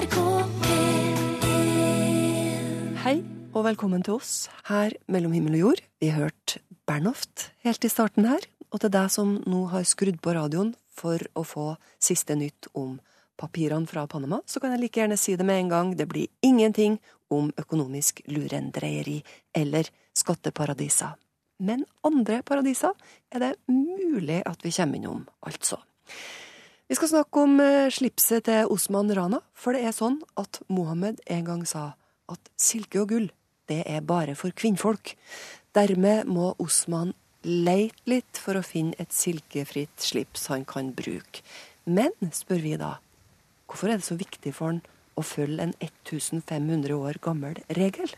NRK 0.00 0.16
P1 0.64 1.74
Hei 3.02 3.18
og 3.52 3.66
velkommen 3.66 4.00
til 4.06 4.14
oss 4.16 4.48
her 4.70 4.94
mellom 5.12 5.34
himmel 5.36 5.58
og 5.58 5.60
jord. 5.60 5.82
Vi 6.00 6.08
hørte 6.14 6.62
Bernhoft 6.88 7.50
helt 7.66 7.84
i 7.84 7.90
starten 7.92 8.24
her, 8.24 8.40
og 8.72 8.80
til 8.80 8.92
deg 8.94 9.10
som 9.12 9.34
nå 9.44 9.66
har 9.74 9.84
skrudd 9.84 10.16
på 10.24 10.32
radioen 10.38 10.72
for 10.88 11.20
å 11.36 11.44
få 11.44 11.76
siste 12.00 12.32
nytt 12.32 12.70
om 12.72 12.96
papirene 13.36 13.84
fra 13.90 14.06
Panama, 14.08 14.40
så 14.48 14.56
kan 14.62 14.72
jeg 14.72 14.80
like 14.86 15.02
gjerne 15.02 15.20
si 15.20 15.36
det 15.36 15.44
med 15.44 15.66
en 15.66 15.72
gang, 15.74 15.92
det 15.92 16.08
blir 16.08 16.32
ingenting 16.40 16.96
om 17.28 17.52
økonomisk 17.60 18.24
lurendreieri 18.32 19.20
eller 19.52 19.84
skatteparadiser. 20.16 21.12
Men 21.60 21.84
andre 22.08 22.40
paradiser 22.40 22.96
er 23.28 23.44
det 23.44 23.52
mulig 23.68 24.40
at 24.48 24.64
vi 24.64 24.72
kommer 24.80 24.96
innom, 24.96 25.28
altså. 25.44 25.76
Vi 26.90 26.96
skal 26.98 27.08
snakke 27.12 27.42
om 27.44 27.52
eh, 27.62 27.86
slipset 27.94 28.48
til 28.48 28.66
Osman 28.74 29.12
Rana, 29.14 29.38
for 29.54 29.76
det 29.76 29.84
er 29.86 29.92
sånn 29.94 30.16
at 30.40 30.58
Mohammed 30.66 31.20
en 31.30 31.44
gang 31.46 31.60
sa 31.62 31.92
at 32.26 32.50
silke 32.58 32.98
og 33.04 33.12
gull, 33.12 33.28
det 33.70 33.84
er 33.86 34.02
bare 34.02 34.34
for 34.34 34.50
kvinnfolk. 34.50 35.12
Dermed 35.70 36.26
må 36.26 36.48
Osman 36.58 37.12
leite 37.46 38.10
litt 38.10 38.40
for 38.42 38.58
å 38.58 38.64
finne 38.66 38.98
et 38.98 39.14
silkefritt 39.14 40.02
slips 40.02 40.48
han 40.50 40.66
kan 40.66 40.90
bruke. 40.98 41.44
Men, 41.86 42.10
spør 42.34 42.66
vi 42.66 42.74
da, 42.82 42.96
hvorfor 43.70 43.94
er 43.94 44.02
det 44.02 44.08
så 44.10 44.18
viktig 44.18 44.50
for 44.58 44.72
han 44.72 44.82
å 45.14 45.22
følge 45.22 45.68
en 45.68 45.76
1500 45.78 46.98
år 46.98 47.22
gammel 47.22 47.62
regel? 47.78 48.10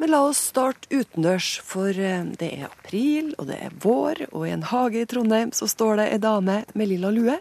Men 0.00 0.14
la 0.14 0.22
oss 0.24 0.38
starte 0.48 0.88
utendørs, 0.88 1.58
for 1.60 1.92
eh, 1.92 2.24
det 2.40 2.48
er 2.54 2.70
april, 2.70 3.34
og 3.36 3.50
det 3.50 3.58
er 3.60 3.74
vår, 3.84 4.22
og 4.30 4.46
i 4.48 4.54
en 4.54 4.64
hage 4.64 5.02
i 5.02 5.08
Trondheim 5.08 5.52
så 5.52 5.68
står 5.68 6.00
det 6.00 6.06
ei 6.14 6.22
dame 6.22 6.62
med 6.72 6.88
lilla 6.88 7.10
lue, 7.12 7.36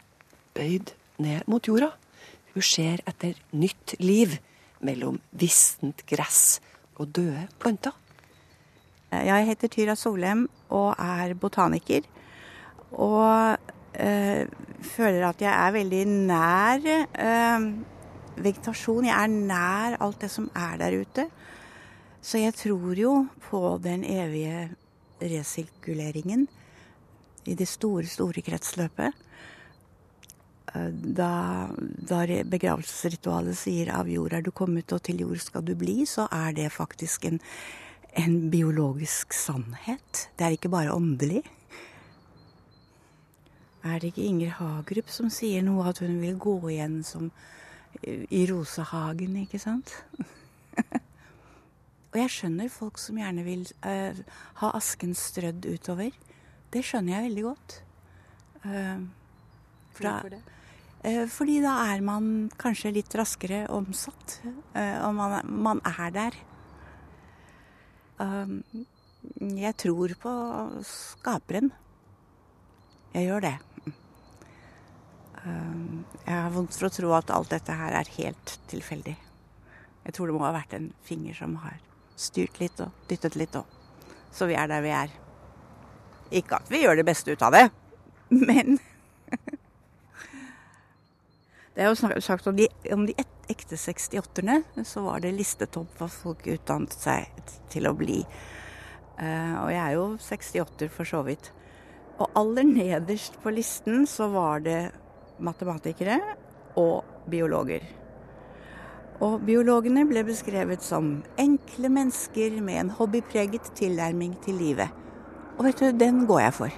bøyd 0.58 0.92
ned 1.24 1.48
mot 1.48 1.64
jorda. 1.64 1.94
Hun 2.52 2.66
ser 2.66 3.00
etter 3.08 3.40
nytt 3.56 3.96
liv 4.04 4.36
mellom 4.84 5.22
vistent 5.40 6.04
gress 6.10 6.60
og 7.00 7.14
døde 7.16 7.48
planter. 7.64 7.96
Jeg 9.10 9.48
heter 9.48 9.72
Tyra 9.72 9.96
Solem 9.98 10.44
og 10.76 10.92
er 11.00 11.34
botaniker. 11.40 12.04
Og 12.92 13.56
øh, 13.96 14.44
føler 14.84 15.26
at 15.30 15.42
jeg 15.42 15.54
er 15.54 15.72
veldig 15.80 16.04
nær 16.12 16.92
øh, 17.08 17.70
vegetasjon. 18.36 19.08
Jeg 19.08 19.16
er 19.16 19.32
nær 19.32 19.98
alt 20.04 20.22
det 20.22 20.32
som 20.36 20.52
er 20.56 20.78
der 20.84 21.00
ute. 21.00 21.30
Så 22.22 22.42
jeg 22.42 22.54
tror 22.54 23.00
jo 23.00 23.14
på 23.48 23.78
den 23.84 24.04
evige 24.04 24.70
resirkuleringen 25.22 26.48
i 27.48 27.56
det 27.56 27.68
store, 27.68 28.06
store 28.08 28.44
kretsløpet. 28.44 29.16
Da, 30.70 31.32
da 32.10 32.20
begravelsesritualet 32.46 33.58
sier 33.58 33.90
'av 33.90 34.10
jord 34.12 34.34
er 34.34 34.42
du 34.42 34.52
kommet, 34.52 34.92
og 34.94 35.02
til 35.04 35.24
jord 35.24 35.40
skal 35.42 35.66
du 35.66 35.74
bli', 35.76 36.06
så 36.06 36.28
er 36.32 36.52
det 36.54 36.72
faktisk 36.72 37.26
en, 37.26 37.40
en 38.14 38.52
biologisk 38.52 39.34
sannhet. 39.34 40.30
Det 40.38 40.46
er 40.46 40.52
ikke 40.58 40.70
bare 40.70 40.94
åndelig. 40.94 41.44
Er 43.84 44.00
det 44.00 44.12
ikke 44.12 44.28
Inger 44.28 44.50
Hagerup 44.60 45.10
som 45.10 45.30
sier 45.30 45.64
noe 45.64 45.88
at 45.90 46.00
hun 46.00 46.22
vil 46.22 46.38
gå 46.38 46.70
igjen 46.70 47.04
som 47.04 47.32
i 48.30 48.46
rosehagen, 48.52 49.36
ikke 49.36 49.60
sant? 49.60 50.04
Og 52.10 52.18
jeg 52.18 52.32
skjønner 52.34 52.72
folk 52.74 52.98
som 53.02 53.20
gjerne 53.22 53.46
vil 53.46 53.68
uh, 53.86 54.18
ha 54.64 54.70
asken 54.78 55.14
strødd 55.18 55.68
utover. 55.70 56.16
Det 56.74 56.82
skjønner 56.86 57.16
jeg 57.16 57.28
veldig 57.30 57.44
godt. 57.50 57.82
Eh, 58.66 59.04
for 59.98 60.10
da, 60.10 60.40
Uh, 61.00 61.24
fordi 61.32 61.62
da 61.64 61.78
er 61.94 62.02
man 62.04 62.50
kanskje 62.60 62.90
litt 62.92 63.14
raskere 63.16 63.62
omsatt. 63.72 64.42
og 64.76 65.14
man, 65.16 65.38
man 65.48 65.80
er 65.88 66.12
der. 66.12 66.36
Jeg 69.40 69.78
tror 69.80 70.14
på 70.20 70.34
skaperen. 70.84 71.72
Jeg 73.14 73.30
gjør 73.30 73.48
det. 73.48 73.56
Jeg 75.40 76.36
har 76.36 76.52
vondt 76.52 76.76
for 76.76 76.90
å 76.90 76.94
tro 77.00 77.16
at 77.16 77.32
alt 77.32 77.56
dette 77.56 77.80
her 77.80 77.96
er 78.02 78.16
helt 78.20 78.60
tilfeldig. 78.68 79.16
Jeg 80.04 80.18
tror 80.18 80.28
det 80.28 80.36
må 80.36 80.44
ha 80.50 80.52
vært 80.60 80.76
en 80.76 80.92
finger 81.08 81.40
som 81.40 81.56
har 81.64 81.80
styrt 82.20 82.60
litt 82.62 82.80
og 82.84 82.94
dyttet 83.10 83.38
litt 83.40 83.56
og 83.60 83.78
Så 84.32 84.46
vi 84.46 84.54
er 84.54 84.68
der 84.70 84.84
vi 84.86 84.92
er. 84.94 85.10
Ikke 86.30 86.60
at 86.60 86.70
vi 86.70 86.84
gjør 86.84 87.00
det 87.00 87.08
beste 87.08 87.34
ut 87.34 87.42
av 87.42 87.56
det, 87.56 87.66
men 88.30 88.78
Det 91.74 91.86
er 91.86 91.94
jo 91.94 92.22
sagt 92.22 92.48
om 92.50 92.58
de, 92.58 92.68
om 92.92 93.06
de 93.08 93.14
ekte 93.48 93.78
68-erne, 93.80 94.58
så 94.84 95.00
var 95.06 95.22
det 95.24 95.32
listetopp 95.38 95.94
hva 95.96 96.10
folk 96.12 96.44
utdannet 96.52 96.92
seg 96.92 97.30
til 97.72 97.88
å 97.88 97.94
bli. 97.96 98.18
Eh, 99.16 99.54
og 99.62 99.70
jeg 99.72 99.80
er 99.80 99.96
jo 99.96 100.04
68 100.20 100.90
for 100.92 101.08
så 101.08 101.22
vidt. 101.24 101.52
Og 102.20 102.36
aller 102.36 102.68
nederst 102.68 103.40
på 103.40 103.54
listen 103.56 104.04
så 104.12 104.28
var 104.34 104.66
det 104.66 104.82
matematikere 105.40 106.20
og 106.76 107.08
biologer. 107.32 107.86
Og 109.20 109.42
biologene 109.44 110.06
ble 110.08 110.24
beskrevet 110.28 110.84
som 110.86 111.18
enkle 111.40 111.92
mennesker 111.92 112.62
med 112.64 112.84
en 112.84 112.92
hobbypreget 112.96 113.74
tilnærming 113.76 114.38
til 114.46 114.56
livet. 114.62 114.94
Og 115.58 115.66
vet 115.68 115.82
du, 115.82 115.92
den 115.92 116.24
går 116.30 116.46
jeg 116.46 116.56
for. 116.56 116.78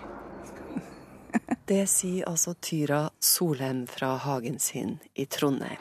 Det 1.70 1.84
sier 1.90 2.26
altså 2.30 2.56
Tyra 2.58 3.04
Solheim 3.22 3.86
fra 3.88 4.16
hagen 4.24 4.58
sin 4.60 4.98
i 5.14 5.28
Trondheim. 5.30 5.78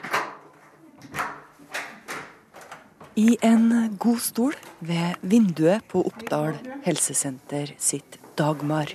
I 3.19 3.35
en 3.43 3.97
god 3.99 4.21
stol 4.23 4.53
ved 4.79 5.17
vinduet 5.21 5.83
på 5.91 6.05
Oppdal 6.07 6.55
helsesenter 6.85 7.73
sitt 7.81 8.21
Dagmar. 8.39 8.93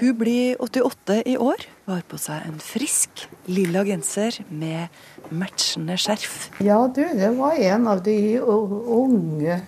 Hun 0.00 0.16
blir 0.18 0.56
88 0.64 1.20
i 1.30 1.36
år, 1.36 1.62
har 1.90 2.02
på 2.08 2.18
seg 2.20 2.46
en 2.48 2.58
frisk 2.62 3.26
lilla 3.50 3.84
genser 3.86 4.40
med 4.48 4.88
matchende 5.30 5.96
skjerf. 6.00 6.48
Ja, 6.64 6.80
du, 6.88 7.02
det 7.18 7.30
var 7.36 7.58
en 7.58 7.86
av 7.90 8.02
de 8.06 8.16
unge, 8.40 9.60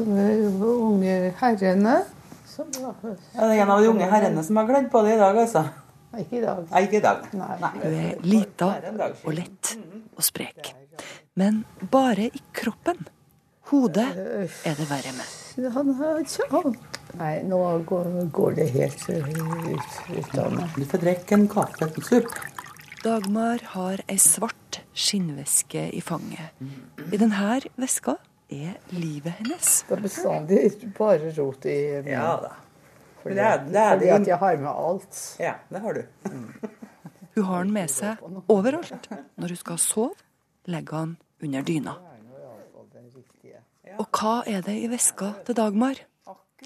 unge 0.00 1.16
herrene 1.40 1.96
som 2.56 2.70
var 2.80 2.94
Ja, 3.34 3.48
det 3.48 3.56
er 3.56 3.62
en 3.66 3.70
av 3.74 3.82
de 3.82 3.90
unge 3.90 4.08
herrene 4.10 4.44
som 4.46 4.56
har 4.60 4.68
gledd 4.68 4.88
på 4.92 5.02
det 5.04 5.16
i 5.16 5.20
dag, 5.20 5.42
altså. 5.44 5.66
Ikke 6.16 6.38
i 6.38 6.44
dag. 6.44 6.62
Nei, 6.70 6.82
ikke 6.86 6.96
i 6.96 7.04
dag. 7.04 7.26
Nei. 7.36 7.56
Hun 7.74 7.96
er 8.00 8.22
lita 8.24 8.70
og 9.26 9.34
lett 9.36 9.72
og 10.16 10.24
sprek. 10.24 10.72
Men 11.36 11.64
bare 11.92 12.30
i 12.30 12.42
kroppen. 12.56 13.02
Hodet 13.68 14.06
er 14.16 14.78
det 14.78 14.86
verre 14.88 15.12
med. 15.16 15.72
Han 15.74 15.92
har 15.98 16.20
ikke 16.22 16.46
Nei, 17.16 17.42
nå 17.48 17.58
går, 17.88 18.08
går 18.34 18.54
det 18.58 18.66
helt 18.74 19.02
uh, 19.08 19.28
ut, 19.72 19.96
ut 20.18 20.38
av 20.42 20.52
meg. 20.52 20.74
Du 20.76 20.84
får 20.90 21.02
drikke 21.04 21.34
en 21.38 21.46
kaffe, 21.48 21.88
en 21.88 22.04
supp. 22.04 22.34
Dagmar 23.04 23.62
har 23.76 24.02
ei 24.10 24.16
svart 24.20 24.80
skinnveske 24.96 25.86
i 25.94 26.00
fanget. 26.04 26.56
I 27.12 27.16
denne 27.20 27.60
veska 27.78 28.16
er 28.52 28.76
livet 28.94 29.38
hennes. 29.40 29.82
Det 29.88 29.96
er 29.96 30.02
bestandig 30.04 30.62
bare 30.98 31.30
rot 31.36 31.66
i 31.70 31.76
min. 32.02 32.12
Ja 32.16 32.32
da. 32.42 32.52
Fordi, 33.22 33.34
det 33.34 33.44
er- 33.44 33.64
det 33.66 33.76
er 33.82 33.94
fordi 33.96 34.10
at 34.16 34.26
jeg 34.32 34.38
har 34.38 34.56
med 34.56 34.70
alt. 34.70 35.22
Ja, 35.40 35.54
det 35.70 35.80
har 35.82 35.92
du. 35.94 36.02
Hun 37.36 37.44
har 37.44 37.64
den 37.64 37.72
med 37.72 37.90
seg 37.90 38.20
overalt. 38.48 39.08
Når 39.36 39.48
hun 39.54 39.56
skal 39.56 39.78
sove, 39.78 40.14
legger 40.66 40.96
han 40.96 41.16
under 41.42 41.62
dyna. 41.62 41.96
Og 43.98 44.06
hva 44.12 44.42
er 44.46 44.60
det 44.66 44.74
i 44.82 44.88
veska 44.92 45.32
til 45.46 45.54
Dagmar? 45.56 45.94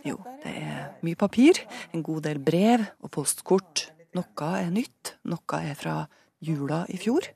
Jo, 0.07 0.17
det 0.43 0.53
er 0.63 0.87
mye 1.05 1.19
papir, 1.19 1.61
en 1.93 2.05
god 2.05 2.25
del 2.29 2.41
brev 2.43 2.87
og 3.01 3.13
postkort. 3.15 3.91
Noe 4.17 4.51
er 4.59 4.73
nytt, 4.75 5.17
noe 5.29 5.61
er 5.61 5.77
fra 5.79 5.97
jula 6.43 6.83
i 6.91 6.99
fjor. 7.01 7.29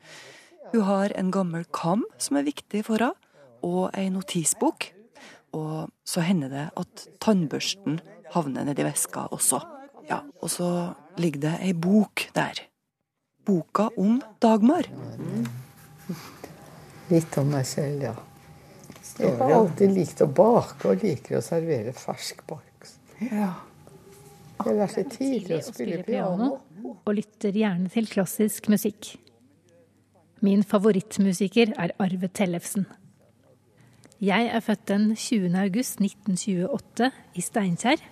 Hun 0.72 0.86
har 0.88 1.12
en 1.18 1.30
gammel 1.34 1.66
kam 1.74 2.04
som 2.18 2.40
er 2.40 2.48
viktig 2.48 2.84
for 2.88 2.98
henne, 2.98 3.14
og 3.64 3.94
ei 3.96 4.10
notisbok. 4.12 4.90
Og 5.54 5.88
så 6.04 6.24
hender 6.26 6.50
det 6.50 6.64
at 6.76 7.06
tannbørsten 7.22 8.00
havner 8.34 8.66
nedi 8.66 8.84
veska 8.84 9.28
også. 9.32 9.62
Ja, 10.10 10.20
og 10.42 10.50
så 10.52 10.68
ligger 11.16 11.46
det 11.46 11.54
ei 11.64 11.72
bok 11.72 12.26
der. 12.36 12.58
Boka 13.44 13.88
om 14.00 14.18
Dagmar. 14.42 14.88
Litt 17.12 17.38
om 17.40 17.52
meg 17.52 17.68
selv, 17.68 18.08
ja. 18.08 18.14
Jeg 19.18 19.36
har 19.38 19.52
alltid 19.54 19.94
likt 19.94 20.22
å 20.24 20.26
bake 20.26 20.90
og 20.90 21.04
liker 21.04 21.38
å 21.38 21.44
servere 21.44 21.92
fersk 21.96 22.42
bark. 22.48 22.88
Ja. 23.22 23.52
Jeg 24.64 24.76
lærte 24.78 25.04
tidlig 25.10 25.58
å 25.58 25.62
spille 25.66 26.02
piano. 26.06 26.50
og 27.04 27.14
lytter 27.14 27.54
gjerne 27.54 27.90
til 27.92 28.08
klassisk 28.10 28.68
musikk. 28.72 29.14
Min 30.44 30.62
favorittmusiker 30.62 31.72
er 31.80 31.94
Arve 31.98 32.28
Tellefsen. 32.28 32.86
Jeg 34.20 34.50
er 34.52 34.60
født 34.60 34.86
den 34.88 35.06
20. 35.16 35.54
august 35.58 36.00
1928 36.00 37.10
i 37.34 37.44
Steinkjer. 37.44 38.02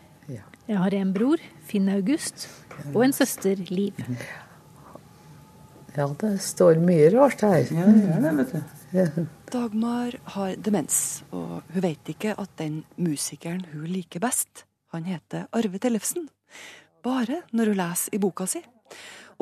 Jeg 0.68 0.78
har 0.78 0.94
en 0.94 1.12
bror, 1.12 1.42
Finn 1.66 1.88
August, 1.90 2.46
og 2.94 3.02
en 3.04 3.12
søster, 3.12 3.58
Liv. 3.70 3.98
Ja, 5.96 6.06
det 6.20 6.38
står 6.40 6.80
mye 6.80 7.10
rart 7.12 7.42
her. 7.44 7.66
Ja, 7.68 7.86
det 7.86 8.04
gjør 8.06 8.22
det, 8.24 8.34
vet 8.40 9.16
du. 9.16 9.26
Dagmar 9.52 10.14
har 10.34 10.54
demens, 10.56 11.22
og 11.32 11.60
hun 11.72 11.84
vet 11.84 12.12
ikke 12.12 12.32
at 12.40 12.52
den 12.60 12.82
musikeren 12.96 13.66
hun 13.72 13.88
liker 13.90 14.22
best, 14.24 14.64
han 14.92 15.04
heter 15.08 15.48
Arve 15.52 15.80
Tellefsen. 15.80 16.28
Bare 17.04 17.42
når 17.52 17.72
hun 17.72 17.80
leser 17.80 18.16
i 18.16 18.20
boka 18.22 18.46
si. 18.48 18.62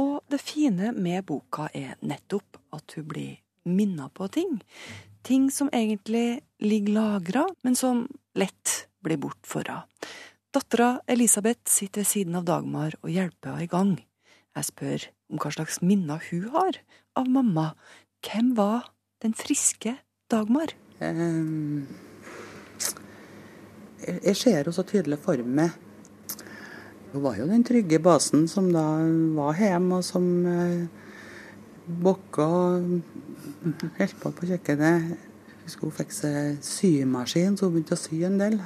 Og 0.01 0.21
det 0.31 0.41
fine 0.43 0.93
med 0.97 1.27
boka 1.29 1.69
er 1.75 1.97
nettopp 2.03 2.59
at 2.75 2.97
hun 2.97 3.07
blir 3.11 3.39
minna 3.71 4.09
på 4.09 4.27
ting. 4.33 4.59
Ting 5.23 5.51
som 5.55 5.71
egentlig 5.73 6.41
ligger 6.59 6.95
lagra, 6.95 7.47
men 7.63 7.77
som 7.77 8.07
lett 8.35 8.89
blir 9.05 9.21
bortforra. 9.21 9.83
Dattera 10.51 11.01
Elisabeth 11.07 11.71
sitter 11.71 12.01
ved 12.01 12.11
siden 12.11 12.39
av 12.41 12.47
Dagmar 12.49 12.97
og 13.03 13.11
hjelper 13.13 13.53
henne 13.55 13.67
i 13.67 13.71
gang. 13.71 13.93
Jeg 14.57 14.67
spør 14.67 15.05
om 15.31 15.39
hva 15.43 15.53
slags 15.55 15.79
minner 15.85 16.23
hun 16.31 16.49
har 16.55 16.81
av 17.19 17.29
mamma. 17.31 17.71
Hvem 18.27 18.55
var 18.59 18.91
den 19.23 19.35
friske 19.39 19.95
Dagmar? 20.31 20.75
Um, 21.01 21.87
jeg 24.05 24.37
ser 24.37 24.59
henne 24.59 24.75
så 24.75 24.85
tydelig 24.87 25.21
for 25.23 25.41
meg. 25.45 25.77
Hun 27.13 27.25
var 27.25 27.39
jo 27.39 27.49
den 27.51 27.65
trygge 27.67 27.99
basen 28.03 28.47
som 28.51 28.69
da 28.75 28.85
var 29.39 29.59
hjemme, 29.59 29.99
og 29.99 30.07
som 30.07 30.27
uh, 30.47 30.87
bokka 32.05 32.47
og 32.47 32.93
holdt 33.99 34.21
på 34.23 34.35
på 34.37 34.51
kjøkkenet. 34.53 35.11
Hun 35.81 35.95
fikk 35.95 36.15
seg 36.15 36.59
symaskin, 36.67 37.57
så 37.57 37.69
hun 37.69 37.79
begynte 37.79 37.95
å 37.95 38.01
sy 38.01 38.25
en 38.27 38.39
del. 38.41 38.59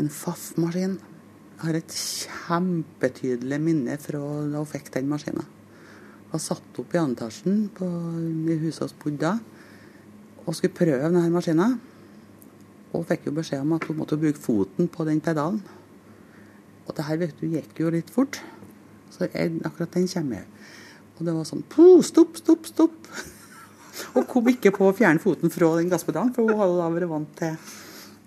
En 0.00 0.10
Faff-maskin. 0.10 0.98
Har 1.62 1.76
et 1.78 1.92
kjempetydelig 1.96 3.58
minne 3.62 3.96
fra 4.00 4.20
da 4.20 4.60
hun 4.60 4.68
fikk 4.68 4.90
den 4.94 5.08
maskinen. 5.08 5.46
Hun 6.32 6.42
satt 6.42 6.80
opp 6.82 6.92
i 6.92 7.00
annen 7.00 7.68
på 7.76 7.86
i 8.52 8.58
huset 8.60 8.84
hos 8.84 8.96
bodde 9.00 9.36
og 10.46 10.54
skulle 10.54 10.76
prøve 10.76 11.08
denne 11.08 11.30
maskinen. 11.32 11.78
Og 12.92 13.00
hun 13.00 13.08
fikk 13.08 13.28
jo 13.28 13.36
beskjed 13.38 13.64
om 13.64 13.72
at 13.76 13.86
hun 13.88 13.98
måtte 13.98 14.18
bruke 14.20 14.40
foten 14.40 14.90
på 14.92 15.06
den 15.08 15.22
pedalen. 15.24 15.62
Og 16.86 16.94
det 16.96 17.06
her 17.08 17.18
vet 17.18 17.40
du, 17.40 17.48
gikk 17.50 17.80
jo 17.80 17.90
litt 17.90 18.12
fort. 18.12 18.38
Så 19.10 19.30
jeg, 19.32 19.56
akkurat 19.64 19.96
den 19.96 20.06
kommer 20.12 20.42
jeg. 20.42 20.46
Og 21.16 21.24
det 21.24 21.34
var 21.34 21.48
sånn 21.48 21.64
Stopp, 22.04 22.36
stopp, 22.36 22.68
stopp! 22.68 23.10
og 24.16 24.28
kom 24.28 24.52
ikke 24.52 24.74
på 24.76 24.90
å 24.90 24.94
fjerne 24.96 25.22
foten 25.22 25.50
fra 25.50 25.72
den 25.78 25.88
gasspedalen, 25.88 26.34
for 26.36 26.44
hun 26.44 26.60
hadde 26.60 26.78
da 26.78 26.88
vært 26.92 27.10
vant 27.10 27.36
til 27.40 27.56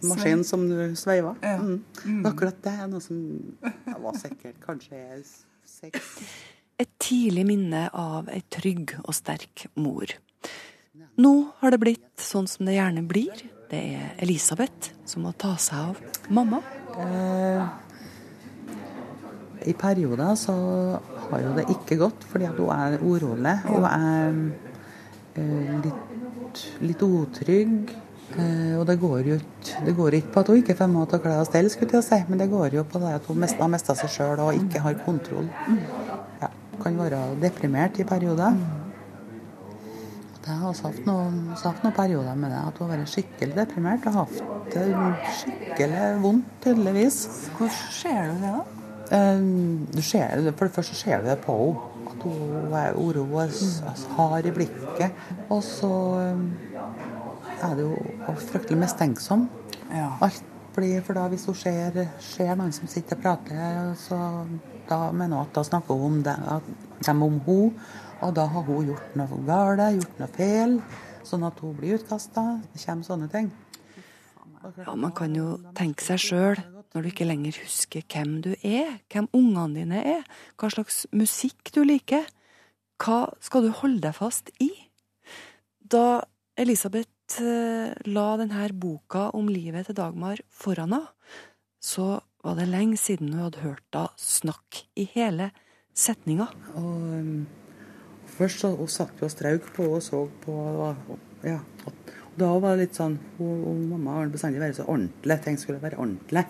maskinen 0.05 0.45
som 0.47 0.65
sveiva. 0.99 1.35
Mm. 1.43 1.83
Mm. 2.05 2.23
Akkurat 2.29 2.57
det 2.63 2.73
er 2.73 2.87
noe 2.91 3.03
som 3.03 3.19
jeg 3.63 3.99
var 4.05 4.17
sikkert 4.19 4.61
kanskje 4.63 5.03
seks. 5.67 6.15
Et 6.79 6.91
tidlig 7.01 7.45
minne 7.49 7.87
av 7.91 8.29
ei 8.31 8.41
trygg 8.51 8.95
og 9.03 9.13
sterk 9.17 9.67
mor. 9.75 10.13
Nå 11.19 11.33
har 11.59 11.73
det 11.73 11.81
blitt 11.81 12.23
sånn 12.23 12.47
som 12.47 12.67
det 12.67 12.77
gjerne 12.77 13.03
blir. 13.07 13.41
Det 13.69 13.79
er 13.99 14.13
Elisabeth 14.23 14.93
som 15.05 15.25
må 15.27 15.33
ta 15.37 15.51
seg 15.59 15.91
av 15.91 15.99
mamma. 16.33 16.61
Eh, 16.99 17.63
i 19.69 19.73
perioder 19.77 20.35
så 20.39 20.55
har 21.29 21.43
jo 21.43 21.51
det 21.57 21.67
ikke 21.75 21.99
gått, 21.99 22.23
fordi 22.31 22.47
at 22.47 22.57
hun 22.57 22.71
er 22.73 22.95
urolig. 23.03 23.55
Hun 23.67 23.87
er 23.89 24.39
eh, 25.35 25.73
litt, 25.83 26.63
litt 26.87 27.03
utrygg. 27.05 27.91
Eh, 28.37 28.75
og 28.77 28.85
det 28.85 28.99
går 29.01 29.25
jo 29.25 29.37
det 29.85 29.95
går 29.97 30.19
ikke 30.19 30.33
på 30.33 30.43
at 30.43 30.51
hun 30.51 30.59
ikke 30.61 30.75
får 30.77 30.91
mat 30.91 31.13
og 31.17 31.23
klær 31.23 31.41
og 31.41 31.47
stell, 31.49 31.69
skulle 31.73 31.97
jeg 31.97 32.05
si, 32.05 32.19
men 32.29 32.41
det 32.41 32.49
går 32.51 32.75
jo 32.77 32.83
på 32.85 33.01
det 33.01 33.15
at 33.17 33.25
hun 33.29 33.41
har 33.41 33.71
mista 33.73 33.95
seg 33.97 34.13
sjøl 34.13 34.43
og 34.43 34.53
ikke 34.57 34.83
har 34.83 34.99
kontroll. 35.05 35.49
Ja, 36.41 36.51
kan 36.83 36.99
være 36.99 37.23
deprimert 37.41 37.99
i 37.99 38.07
perioder. 38.07 38.59
Jeg 40.49 40.57
har 40.57 40.71
også 40.71 40.89
hatt 40.89 41.05
noen, 41.05 41.41
noen 41.53 41.93
perioder 41.93 42.37
med 42.39 42.49
det, 42.49 42.61
at 42.65 42.77
hun 42.79 42.89
har 42.89 42.97
vært 42.97 43.11
skikkelig 43.11 43.53
deprimert 43.57 44.07
og 44.09 44.15
hatt 44.23 44.39
det 44.73 44.85
skikkelig 45.43 46.07
vondt, 46.23 46.47
tydeligvis. 46.63 47.19
Hvordan 47.57 47.75
ser 47.93 48.31
du 48.31 48.41
det, 48.41 48.53
da? 48.55 48.79
Du 49.93 50.01
ser, 50.05 50.49
for 50.55 50.65
det 50.65 50.73
første 50.73 50.97
ser 50.97 51.21
du 51.21 51.29
det 51.29 51.37
på 51.43 51.53
henne. 51.59 51.85
At 52.09 52.23
hun 52.25 52.73
er 52.73 52.97
uroet, 52.97 53.59
hard 54.17 54.47
i 54.49 54.51
blikket. 54.51 55.21
Og 55.53 55.61
så 55.63 55.91
um, 56.33 56.47
er 57.63 57.75
det 57.77 57.85
jo 57.85 58.35
fryktelig 58.49 58.79
mistenksom. 58.79 59.47
Ja. 59.91 60.11
Alt 60.21 60.43
blir, 60.75 61.01
for 61.05 61.17
da 61.17 61.27
Hvis 61.27 61.45
hun 61.49 61.55
ser, 61.55 61.97
ser 62.19 62.55
noen 62.55 62.73
som 62.75 62.87
sitter 62.87 63.17
og 63.17 63.23
prater, 63.23 63.93
så 63.99 64.19
da 64.89 65.11
mener 65.11 65.37
hun 65.37 65.47
at 65.47 65.55
da 65.55 65.63
snakker 65.63 65.97
hun 65.97 66.19
om 66.19 66.23
det, 66.23 66.35
dem 67.05 67.23
om 67.23 67.39
hun, 67.45 67.73
Og 68.21 68.35
da 68.35 68.45
har 68.51 68.63
hun 68.67 68.85
gjort 68.85 69.15
noe 69.15 69.37
galt, 69.47 69.79
gjort 69.95 70.17
noe 70.19 70.27
feil. 70.35 70.81
Sånn 71.23 71.45
at 71.47 71.59
hun 71.63 71.75
blir 71.77 71.99
utkasta. 71.99 72.61
Det 72.73 72.81
kommer 72.83 73.07
sånne 73.07 73.29
ting. 73.31 73.51
Ja, 74.77 74.95
Man 74.95 75.13
kan 75.15 75.35
jo 75.35 75.59
tenke 75.77 76.03
seg 76.03 76.19
sjøl 76.19 76.59
når 76.89 77.05
du 77.05 77.07
ikke 77.11 77.27
lenger 77.29 77.55
husker 77.61 78.03
hvem 78.09 78.39
du 78.41 78.49
er, 78.65 78.97
hvem 79.13 79.29
ungene 79.37 79.77
dine 79.77 80.01
er, 80.03 80.23
hva 80.57 80.71
slags 80.73 81.05
musikk 81.13 81.71
du 81.75 81.83
liker. 81.85 82.25
Hva 82.99 83.29
skal 83.39 83.63
du 83.63 83.71
holde 83.71 84.01
deg 84.03 84.17
fast 84.17 84.49
i? 84.59 84.71
Da 85.79 86.25
Elisabeth 86.59 87.07
la 87.37 88.25
denne 88.39 88.69
boka 88.73 89.29
om 89.37 89.49
livet 89.51 89.85
til 89.87 89.97
Dagmar 89.99 90.41
foran 90.49 90.93
henne, 90.95 91.05
så 91.79 92.19
var 92.43 92.55
det 92.55 92.69
lenge 92.71 92.97
siden 92.97 93.33
hun 93.33 93.45
hadde 93.45 93.63
hørt 93.63 93.95
henne 93.95 94.19
snakke 94.19 94.85
i 94.99 95.05
hele 95.13 95.51
setninga. 95.95 96.47
Og, 96.79 96.95
um, 97.19 97.47
først 98.37 98.63
så 98.63 98.73
hun 98.75 98.91
satt 98.91 99.19
jo 99.19 99.27
og 99.27 99.33
strauk 99.33 99.69
på 99.75 99.87
og 99.97 100.01
så 100.03 100.25
på 100.43 100.55
ja, 101.43 101.59
og 101.85 102.15
Da 102.39 102.47
var 102.55 102.77
det 102.77 102.85
litt 102.85 102.95
sånn 102.95 103.17
hun, 103.37 103.63
og 103.67 103.79
Mamma 103.89 104.13
har 104.15 104.29
bestandig 104.31 104.61
vært 104.61 104.77
så 104.77 104.85
ordentlig. 104.87 105.35
Ting 105.43 105.57
skulle 105.59 105.81
være 105.81 105.99
ordentlig. 105.99 106.45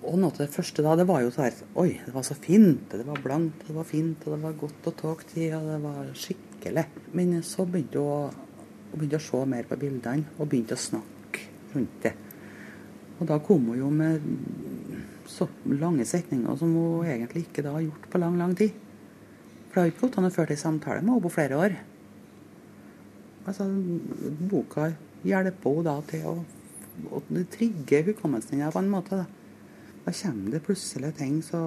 Og 0.00 0.16
noe 0.18 0.32
av 0.32 0.40
det 0.40 0.48
første 0.50 0.82
da, 0.82 0.96
det 0.98 1.06
var 1.06 1.22
jo 1.22 1.30
sånn 1.30 1.60
Oi, 1.78 1.92
det 2.02 2.14
var 2.14 2.24
så 2.26 2.34
fint. 2.34 2.88
Det 2.90 3.06
var 3.06 3.20
blankt, 3.22 3.62
det 3.68 3.76
var 3.76 3.86
fint, 3.86 4.24
og 4.26 4.34
det 4.34 4.40
var 4.42 4.56
godt 4.58 4.88
å 4.90 4.94
ta 4.98 5.14
tid, 5.30 5.54
og 5.54 5.68
det 5.68 5.78
var 5.84 6.10
skikkelig. 6.24 6.86
Men 7.14 7.36
så 7.46 7.68
begynte 7.68 8.02
hun 8.02 8.10
å, 8.10 8.48
begynte 8.98 9.20
å 9.20 9.24
se 9.24 9.44
mer 9.48 9.68
på 9.68 9.78
bildene, 9.80 10.26
og 10.38 10.48
begynte 10.50 10.76
å 10.76 10.80
snakke 10.80 11.46
rundt 11.74 12.02
det. 12.04 12.14
Og 13.20 13.28
da 13.28 13.36
kom 13.44 13.68
hun 13.68 13.78
jo 13.78 13.90
med 13.92 14.24
så 15.30 15.46
lange 15.70 16.06
setninger 16.08 16.56
som 16.58 16.72
hun 16.74 17.06
egentlig 17.06 17.46
ikke 17.46 17.64
da 17.66 17.76
har 17.76 17.84
gjort 17.84 18.08
på 18.10 18.20
lang, 18.22 18.38
lang 18.40 18.54
tid. 18.56 18.72
For 19.70 19.76
det 19.76 19.82
har 19.82 19.92
ikke 19.92 20.06
gått 20.06 20.18
an 20.18 20.26
å 20.30 20.34
føre 20.34 20.56
en 20.56 20.62
samtale 20.64 21.02
med 21.04 21.12
henne 21.12 21.24
på 21.26 21.34
flere 21.34 21.58
år. 21.60 21.76
Altså, 23.46 23.66
boka 24.50 24.88
hjelper 25.26 25.76
henne 25.76 25.86
da 25.86 25.94
til 26.10 26.26
å, 26.26 26.34
å 27.14 27.22
trigge 27.52 28.02
hukommelsen 28.08 28.58
hennes 28.58 28.74
på 28.74 28.82
en 28.82 28.90
måte. 28.90 29.20
da. 29.20 29.28
Da 30.06 30.14
kommer 30.16 30.56
det 30.56 30.64
plutselig 30.64 31.12
ting, 31.20 31.38
så, 31.44 31.60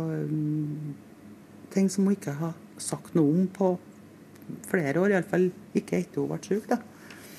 ting 1.73 1.89
som 1.89 2.09
hun 2.09 2.17
ikke 2.17 2.35
har 2.41 2.57
sagt 2.81 3.13
noe 3.15 3.29
om 3.29 3.47
på 3.53 3.75
flere 4.67 4.99
år. 4.99 5.13
Iallfall 5.13 5.51
ikke 5.77 6.01
etter 6.01 6.23
hun 6.23 6.33
ble 6.33 6.41
syk. 6.43 6.67
da. 6.73 6.81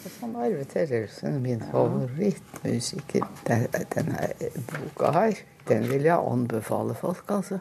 Sånn 0.05 0.35
Arve 0.37 0.65
Terjelsen 0.69 1.37
er 1.37 1.41
min 1.41 1.63
favorittmusiker. 1.71 3.25
Denne 3.49 4.27
boka 4.69 5.13
her, 5.17 5.39
den 5.69 5.87
vil 5.89 6.05
jeg 6.05 6.19
anbefale 6.19 6.97
folk, 6.99 7.25
altså. 7.33 7.59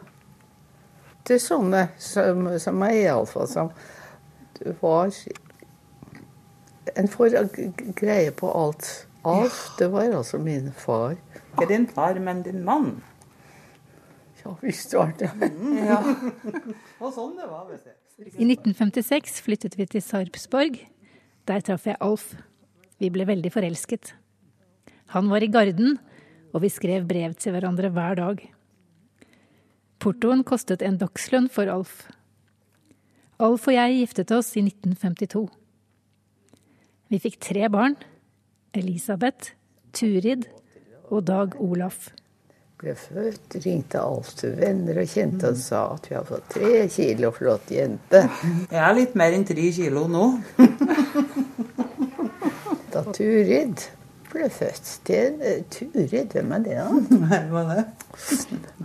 Til 1.24 1.40
sånne 1.40 1.86
som, 1.96 2.44
som 2.60 2.76
meg, 2.76 2.98
iallfall. 3.06 3.48
Som 3.48 3.72
var 4.82 5.14
En 7.00 7.08
får 7.08 7.38
greie 7.96 8.30
på 8.36 8.50
alt. 8.52 8.90
Alt. 9.24 9.56
Det 9.78 9.88
var 9.92 10.12
altså 10.12 10.38
min 10.38 10.68
far. 10.76 11.16
Ikke 11.54 11.68
din 11.70 11.88
far, 11.88 12.20
men 12.20 12.42
din 12.44 12.60
mann. 12.64 13.02
Ja 14.44 14.52
visst 14.60 14.92
var 14.98 15.14
det. 15.18 15.30
ja. 15.80 16.02
Og 17.00 17.08
sånn 17.16 17.38
det 17.40 17.48
var, 17.48 17.64
vet 17.70 17.86
du. 17.88 17.94
I 18.36 18.44
1956 18.46 19.40
flyttet 19.42 19.78
vi 19.80 19.86
til 19.90 20.04
Sarpsborg. 20.04 20.76
Der 21.44 21.60
traff 21.60 21.84
jeg 21.84 22.00
Alf. 22.00 22.30
Vi 22.96 23.10
ble 23.12 23.26
veldig 23.28 23.50
forelsket. 23.52 24.14
Han 25.12 25.28
var 25.28 25.44
i 25.44 25.50
Garden, 25.52 25.98
og 26.56 26.62
vi 26.64 26.70
skrev 26.72 27.04
brev 27.08 27.34
til 27.36 27.52
hverandre 27.52 27.90
hver 27.92 28.16
dag. 28.16 28.40
Portoen 30.00 30.44
kostet 30.48 30.82
en 30.82 30.96
dagslønn 31.00 31.50
for 31.52 31.68
Alf. 31.68 32.06
Alf 33.36 33.68
og 33.68 33.76
jeg 33.76 34.00
giftet 34.00 34.32
oss 34.32 34.54
i 34.56 34.64
1952. 34.64 35.44
Vi 37.12 37.20
fikk 37.20 37.40
tre 37.44 37.68
barn. 37.68 37.98
Elisabeth, 38.74 39.52
Turid 39.92 40.48
og 41.12 41.26
Dag 41.28 41.60
Olaf 41.60 42.08
ble 42.84 42.94
født, 42.98 43.56
ringte 43.64 44.00
Alf 44.02 44.34
til 44.38 44.54
venner 44.58 44.98
og 45.00 45.08
kjente 45.08 45.50
og 45.52 45.60
sa 45.60 45.84
at 45.94 46.08
vi 46.10 46.16
har 46.18 46.26
fått 46.28 46.50
tre 46.56 46.82
kilo 46.92 47.30
flott 47.34 47.70
jente. 47.72 48.24
Jeg 48.68 48.80
er 48.82 48.96
litt 48.98 49.14
mer 49.18 49.36
enn 49.36 49.46
tre 49.48 49.68
kilo 49.78 50.04
nå. 50.10 50.26
Turid 53.12 53.82
ble 54.34 54.50
født 54.50 54.92
det, 55.06 55.22
Turid, 55.70 56.34
hvem 56.34 56.54
er 56.56 56.62
det, 56.64 56.76
da? 56.80 56.86
Hvem 57.52 57.58
er 57.60 57.80
det? 57.80 57.86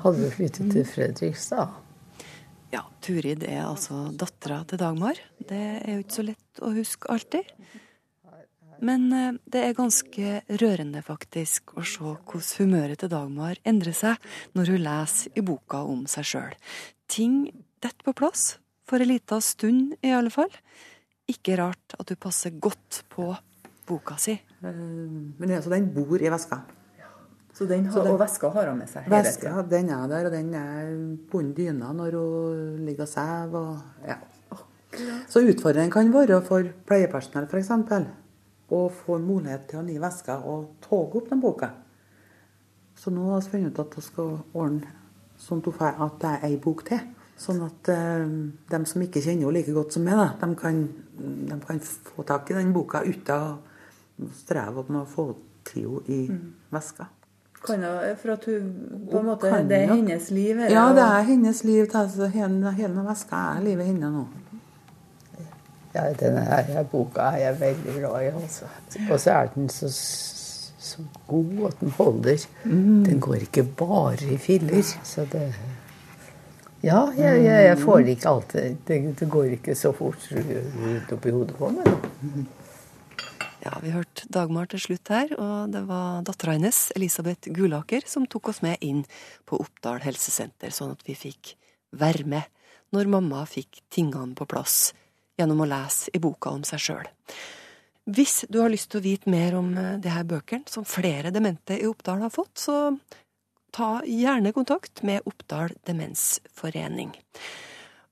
Hadde 0.04 0.18
vi 0.20 0.32
flyttet 0.36 0.74
til 0.76 0.86
Fredrikstad. 0.86 1.78
Ja, 2.74 2.84
Turid 3.02 3.46
er 3.48 3.64
altså 3.66 4.10
dattera 4.14 4.62
til 4.70 4.82
Dagmar. 4.82 5.18
Det 5.40 5.64
er 5.80 5.96
jo 5.96 6.04
ikke 6.04 6.18
så 6.20 6.26
lett 6.28 6.62
å 6.62 6.74
huske 6.76 7.10
alltid. 7.10 7.50
Men 8.86 9.10
eh, 9.12 9.40
det 9.50 9.64
er 9.66 9.78
ganske 9.78 10.36
rørende 10.62 11.02
faktisk 11.04 11.74
å 11.76 11.84
se 11.84 12.04
hvordan 12.04 12.54
humøret 12.62 13.02
til 13.02 13.12
Dagmar 13.12 13.60
endrer 13.68 13.96
seg 13.98 14.30
når 14.56 14.74
hun 14.74 14.86
leser 14.86 15.40
i 15.40 15.44
boka 15.46 15.82
om 15.88 16.06
seg 16.12 16.30
sjøl. 16.30 16.56
Ting 17.10 17.42
detter 17.82 18.06
på 18.06 18.16
plass, 18.22 18.58
for 18.88 19.02
en 19.02 19.12
liten 19.12 19.44
stund 19.44 19.98
i 20.06 20.14
alle 20.16 20.32
fall. 20.34 20.52
Ikke 21.30 21.58
rart 21.60 21.98
at 22.00 22.10
hun 22.10 22.22
passer 22.22 22.56
godt 22.58 23.04
på 23.12 23.34
boka 23.89 24.17
si. 24.22 24.36
Eh, 24.63 24.84
men 25.39 25.51
altså, 25.55 25.74
den 25.74 25.89
bor 25.96 26.22
i 26.22 26.29
veska. 26.31 26.62
Så 27.60 27.65
den 27.67 27.86
har, 27.86 27.91
Så 27.93 28.03
den- 28.03 28.13
og 28.13 28.19
veska 28.19 28.50
har 28.53 28.69
hun 28.69 28.77
med 28.77 28.88
seg 28.88 29.03
hele 29.03 29.15
Veska, 29.24 29.62
den 29.69 29.89
er 29.89 30.08
der, 30.08 30.25
og 30.25 30.31
den 30.31 30.53
er 30.53 31.17
på 31.31 31.39
under 31.39 31.53
dyna 31.55 31.91
når 31.91 32.12
hun 32.15 32.86
ligger 32.86 33.03
og 33.03 33.08
sover. 33.10 33.81
Ja. 34.08 34.15
Så 35.27 35.41
utfordringen 35.43 35.91
kan 35.91 36.13
være 36.13 36.41
for 36.46 36.63
pleiepersonell 36.88 37.48
f.eks. 37.50 37.69
å 38.72 38.79
få 38.91 39.17
mulighet 39.19 39.67
til 39.67 39.79
å 39.79 39.84
nye 39.84 40.00
vesker 40.00 40.46
og 40.46 40.69
toge 40.81 41.15
opp 41.19 41.29
den 41.29 41.41
boka. 41.41 41.69
Så 42.96 43.12
nå 43.12 43.29
har 43.31 43.41
vi 43.41 43.50
funnet 43.50 43.72
ut 43.74 43.79
at 43.79 43.96
vi 43.96 44.01
skal 44.01 44.39
ordne 44.53 44.88
sånn 45.38 45.62
at 45.81 46.19
det 46.19 46.29
er 46.29 46.46
ei 46.48 46.58
bok 46.58 46.86
til. 46.86 47.00
Sånn 47.39 47.62
at 47.65 47.89
eh, 47.89 48.25
de 48.69 48.86
som 48.86 49.01
ikke 49.01 49.22
kjenner 49.24 49.48
henne 49.48 49.53
like 49.53 49.74
godt 49.74 49.93
som 49.93 50.03
meg, 50.03 50.15
da, 50.15 50.34
de, 50.48 50.55
kan, 50.55 50.81
de 51.17 51.60
kan 51.65 51.79
få 51.79 52.25
tak 52.27 52.51
i 52.51 52.53
den 52.53 52.74
boka 52.74 53.01
uten 53.03 53.60
å 54.26 54.34
streve 54.36 54.84
med 54.88 55.02
å 55.02 55.08
få 55.10 55.30
til 55.70 55.88
henne 55.88 56.20
i 56.20 56.40
veska. 56.74 57.08
Kan 57.66 57.84
hun, 57.84 58.16
for 58.22 58.32
at 58.32 58.46
hun 58.48 58.68
på 59.12 59.20
en 59.20 59.26
måte, 59.26 59.50
kan 59.52 59.68
Det 59.68 59.82
er 59.84 59.90
hennes 59.92 60.30
liv? 60.32 60.56
Eller? 60.56 60.72
Ja, 60.72 60.94
det 60.96 61.04
er 61.04 61.26
hennes 61.28 61.64
liv. 61.64 61.88
det 61.92 61.96
altså 61.96 62.30
Hele, 62.32 62.72
hele 62.72 63.04
veska 63.04 63.42
er 63.56 63.66
livet 63.66 63.86
hennes 63.86 64.14
nå. 64.14 64.28
Ja, 65.94 66.06
denne 66.14 66.44
her 66.46 66.84
boka 66.92 67.32
er 67.34 67.38
jeg 67.38 67.60
veldig 67.60 67.94
glad 67.98 68.22
i, 68.22 68.26
altså. 68.30 68.66
Og 69.12 69.20
så 69.20 69.32
er 69.32 69.50
den 69.56 69.70
så, 69.74 69.90
så 70.78 71.04
god 71.28 71.66
at 71.68 71.80
den 71.82 71.92
holder. 71.98 72.46
Den 72.64 73.20
går 73.20 73.36
ikke 73.50 73.64
bare 73.64 74.34
i 74.34 74.38
filler. 74.38 74.84
Så 75.04 75.26
det 75.32 75.54
Ja, 76.84 77.10
jeg, 77.18 77.44
jeg, 77.44 77.66
jeg 77.66 77.78
får 77.78 77.98
det 77.98 78.14
ikke 78.16 78.30
alltid 78.30 78.76
det, 78.88 79.00
det 79.20 79.30
går 79.30 79.44
ikke 79.44 79.76
så 79.76 79.92
fort 79.92 80.30
rundt 80.32 81.12
oppi 81.12 81.34
hodet 81.36 81.56
på 81.58 81.70
meg. 81.76 81.86
da. 81.86 82.46
Ja, 83.60 83.74
vi 83.84 83.92
hørte 83.92 84.28
Dagmar 84.32 84.70
til 84.72 84.80
slutt 84.80 85.10
her, 85.12 85.34
og 85.36 85.74
det 85.74 85.82
var 85.89 86.22
dattera 86.28 86.56
hennes, 86.56 86.94
Elisabeth 86.96 87.51
Gulaker, 87.51 88.06
som 88.08 88.28
tok 88.30 88.54
oss 88.54 88.62
med 88.63 88.80
inn 88.86 89.04
på 89.50 89.60
Oppdal 89.60 90.00
helsesenter, 90.06 90.72
sånn 90.72 90.94
at 90.96 91.04
vi 91.08 91.18
fikk 91.18 91.56
være 91.92 92.24
med 92.30 92.48
når 92.96 93.12
mamma 93.12 93.44
fikk 93.50 93.82
tingene 93.92 94.38
på 94.38 94.48
plass 94.50 94.94
gjennom 95.39 95.63
å 95.63 95.70
lese 95.70 96.13
i 96.16 96.22
boka 96.24 96.54
om 96.56 96.63
seg 96.68 96.84
sjøl. 96.84 97.10
Hvis 98.10 98.46
du 98.50 98.62
har 98.63 98.72
lyst 98.72 98.89
til 98.94 99.01
å 99.01 99.06
vite 99.06 99.30
mer 99.30 99.58
om 99.60 99.74
eh, 99.78 99.98
de 100.01 100.10
her 100.10 100.25
bøkene 100.28 100.72
som 100.72 100.88
flere 100.88 101.34
demente 101.36 101.78
i 101.78 101.88
Oppdal 101.88 102.24
har 102.24 102.34
fått, 102.34 102.56
så 102.63 102.78
ta 103.75 104.00
gjerne 104.08 104.54
kontakt 104.56 105.04
med 105.06 105.28
Oppdal 105.30 105.75
demensforening. 105.86 107.12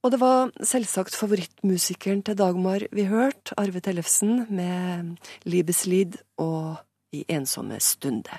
Og 0.05 0.13
det 0.13 0.19
var 0.21 0.51
selvsagt 0.61 1.17
favorittmusikeren 1.17 2.21
til 2.25 2.37
Dagmar 2.37 2.85
vi 2.93 3.07
hørte, 3.09 3.55
Arve 3.57 3.81
Tellefsen, 3.81 4.45
med 4.53 5.17
Liebeslied 5.49 6.19
og 6.37 6.77
I 7.15 7.23
ensomme 7.33 7.79
stunde. 7.81 8.37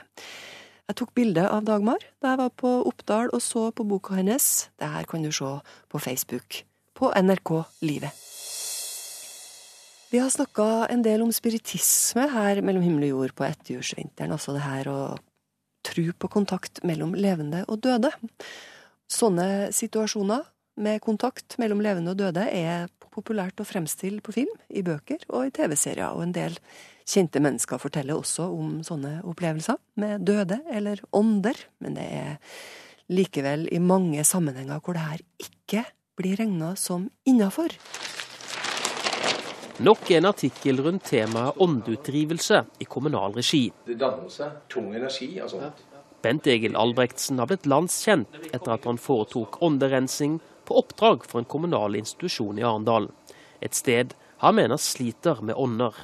Jeg 0.89 0.97
tok 0.97 1.11
bilde 1.19 1.43
av 1.45 1.67
Dagmar 1.67 2.01
da 2.23 2.33
jeg 2.33 2.41
var 2.41 2.53
på 2.57 2.71
Oppdal 2.89 3.33
og 3.35 3.43
så 3.45 3.67
på 3.75 3.85
boka 3.85 4.17
hennes. 4.17 4.69
Det 4.79 4.89
her 4.89 5.05
kan 5.11 5.27
du 5.27 5.33
se 5.35 5.51
på 5.91 6.01
Facebook 6.01 6.63
på 6.97 7.11
NRK 7.13 7.53
Livet. 7.85 8.25
Vi 10.09 10.23
har 10.23 10.31
snakka 10.33 10.87
en 10.89 11.03
del 11.05 11.21
om 11.21 11.33
spiritisme 11.35 12.25
her 12.33 12.63
mellom 12.65 12.87
himmel 12.87 13.11
og 13.11 13.11
jord 13.11 13.35
på 13.37 13.45
etterjordsvinteren, 13.45 14.33
altså 14.33 14.55
det 14.57 14.65
her 14.65 14.89
å 14.89 15.01
tro 15.85 16.05
på 16.17 16.31
kontakt 16.33 16.81
mellom 16.89 17.13
levende 17.13 17.67
og 17.69 17.83
døde. 17.85 18.15
Sånne 19.13 19.69
situasjoner 19.77 20.47
med 20.79 21.03
kontakt 21.05 21.59
mellom 21.59 21.83
levende 21.85 22.15
og 22.15 22.21
døde 22.21 22.47
er 22.55 22.89
populært 23.13 23.61
å 23.61 23.67
fremstille 23.67 24.23
på 24.25 24.35
film, 24.35 24.55
i 24.71 24.85
bøker 24.87 25.25
og 25.29 25.49
i 25.49 25.55
TV-serier, 25.55 26.15
og 26.15 26.23
en 26.25 26.35
del 26.37 26.59
kjente 27.09 27.43
mennesker 27.43 27.81
forteller 27.81 28.19
også 28.19 28.47
om 28.53 28.79
sånne 28.87 29.19
opplevelser 29.27 29.79
med 30.01 30.27
døde 30.29 30.61
eller 30.71 31.03
ånder, 31.17 31.59
men 31.83 31.97
det 31.99 32.07
er 32.21 32.37
likevel 33.09 33.67
i 33.73 33.81
mange 33.81 34.25
sammenhenger 34.29 34.83
hvor 34.85 34.97
det 34.99 35.07
her 35.07 35.25
ikke 35.49 35.85
blir 36.19 36.39
regna 36.39 36.75
som 36.77 37.09
innafor. 37.29 37.73
Nok 39.79 40.11
en 40.11 40.27
artikkel 40.27 40.83
rundt 40.83 41.05
temaet 41.07 41.61
åndeutdrivelse 41.63 42.65
i 42.83 42.87
kommunal 42.91 43.37
regi. 43.37 43.69
Det 43.87 43.95
danner 44.01 44.27
seg 44.33 44.65
tung 44.73 44.91
energi 44.91 45.37
av 45.39 45.53
sånt. 45.53 45.85
Bent 46.19 46.49
Egil 46.51 46.75
Albrektsen 46.75 47.39
har 47.39 47.47
blitt 47.47 47.69
landskjent 47.71 48.41
etter 48.51 48.73
at 48.75 48.89
han 48.89 48.99
foretok 48.99 49.61
ånderensing 49.63 50.41
på 50.69 50.77
oppdrag 50.79 51.25
for 51.27 51.41
en 51.41 51.49
kommunal 51.49 51.97
institusjon 51.99 52.61
i 52.61 52.67
Arendal. 52.67 53.09
Et 53.65 53.75
sted 53.75 54.15
han 54.45 54.55
mener 54.55 54.79
sliter 54.79 55.41
med 55.43 55.59
ånder. 55.59 55.97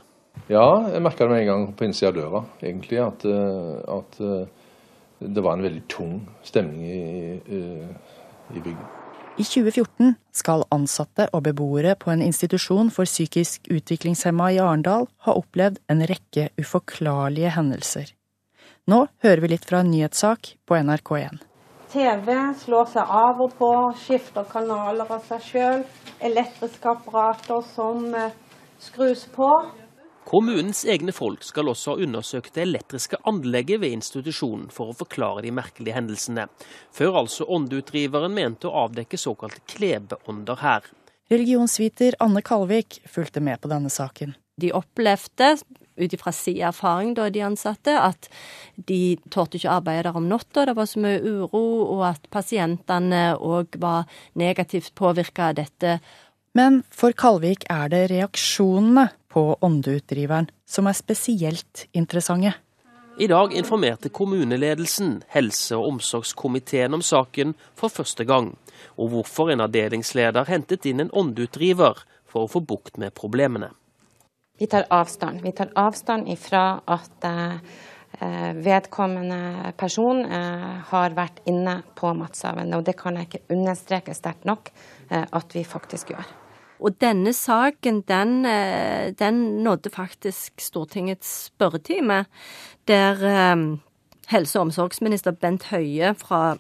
Ja, 0.51 0.67
jeg 0.91 1.05
merka 1.05 1.25
det 1.25 1.31
med 1.31 1.45
en 1.45 1.51
gang 1.53 1.69
på 1.79 1.87
innsida 1.87 2.11
av 2.11 2.17
døra, 2.17 2.43
egentlig, 2.61 2.99
at, 3.05 3.23
eh, 3.29 3.77
at 3.95 4.19
eh, 4.21 4.65
det 5.23 5.45
var 5.45 5.55
en 5.55 5.65
veldig 5.65 5.85
tung 5.89 6.19
stemning 6.43 6.83
i, 6.83 7.39
i, 7.47 7.63
i 8.57 8.61
bygget. 8.61 9.01
I 9.35 9.43
2014 9.43 10.13
skal 10.35 10.63
ansatte 10.75 11.27
og 11.35 11.43
beboere 11.49 11.97
på 11.99 12.13
en 12.13 12.23
institusjon 12.23 12.93
for 12.95 13.09
psykisk 13.09 13.67
utviklingshemma 13.67 14.53
i 14.55 14.61
Arendal 14.63 15.09
ha 15.27 15.35
opplevd 15.35 15.81
en 15.91 16.05
rekke 16.07 16.53
uforklarlige 16.61 17.51
hendelser. 17.57 18.13
Nå 18.87 19.07
hører 19.25 19.43
vi 19.43 19.51
litt 19.55 19.67
fra 19.67 19.81
en 19.83 19.91
nyhetssak 19.91 20.55
på 20.69 20.79
NRK1. 20.79 21.43
TV 21.95 22.55
slår 22.59 22.89
seg 22.91 23.11
av 23.23 23.39
og 23.45 23.53
på, 23.55 23.71
skifter 24.03 24.47
kanaler 24.51 25.07
av 25.15 25.21
seg 25.29 25.45
sjøl. 25.47 25.85
Elektriske 26.27 26.91
apparater 26.91 27.61
som 27.71 28.09
eh, 28.19 28.33
skrus 28.83 29.23
på. 29.31 29.47
Kommunens 30.27 30.81
egne 30.91 31.15
folk 31.15 31.45
skal 31.47 31.71
også 31.71 31.95
ha 31.95 32.03
undersøkt 32.03 32.57
det 32.57 32.65
elektriske 32.65 33.21
anlegget 33.31 33.79
ved 33.85 33.95
institusjonen 33.95 34.73
for 34.75 34.91
å 34.91 34.97
forklare 35.05 35.45
de 35.45 35.53
merkelige 35.55 35.95
hendelsene, 35.95 36.49
før 36.91 37.21
altså 37.23 37.47
åndeutdriveren 37.47 38.35
mente 38.35 38.67
å 38.67 38.87
avdekke 38.89 39.21
såkalte 39.21 39.63
klebeånder 39.77 40.65
her. 40.65 40.91
Religionsviter 41.31 42.19
Anne 42.25 42.43
Kalvik 42.43 43.05
fulgte 43.07 43.45
med 43.45 43.63
på 43.63 43.71
denne 43.71 43.93
saken. 43.93 44.35
De 44.59 44.75
opplevde, 44.75 45.55
ut 45.97 46.13
ifra 46.17 46.33
sin 46.33 46.61
erfaring 46.63 47.15
da, 47.15 47.29
de 47.31 47.43
ansatte, 47.47 47.95
at 47.95 48.29
de 48.77 49.17
torde 49.31 49.59
ikke 49.59 49.73
arbeide 49.77 50.09
der 50.09 50.19
om 50.19 50.29
natta. 50.31 50.67
Det 50.67 50.77
var 50.77 50.89
så 50.91 51.03
mye 51.03 51.21
uro, 51.23 51.65
og 51.97 52.05
at 52.11 52.29
pasientene 52.35 53.37
òg 53.39 53.79
var 53.83 54.09
negativt 54.35 54.95
påvirka 54.99 55.51
av 55.53 55.59
dette. 55.63 55.99
Men 56.55 56.83
for 56.91 57.15
Kalvik 57.17 57.67
er 57.71 57.89
det 57.91 58.09
reaksjonene 58.13 59.09
på 59.35 59.57
åndeutdriveren 59.67 60.51
som 60.67 60.87
er 60.87 60.95
spesielt 60.95 61.87
interessante. 61.93 62.55
I 63.19 63.27
dag 63.31 63.53
informerte 63.55 64.11
kommuneledelsen 64.11 65.21
helse- 65.31 65.77
og 65.77 65.87
omsorgskomiteen 65.93 66.95
om 66.95 67.03
saken 67.03 67.55
for 67.79 67.89
første 67.91 68.27
gang, 68.27 68.57
og 68.99 69.13
hvorfor 69.13 69.53
en 69.53 69.63
avdelingsleder 69.63 70.51
hentet 70.51 70.87
inn 70.91 71.03
en 71.03 71.13
åndeutdriver 71.15 72.03
for 72.27 72.47
å 72.47 72.51
få 72.51 72.63
bukt 72.67 72.99
med 72.99 73.15
problemene. 73.15 73.71
Vi 74.59 74.67
tar 74.67 74.87
avstand. 74.91 75.43
Vi 75.43 75.53
tar 75.53 75.73
avstand 75.75 76.29
ifra 76.31 76.81
at 76.87 77.27
eh, 77.27 78.53
vedkommende 78.63 79.73
person 79.77 80.23
eh, 80.25 80.77
har 80.91 81.17
vært 81.17 81.41
inne 81.51 81.81
på 81.99 82.13
Matshaven. 82.15 82.71
Og 82.79 82.85
det 82.87 82.95
kan 83.01 83.19
jeg 83.19 83.29
ikke 83.29 83.57
understreke 83.57 84.15
sterkt 84.15 84.47
nok 84.47 84.71
eh, 85.11 85.25
at 85.27 85.57
vi 85.57 85.65
faktisk 85.67 86.15
gjør. 86.15 86.31
Og 86.85 86.95
denne 87.01 87.33
saken, 87.33 88.03
den, 88.07 88.45
den 89.17 89.37
nådde 89.65 89.91
faktisk 89.95 90.61
Stortingets 90.61 91.47
spørretime, 91.47 92.25
der 92.91 93.23
helse- 94.29 94.59
og 94.59 94.67
omsorgsminister 94.67 95.33
Bent 95.33 95.69
Høie 95.71 96.11
fra 96.19 96.57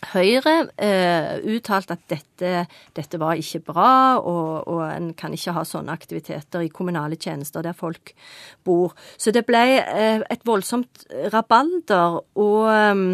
Høyre 0.00 0.54
eh, 0.80 1.42
uttalte 1.52 1.94
at 1.96 2.04
dette, 2.08 2.64
dette, 2.96 3.20
var 3.20 3.36
ikke 3.36 3.60
bra, 3.68 3.92
og, 4.16 4.68
og 4.72 4.82
en 4.88 5.12
kan 5.18 5.34
ikke 5.36 5.52
ha 5.58 5.64
sånne 5.68 5.92
aktiviteter 5.92 6.64
i 6.64 6.72
kommunale 6.72 7.18
tjenester 7.20 7.64
der 7.66 7.76
folk 7.76 8.14
bor. 8.64 8.96
Så 9.20 9.34
det 9.36 9.44
ble 9.48 9.64
eh, 9.82 10.24
et 10.24 10.46
voldsomt 10.48 11.04
rabalder, 11.34 12.22
og 12.40 12.70
eh, 12.72 13.04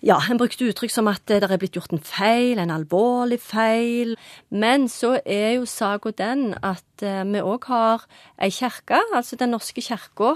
ja, 0.00 0.16
en 0.30 0.38
brukte 0.40 0.64
uttrykk 0.64 0.92
som 0.94 1.10
at 1.10 1.26
det 1.28 1.42
er 1.44 1.58
blitt 1.60 1.76
gjort 1.76 1.92
en 1.92 2.00
feil, 2.00 2.60
en 2.60 2.72
alvorlig 2.72 3.40
feil. 3.42 4.14
Men 4.48 4.88
så 4.88 5.18
er 5.26 5.58
jo 5.58 5.66
saka 5.68 6.14
den 6.16 6.54
at 6.64 7.04
eh, 7.04 7.24
vi 7.28 7.42
òg 7.44 7.68
har 7.68 8.06
ei 8.40 8.48
kirke, 8.48 9.02
altså 9.12 9.36
Den 9.36 9.52
norske 9.52 9.82
kirka 9.84 10.32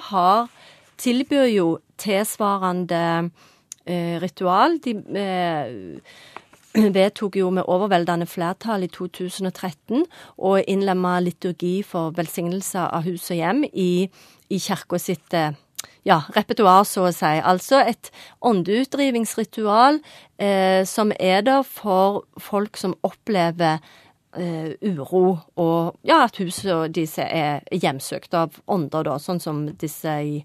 tilbyr 1.00 1.48
jo 1.54 1.68
tilsvarende 1.96 3.00
eh, 3.00 3.30
ritual. 4.22 4.78
De, 4.84 4.96
eh, 5.20 6.00
vedtok 6.98 7.36
jo 7.38 7.50
med 7.54 7.68
overveldende 7.70 8.26
flertall 8.26 8.86
i 8.86 8.90
2013 8.90 10.06
å 10.42 10.56
innlemme 10.58 11.18
liturgi 11.22 11.76
for 11.86 12.14
velsignelse 12.16 12.88
av 12.88 13.06
hus 13.06 13.28
og 13.30 13.38
hjem 13.38 13.62
i, 13.70 14.08
i 14.50 14.58
kirka 14.58 14.98
sitt 14.98 15.36
eh, 15.38 15.54
ja, 16.04 16.20
repertoar, 16.36 16.84
så 16.88 17.08
å 17.08 17.12
si. 17.14 17.32
Altså 17.40 17.80
et 17.84 18.10
åndeutdrivingsritual 18.44 20.00
eh, 20.38 20.82
som 20.88 21.12
er 21.18 21.44
der 21.46 21.62
for 21.66 22.24
folk 22.40 22.76
som 22.80 22.96
opplever 23.06 23.78
eh, 24.36 24.74
uro, 24.82 25.38
og 25.56 25.94
ja, 26.06 26.24
at 26.26 26.40
huset 26.42 26.94
disse 26.96 27.24
er 27.24 27.62
hjemsøkt 27.72 28.34
av 28.36 28.58
ånder, 28.66 29.06
da, 29.06 29.18
sånn 29.22 29.40
som 29.40 29.66
disse 29.80 30.18
i, 30.26 30.40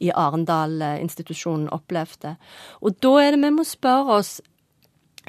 i 0.00 0.10
Arendal-institusjonen 0.14 1.68
opplevde. 1.74 2.36
Og 2.80 2.98
da 3.02 3.14
er 3.22 3.34
det 3.34 3.42
vi 3.44 3.52
må 3.54 3.66
spørre 3.68 4.18
oss 4.20 4.40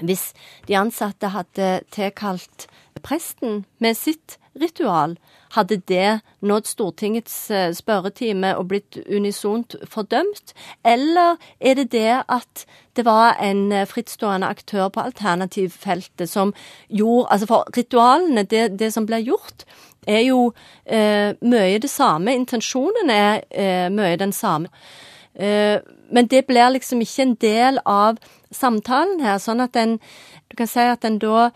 hvis 0.01 0.33
de 0.67 0.77
ansatte 0.77 1.31
hadde 1.35 1.79
tilkalt 1.91 2.67
presten 3.05 3.65
med 3.79 3.95
sitt 3.97 4.37
ritual, 4.55 5.17
hadde 5.55 5.77
det 5.87 6.21
nådd 6.41 6.67
Stortingets 6.67 7.35
eh, 7.51 7.73
spørretime 7.75 8.53
og 8.57 8.69
blitt 8.71 8.97
unisont 9.11 9.75
fordømt? 9.91 10.53
Eller 10.83 11.35
er 11.59 11.75
det 11.79 11.91
det 11.91 12.23
at 12.27 12.65
det 12.95 13.05
var 13.05 13.35
en 13.43 13.71
eh, 13.71 13.87
frittstående 13.87 14.47
aktør 14.47 14.89
på 14.89 15.03
alternativfeltet 15.03 16.29
som 16.29 16.53
gjorde 16.89 17.27
Altså 17.31 17.47
for 17.47 17.77
ritualene, 17.77 18.43
det, 18.43 18.79
det 18.79 18.93
som 18.93 19.05
blir 19.05 19.23
gjort, 19.27 19.65
er 20.07 20.23
jo 20.27 20.53
eh, 20.85 21.35
mye 21.41 21.79
det 21.79 21.89
samme. 21.89 22.35
Intensjonen 22.35 23.09
er 23.09 23.43
eh, 23.51 23.89
mye 23.91 24.15
den 24.15 24.31
samme. 24.31 24.71
Eh, 25.35 25.79
men 26.11 26.27
det 26.27 26.45
blir 26.47 26.69
liksom 26.69 27.01
ikke 27.01 27.21
en 27.21 27.35
del 27.41 27.79
av 27.85 28.17
samtalen 28.55 29.21
her, 29.23 29.39
sånn 29.41 29.63
at 29.63 29.75
en 29.79 29.99
Du 30.49 30.57
kan 30.59 30.69
si 30.69 30.83
at 30.85 31.05
en 31.07 31.17
da 31.19 31.49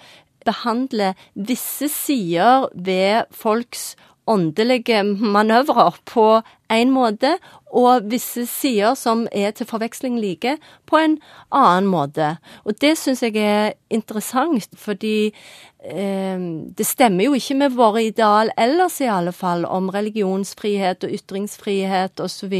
behandler 0.48 1.18
visse 1.36 1.90
sider 1.92 2.68
ved 2.74 3.30
folks 3.32 3.96
åndelige 4.30 5.04
manøvrer 5.04 5.98
på 6.06 6.42
én 6.70 6.92
måte, 6.94 7.38
og 7.70 8.06
visse 8.10 8.46
sider 8.50 8.96
som 8.98 9.28
er 9.34 9.52
til 9.54 9.68
forveksling 9.70 10.18
like, 10.22 10.56
på 10.90 10.98
en 10.98 11.18
annen 11.54 11.90
måte. 11.90 12.36
Og 12.66 12.78
det 12.82 12.96
syns 12.98 13.22
jeg 13.26 13.38
er 13.42 13.74
interessant, 13.94 14.70
fordi 14.78 15.30
eh, 15.30 16.46
det 16.78 16.88
stemmer 16.88 17.30
jo 17.30 17.38
ikke 17.38 17.58
med 17.62 17.78
våre 17.78 18.04
ideal 18.08 18.54
ellers, 18.58 19.00
i 19.02 19.10
alle 19.10 19.34
fall, 19.34 19.66
om 19.66 19.90
religionsfrihet 19.94 21.06
og 21.06 21.18
ytringsfrihet 21.20 22.22
osv., 22.26 22.56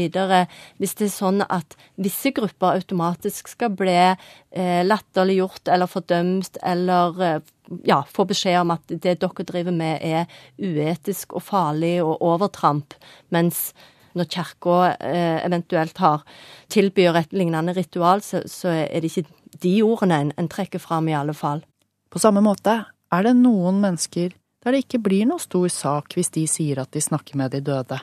hvis 0.78 0.98
det 0.98 1.08
er 1.08 1.14
sånn 1.14 1.46
at 1.46 1.78
visse 1.98 2.34
grupper 2.34 2.80
automatisk 2.80 3.50
skal 3.50 3.74
bli 3.78 3.98
eh, 3.98 4.82
latterliggjort 4.86 5.70
eller 5.70 5.90
fordømt 5.90 6.62
eller 6.62 7.26
eh, 7.26 7.40
ja, 7.86 8.02
få 8.08 8.26
beskjed 8.28 8.60
om 8.62 8.74
at 8.74 8.90
det 8.90 9.18
dere 9.22 9.46
driver 9.46 9.74
med 9.74 10.02
er 10.02 10.26
uetisk 10.58 11.36
og 11.38 11.44
farlig 11.46 11.98
og 12.02 12.22
overtramp, 12.26 12.94
mens 13.34 13.70
når 14.18 14.26
kirka 14.32 14.78
eh, 14.98 15.38
eventuelt 15.46 15.98
har 16.02 16.24
tilbyr 16.72 17.20
et 17.20 17.34
lignende 17.36 17.74
ritual, 17.76 18.22
så, 18.26 18.42
så, 18.50 18.72
er 18.86 19.02
det 19.02 19.12
ikke 19.12 19.60
de 19.62 19.74
ordene 19.86 20.18
en, 20.24 20.32
en 20.38 20.50
trekker 20.50 20.82
fram, 20.82 21.08
i 21.08 21.14
alle 21.14 21.34
fall. 21.36 21.62
På 22.10 22.18
samme 22.18 22.42
måte 22.42 22.80
er 23.10 23.26
det 23.26 23.36
noen 23.38 23.78
mennesker 23.82 24.34
der 24.60 24.74
det 24.74 24.84
ikke 24.84 25.00
blir 25.06 25.28
noe 25.28 25.40
stor 25.40 25.70
sak 25.72 26.16
hvis 26.16 26.32
de 26.34 26.44
sier 26.50 26.82
at 26.82 26.90
de 26.92 27.00
snakker 27.00 27.38
med 27.40 27.54
de 27.54 27.62
døde. 27.64 27.96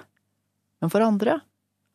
Men 0.81 0.93
for 0.93 1.05
andre 1.05 1.39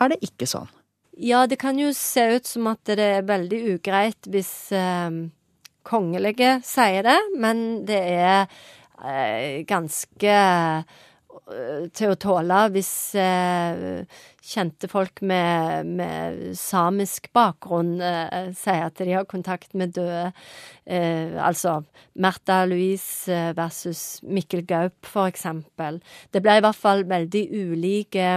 er 0.03 0.13
det 0.13 0.23
ikke 0.23 0.49
sånn. 0.51 0.71
Ja, 1.19 1.45
det 1.47 1.59
kan 1.61 1.77
jo 1.81 1.91
se 1.97 2.25
ut 2.37 2.49
som 2.49 2.69
at 2.71 2.81
det 2.89 3.05
er 3.19 3.27
veldig 3.29 3.59
ugreit 3.75 4.29
hvis 4.33 4.53
eh, 4.77 5.11
kongelige 5.87 6.59
sier 6.67 7.07
det, 7.07 7.19
men 7.41 7.83
det 7.89 8.03
er 8.17 8.45
eh, 9.03 9.63
ganske 9.69 10.37
eh, 10.37 11.01
til 11.97 12.13
å 12.13 12.19
tåle 12.21 12.59
hvis 12.75 12.91
eh, 13.19 14.03
kjente 14.53 14.89
folk 14.91 15.23
med, 15.27 15.89
med 15.99 16.43
samisk 16.59 17.29
bakgrunn 17.35 17.97
eh, 18.05 18.53
sier 18.57 18.87
at 18.89 19.01
de 19.01 19.15
har 19.15 19.29
kontakt 19.31 19.75
med 19.79 19.95
døde. 19.97 20.31
Eh, 20.85 21.35
altså 21.43 21.81
Märtha 22.15 22.63
Louise 22.69 23.41
versus 23.57 24.21
Mikkel 24.23 24.65
Gaup, 24.69 24.99
for 25.07 25.31
eksempel. 25.31 26.01
Det 26.33 26.43
ble 26.45 26.59
i 26.59 26.65
hvert 26.65 26.79
fall 26.79 27.07
veldig 27.09 27.49
ulike 27.63 28.31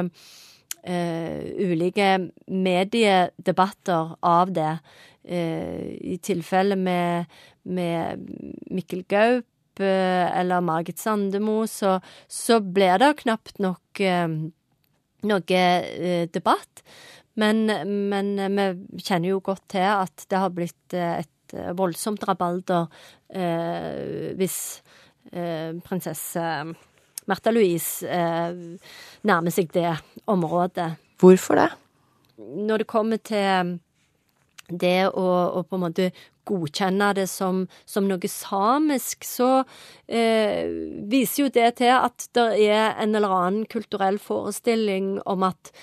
ulike 0.86 2.08
mediedebatter 2.46 4.12
av 4.22 4.52
det. 4.54 4.76
Eh, 5.26 5.98
I 6.14 6.18
tilfelle 6.22 6.78
med, 6.78 7.26
med 7.64 8.26
Mikkel 8.70 9.04
Gaup 9.10 9.82
eh, 9.82 10.40
eller 10.40 10.62
Margit 10.62 11.02
Sandemo, 11.02 11.64
så, 11.68 11.98
så 12.30 12.60
ble 12.62 12.92
det 13.02 13.16
knapt 13.24 13.60
nok 13.64 14.02
eh, 14.06 14.28
noe 15.26 15.62
debatt. 16.30 16.84
Men, 17.36 17.66
men, 18.08 18.30
vi 18.96 19.04
kjenner 19.04 19.34
jo 19.34 19.42
godt 19.44 19.66
til 19.74 19.84
at 19.84 20.28
det 20.32 20.40
har 20.40 20.54
blitt 20.56 20.94
et 20.96 21.56
voldsomt 21.76 22.24
rabalder 22.28 22.86
eh, 23.36 24.32
hvis 24.40 24.60
eh, 25.32 25.76
prinsesse 25.84 26.46
Märtha 27.26 27.52
Louise 27.52 28.06
eh, 28.08 28.54
nærmer 29.26 29.54
seg 29.54 29.72
det 29.74 29.90
området. 30.30 30.94
Hvorfor 31.20 31.60
det? 31.60 31.70
Når 32.38 32.84
det 32.84 32.88
kommer 32.92 33.22
til 33.24 33.80
det 34.70 35.10
å, 35.12 35.26
å, 35.60 35.64
på 35.66 35.78
en 35.78 35.86
måte 35.86 36.10
godkjenne 36.46 37.12
det 37.18 37.28
som, 37.30 37.66
som 37.90 38.08
noe 38.10 38.30
samisk, 38.30 39.26
så 39.26 39.52
eh, 40.08 40.66
viser 41.10 41.46
jo 41.46 41.54
det 41.54 41.70
til 41.82 41.94
at 41.98 42.28
det 42.38 42.50
er 42.68 42.96
en 43.02 43.18
eller 43.18 43.38
annen 43.40 43.70
kulturell 43.70 44.20
forestilling 44.22 45.16
om 45.26 45.48
at 45.48 45.74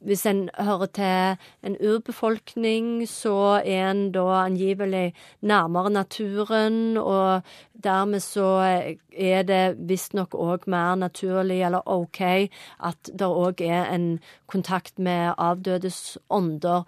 hvis 0.00 0.26
en 0.26 0.48
hører 0.54 0.86
til 0.86 1.36
en 1.66 1.76
urbefolkning, 1.82 3.08
så 3.08 3.58
er 3.64 3.90
en 3.90 4.02
da 4.14 4.44
angivelig 4.44 5.14
nærmere 5.40 5.90
naturen, 5.90 6.96
og 6.96 7.42
dermed 7.84 8.22
så 8.22 8.46
er 9.10 9.42
det 9.42 9.76
visstnok 9.90 10.34
òg 10.38 10.68
mer 10.70 10.94
naturlig 10.94 11.62
eller 11.66 11.82
OK 11.86 12.20
at 12.22 13.10
det 13.10 13.26
òg 13.26 13.62
er 13.66 13.90
en 13.94 14.18
kontakt 14.46 14.98
med 14.98 15.34
avdødes 15.38 16.18
ånder. 16.30 16.86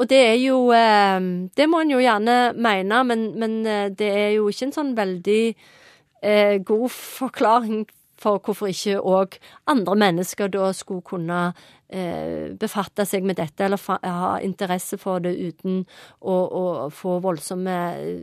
Og 0.00 0.08
det 0.08 0.20
er 0.30 0.38
jo 0.40 0.70
eh, 0.72 1.20
Det 1.56 1.68
må 1.68 1.82
en 1.82 1.92
jo 1.92 2.00
gjerne 2.00 2.38
mene, 2.56 3.04
men, 3.04 3.26
men, 3.40 3.60
eh, 3.68 3.88
det 3.92 4.08
er 4.08 4.30
jo 4.38 4.48
ikke 4.48 4.70
en 4.70 4.76
sånn 4.78 4.94
veldig 4.96 5.42
eh, 6.24 6.56
god 6.64 6.88
forklaring 6.94 7.84
for 8.20 8.40
hvorfor 8.44 8.68
ikke 8.68 8.98
òg 9.00 9.36
andre 9.70 9.94
mennesker 9.96 10.50
da 10.52 10.70
skulle 10.76 11.04
kunne 11.08 11.38
eh, 11.88 12.52
befatte 12.60 13.06
seg 13.08 13.24
med 13.24 13.38
dette, 13.40 13.64
eller 13.64 13.80
ha 14.04 14.34
interesse 14.44 14.98
for 15.00 15.24
det 15.24 15.32
uten 15.38 15.82
å, 16.20 16.34
å 16.34 16.64
få 16.92 17.16
voldsomme 17.24 17.78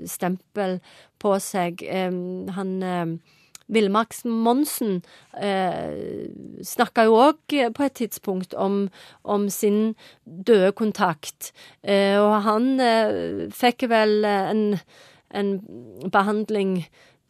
stempel 0.10 0.78
på 1.22 1.34
seg. 1.42 1.82
Eh, 1.82 2.13
han 2.58 2.76
eh, 2.86 3.18
Villmarks 3.68 4.24
Monsen 4.26 5.02
eh, 5.36 6.28
snakka 6.64 7.08
jo 7.08 7.18
òg 7.20 7.58
på 7.76 7.86
et 7.86 7.98
tidspunkt 8.00 8.56
om, 8.56 8.88
om 9.24 9.50
sin 9.54 9.96
døde 10.24 10.72
kontakt, 10.78 11.52
eh, 11.84 12.16
og 12.20 12.42
han 12.48 12.78
eh, 12.84 13.46
fikk 13.54 13.88
vel 13.92 14.24
en, 14.28 14.64
en, 15.36 15.54
behandling 16.14 16.80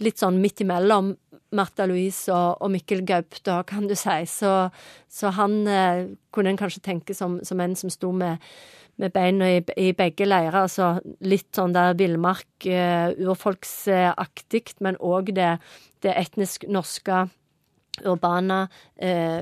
litt 0.03 0.21
sånn 0.21 0.41
midt 0.41 0.62
imellom 0.65 1.15
Märtha 1.57 1.88
Louise 1.88 2.31
og, 2.33 2.57
og, 2.62 2.71
Mikkel 2.73 3.05
Gaup, 3.07 3.38
kan 3.69 3.88
du 3.88 3.95
si. 3.95 4.17
Så, 4.29 4.69
så 5.07 5.31
han 5.38 5.62
eh, 5.67 6.07
kunne 6.36 6.53
en 6.53 6.60
kanskje 6.60 6.83
tenke 6.89 7.15
som, 7.15 7.39
som 7.47 7.62
en 7.63 7.77
som 7.79 7.93
sto 7.93 8.12
med 8.15 8.43
med 8.97 9.13
beina 9.13 9.45
i, 9.53 9.62
i, 9.77 9.91
begge 9.93 10.25
leirer. 10.25 10.63
Altså 10.63 10.95
litt 11.21 11.51
sånn 11.53 11.75
der 11.75 11.93
villmark, 11.99 12.49
uh, 12.65 13.12
urfolksaktig, 13.13 14.71
men 14.81 14.97
òg 14.97 15.29
det, 15.38 15.51
det 16.01 16.15
etnisk 16.17 16.65
norske 16.65 17.27
urbane 18.05 18.67
eh, 19.01 19.41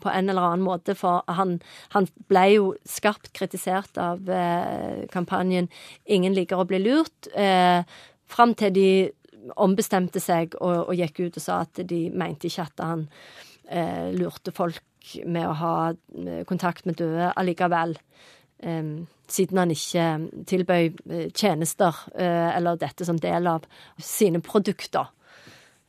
på 0.00 0.08
en 0.08 0.30
eller 0.32 0.46
annen 0.50 0.64
måte, 0.64 0.94
for 0.96 1.24
han, 1.28 1.58
han 1.92 2.08
ble 2.30 2.44
jo 2.54 2.70
skarpt 2.88 3.32
kritisert 3.36 3.98
av 4.00 4.30
eh, 4.30 5.04
kampanjen 5.12 5.68
'Ingen 6.06 6.36
liker 6.36 6.62
å 6.62 6.68
bli 6.68 6.80
lurt', 6.80 7.28
eh, 7.34 7.84
fram 8.26 8.54
til 8.54 8.72
de 8.72 8.88
ombestemte 9.56 10.22
seg 10.22 10.56
og, 10.60 10.88
og, 10.88 10.94
gikk 10.98 11.20
ut 11.26 11.38
og 11.38 11.44
sa 11.44 11.60
at 11.66 11.82
de 11.88 12.06
mente 12.10 12.50
ikke 12.50 12.66
at 12.66 12.84
han 12.84 13.06
eh, 13.70 14.12
lurte 14.16 14.54
folk 14.54 14.82
med 15.24 15.46
å 15.46 15.56
ha 15.60 15.76
eh, 15.92 16.42
kontakt 16.48 16.86
med 16.86 16.98
døde 16.98 17.32
allikevel. 17.36 17.96
Um, 18.64 19.06
siden 19.28 19.58
han 19.60 19.72
ikke 19.74 20.04
tilbød 20.48 21.02
tjenester, 21.36 21.98
uh, 22.16 22.56
eller 22.56 22.78
dette 22.80 23.04
som 23.04 23.18
del 23.20 23.50
av 23.50 23.66
sine 24.00 24.40
produkter. 24.40 25.10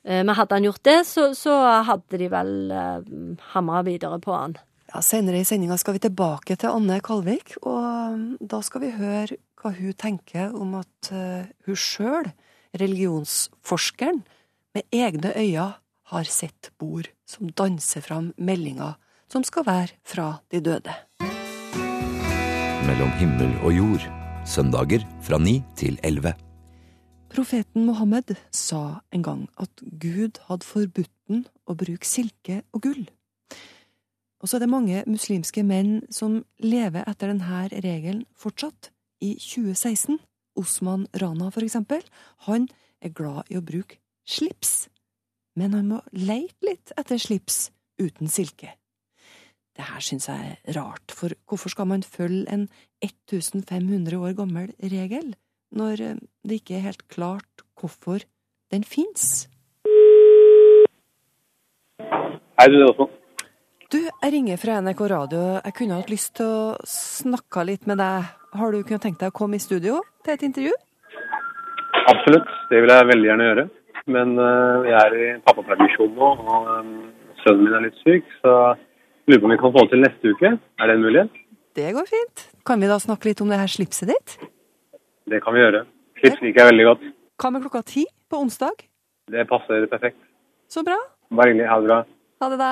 Eh, 0.08 0.24
men 0.24 0.36
hadde 0.36 0.56
han 0.56 0.68
gjort 0.68 0.84
det, 0.88 1.02
så, 1.08 1.30
så 1.36 1.58
hadde 1.88 2.20
de 2.22 2.30
vel 2.32 2.72
eh, 2.72 3.12
hamra 3.54 3.84
videre 3.88 4.20
på 4.24 4.34
han. 4.36 4.56
Ja, 4.88 5.02
Senere 5.04 5.42
i 5.42 5.48
sendinga 5.48 5.76
skal 5.80 5.98
vi 5.98 6.06
tilbake 6.06 6.56
til 6.56 6.72
Anne 6.72 7.02
Kalvik, 7.04 7.58
og 7.68 8.38
da 8.40 8.62
skal 8.64 8.86
vi 8.86 8.94
høre 8.96 9.40
hva 9.60 9.74
hun 9.76 9.96
tenker 10.00 10.54
om 10.56 10.78
at 10.80 11.10
hun 11.12 11.76
sjøl, 11.76 12.30
religionsforskeren, 12.74 14.24
med 14.76 14.84
egne 14.94 15.34
øyne 15.38 15.74
har 16.08 16.24
sett 16.24 16.72
bord 16.80 17.10
som 17.28 17.50
danser 17.50 18.02
fram 18.02 18.34
meldinger 18.38 18.96
som 19.32 19.44
skal 19.44 19.66
være 19.68 19.96
fra 20.08 20.28
de 20.52 20.62
døde. 20.64 20.94
Mellom 22.88 23.12
himmel 23.20 23.52
og 23.68 23.74
jord, 23.76 24.04
søndager 24.48 25.04
fra 25.22 25.38
ni 25.38 25.60
til 25.76 26.00
elleve. 26.04 26.34
Profeten 27.28 27.86
Mohammed 27.86 28.36
sa 28.56 29.02
en 29.12 29.24
gang 29.24 29.48
at 29.60 29.84
Gud 30.00 30.40
hadde 30.48 30.66
forbudt 30.66 31.12
den 31.28 31.44
å 31.68 31.76
bruke 31.76 32.08
silke 32.08 32.62
og 32.72 32.86
gull. 32.88 33.04
Og 34.40 34.48
så 34.48 34.58
er 34.58 34.64
det 34.64 34.72
mange 34.72 35.04
muslimske 35.10 35.64
menn 35.66 36.06
som 36.14 36.40
lever 36.64 37.04
etter 37.10 37.34
denne 37.34 37.68
regelen 37.74 38.24
fortsatt, 38.38 38.94
i 39.18 39.34
2016. 39.42 40.20
Osman 40.58 41.08
Rana, 41.22 41.52
for 41.54 41.66
eksempel, 41.66 42.04
han 42.48 42.68
er 43.04 43.14
glad 43.16 43.50
i 43.52 43.60
å 43.60 43.64
bruke 43.66 44.00
slips, 44.28 44.88
men 45.58 45.76
han 45.78 45.90
må 45.92 46.02
leite 46.14 46.68
litt 46.68 46.94
etter 46.98 47.22
slips 47.22 47.70
uten 48.02 48.30
silke. 48.32 48.74
Det 49.78 49.86
her 49.86 50.02
syns 50.02 50.26
jeg 50.30 50.56
er 50.58 50.78
rart, 50.78 51.14
for 51.14 51.34
hvorfor 51.46 51.74
skal 51.74 51.90
man 51.90 52.06
følge 52.06 52.48
en 52.50 52.66
1500 53.06 54.18
år 54.18 54.34
gammel 54.38 54.74
regel, 54.82 55.36
når 55.70 56.02
eh, 56.02 56.18
det 56.48 56.62
ikke 56.62 56.80
er 56.80 56.88
helt 56.88 57.06
klart 57.14 57.66
hvorfor 57.78 58.26
den 58.74 58.84
fins? 58.88 59.46
Hei, 62.58 62.68
du, 62.74 62.82
Åsmund. 62.88 63.14
Du, 63.88 64.00
jeg 64.02 64.32
ringer 64.34 64.58
fra 64.60 64.82
NRK 64.82 65.02
Radio. 65.14 65.42
Jeg 65.62 65.76
kunne 65.78 66.00
hatt 66.00 66.10
lyst 66.12 66.34
til 66.40 66.50
å 66.50 66.88
snakke 66.90 67.64
litt 67.70 67.86
med 67.88 68.02
deg. 68.02 68.26
Har 68.58 68.72
du 68.72 68.80
kunnet 68.82 69.04
tenke 69.06 69.22
deg 69.22 69.30
å 69.30 69.38
komme 69.38 69.60
i 69.60 69.62
studio 69.62 70.00
til 70.26 70.34
et 70.34 70.44
intervju? 70.48 70.72
Absolutt, 72.10 72.48
det 72.72 72.80
vil 72.82 72.94
jeg 72.94 73.08
veldig 73.12 73.28
gjerne 73.30 73.48
gjøre. 73.50 73.66
Men 74.16 74.32
uh, 74.40 74.88
jeg 74.88 74.98
er 74.98 75.16
i 75.18 75.28
pappapermisjon 75.46 76.14
nå, 76.16 76.30
og 76.48 76.70
um, 76.72 76.94
sønnen 77.44 77.68
min 77.68 77.76
er 77.78 77.84
litt 77.86 78.00
syk. 78.02 78.32
Så 78.42 78.54
lurer 79.28 79.44
på 79.44 79.50
om 79.50 79.54
vi 79.54 79.60
kan 79.62 79.76
få 79.76 79.84
det 79.84 79.92
til 79.94 80.02
neste 80.06 80.32
uke. 80.34 80.54
Er 80.58 80.90
det 80.90 80.96
en 80.98 81.04
mulighet? 81.06 81.42
Det 81.78 81.92
går 81.94 82.10
fint. 82.10 82.46
Kan 82.66 82.82
vi 82.82 82.90
da 82.90 82.98
snakke 83.04 83.30
litt 83.30 83.44
om 83.46 83.52
det 83.54 83.60
her 83.62 83.70
slipset 83.70 84.10
ditt? 84.10 84.38
Det 85.30 85.44
kan 85.44 85.54
vi 85.54 85.62
gjøre. 85.62 85.84
Slips 86.22 86.42
liker 86.42 86.64
jeg 86.64 86.72
veldig 86.72 86.88
godt. 86.88 87.06
Hva 87.38 87.52
med 87.54 87.68
klokka 87.68 87.84
ti 87.92 88.08
på 88.32 88.40
onsdag? 88.42 88.88
Det 89.30 89.46
passer 89.52 89.86
perfekt. 89.92 90.18
Så 90.72 90.82
bra. 90.88 90.98
Bare 91.30 91.54
hyggelig. 91.54 91.70
Ha 91.70 91.78
det 91.84 91.92
bra. 91.92 92.00
Ha 92.42 92.50
det, 92.56 92.60
da. 92.64 92.72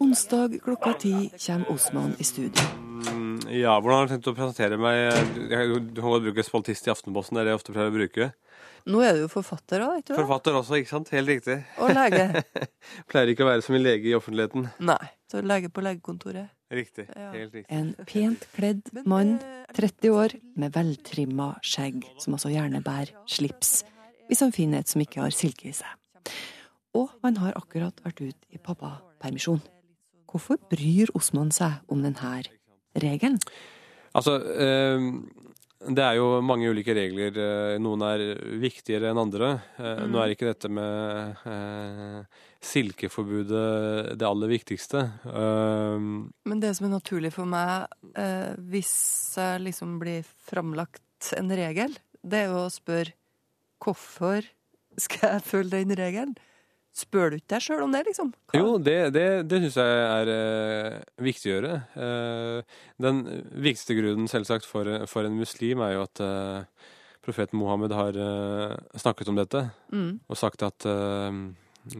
Onsdag 0.00 0.56
klokka 0.64 0.96
ti 1.04 1.14
kommer 1.36 1.74
Osman 1.74 2.16
i 2.16 2.24
studio. 2.24 2.83
Mm, 2.94 3.38
ja, 3.50 3.74
hvordan 3.80 3.98
har 3.98 4.08
du 4.08 4.14
tenkt 4.14 4.30
å 4.30 4.36
presentere 4.36 4.78
meg? 4.78 5.10
Du 5.34 5.48
kan 5.50 6.12
godt 6.12 6.26
bruke 6.28 6.44
spaltist 6.46 6.86
i 6.86 6.92
Aftenposten, 6.92 7.36
det 7.36 7.42
er 7.42 7.48
det 7.48 7.54
jeg 7.54 7.60
ofte 7.62 7.74
pleier 7.74 7.90
å 7.90 7.94
bruke. 7.94 8.30
Nå 8.84 9.00
er 9.00 9.16
du 9.16 9.22
jo 9.22 9.30
forfatter 9.32 9.80
òg, 9.80 10.02
ikke 10.02 10.12
sant? 10.12 10.18
Forfatter 10.20 10.56
også, 10.58 10.78
ikke 10.78 10.90
sant? 10.90 11.10
Helt 11.14 11.30
riktig. 11.32 11.56
Og 11.80 11.92
lege. 11.96 12.44
pleier 13.10 13.32
ikke 13.32 13.46
å 13.46 13.48
være 13.48 13.64
som 13.64 13.76
en 13.78 13.84
lege 13.84 14.10
i 14.10 14.16
offentligheten. 14.16 14.68
Nei. 14.84 15.02
Så 15.32 15.40
lege 15.42 15.70
på 15.72 15.82
legekontoret. 15.82 16.52
Riktig. 16.74 17.06
Helt 17.10 17.54
riktig. 17.56 17.64
En 17.72 17.94
pent 18.06 18.44
kledd 18.54 18.90
mann, 19.08 19.38
30 19.74 20.12
år, 20.14 20.34
med 20.60 20.74
veltrimma 20.76 21.54
skjegg, 21.64 22.04
som 22.22 22.36
altså 22.36 22.52
gjerne 22.52 22.82
bærer 22.84 23.14
slips, 23.30 23.80
hvis 24.28 24.44
han 24.44 24.54
finner 24.54 24.84
et 24.84 24.92
som 24.92 25.02
ikke 25.02 25.24
har 25.24 25.34
silke 25.34 25.70
i 25.70 25.74
seg. 25.74 26.34
Og 26.94 27.08
han 27.24 27.40
har 27.42 27.56
akkurat 27.58 27.98
vært 28.04 28.22
ute 28.22 28.54
i 28.54 28.60
pappapermisjon. 28.62 29.64
Hvorfor 30.30 30.60
bryr 30.70 31.10
Osman 31.18 31.50
seg 31.54 31.80
om 31.90 32.04
denne 32.04 32.36
regelen? 32.94 33.40
Altså, 34.14 34.36
eh, 34.38 35.08
det 35.84 36.04
er 36.04 36.16
jo 36.16 36.40
mange 36.46 36.70
ulike 36.70 36.94
regler. 36.96 37.34
Eh, 37.34 37.76
noen 37.82 38.04
er 38.06 38.24
viktigere 38.62 39.10
enn 39.10 39.20
andre. 39.20 39.50
Eh, 39.78 40.04
mm. 40.04 40.12
Nå 40.12 40.22
er 40.22 40.34
ikke 40.34 40.50
dette 40.52 40.70
med 40.72 41.42
silkeforbudet 42.64 44.14
det 44.16 44.24
aller 44.24 44.48
viktigste. 44.48 45.02
Men 45.28 46.62
det 46.62 46.72
som 46.78 46.86
er 46.88 46.94
naturlig 46.94 47.34
for 47.34 47.50
meg, 47.50 47.92
hvis 48.72 48.94
jeg 49.36 49.66
liksom 49.66 49.98
blir 50.00 50.24
framlagt 50.48 51.34
en 51.36 51.52
regel, 51.52 51.92
det 52.24 52.46
er 52.46 52.48
jo 52.54 52.62
å 52.64 52.72
spørre 52.72 53.12
hvorfor 53.84 54.48
skal 54.96 55.36
jeg 55.36 55.44
følge 55.44 55.82
den 55.82 55.96
regelen? 55.98 56.34
Spør 56.94 57.32
du 57.32 57.40
ikke 57.40 57.56
deg 57.56 57.62
sjøl 57.64 57.82
om 57.88 57.94
det, 57.94 58.04
liksom? 58.06 58.28
Hva? 58.52 58.58
Jo, 58.60 58.74
det, 58.78 58.98
det, 59.16 59.26
det 59.50 59.58
syns 59.64 59.78
jeg 59.80 60.02
er 60.04 60.28
uh, 60.30 60.98
viktig 61.26 61.50
å 61.50 61.54
gjøre. 61.56 61.78
Uh, 61.98 62.82
den 63.02 63.22
viktigste 63.50 63.96
grunnen, 63.98 64.30
selvsagt, 64.30 64.68
for, 64.70 64.86
for, 65.10 65.26
en 65.26 65.34
muslim 65.40 65.82
er 65.82 65.96
jo 65.96 66.04
at 66.04 66.22
uh, 66.22 66.86
profeten 67.24 67.58
Mohammed 67.58 67.94
har 67.96 68.18
snakket 69.00 69.30
om 69.32 69.38
dette 69.38 69.62
mm. 69.96 70.28
og 70.28 70.36
sagt 70.36 70.60
at 70.60 70.84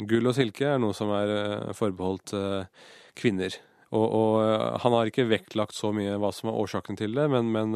gull 0.04 0.28
og 0.28 0.34
silke 0.36 0.66
er 0.68 0.82
noe 0.82 0.92
som 0.92 1.08
er 1.16 1.72
forbeholdt 1.72 2.34
kvinner. 3.16 3.56
Og, 3.88 4.04
og, 4.04 4.36
han 4.84 4.96
har 4.98 5.08
ikke 5.08 5.24
vektlagt 5.30 5.72
så 5.78 5.94
mye 5.96 6.18
hva 6.20 6.28
som 6.28 6.50
er 6.52 6.60
årsaken 6.60 7.00
til 7.00 7.16
det, 7.16 7.24
men, 7.32 7.48
men 7.56 7.72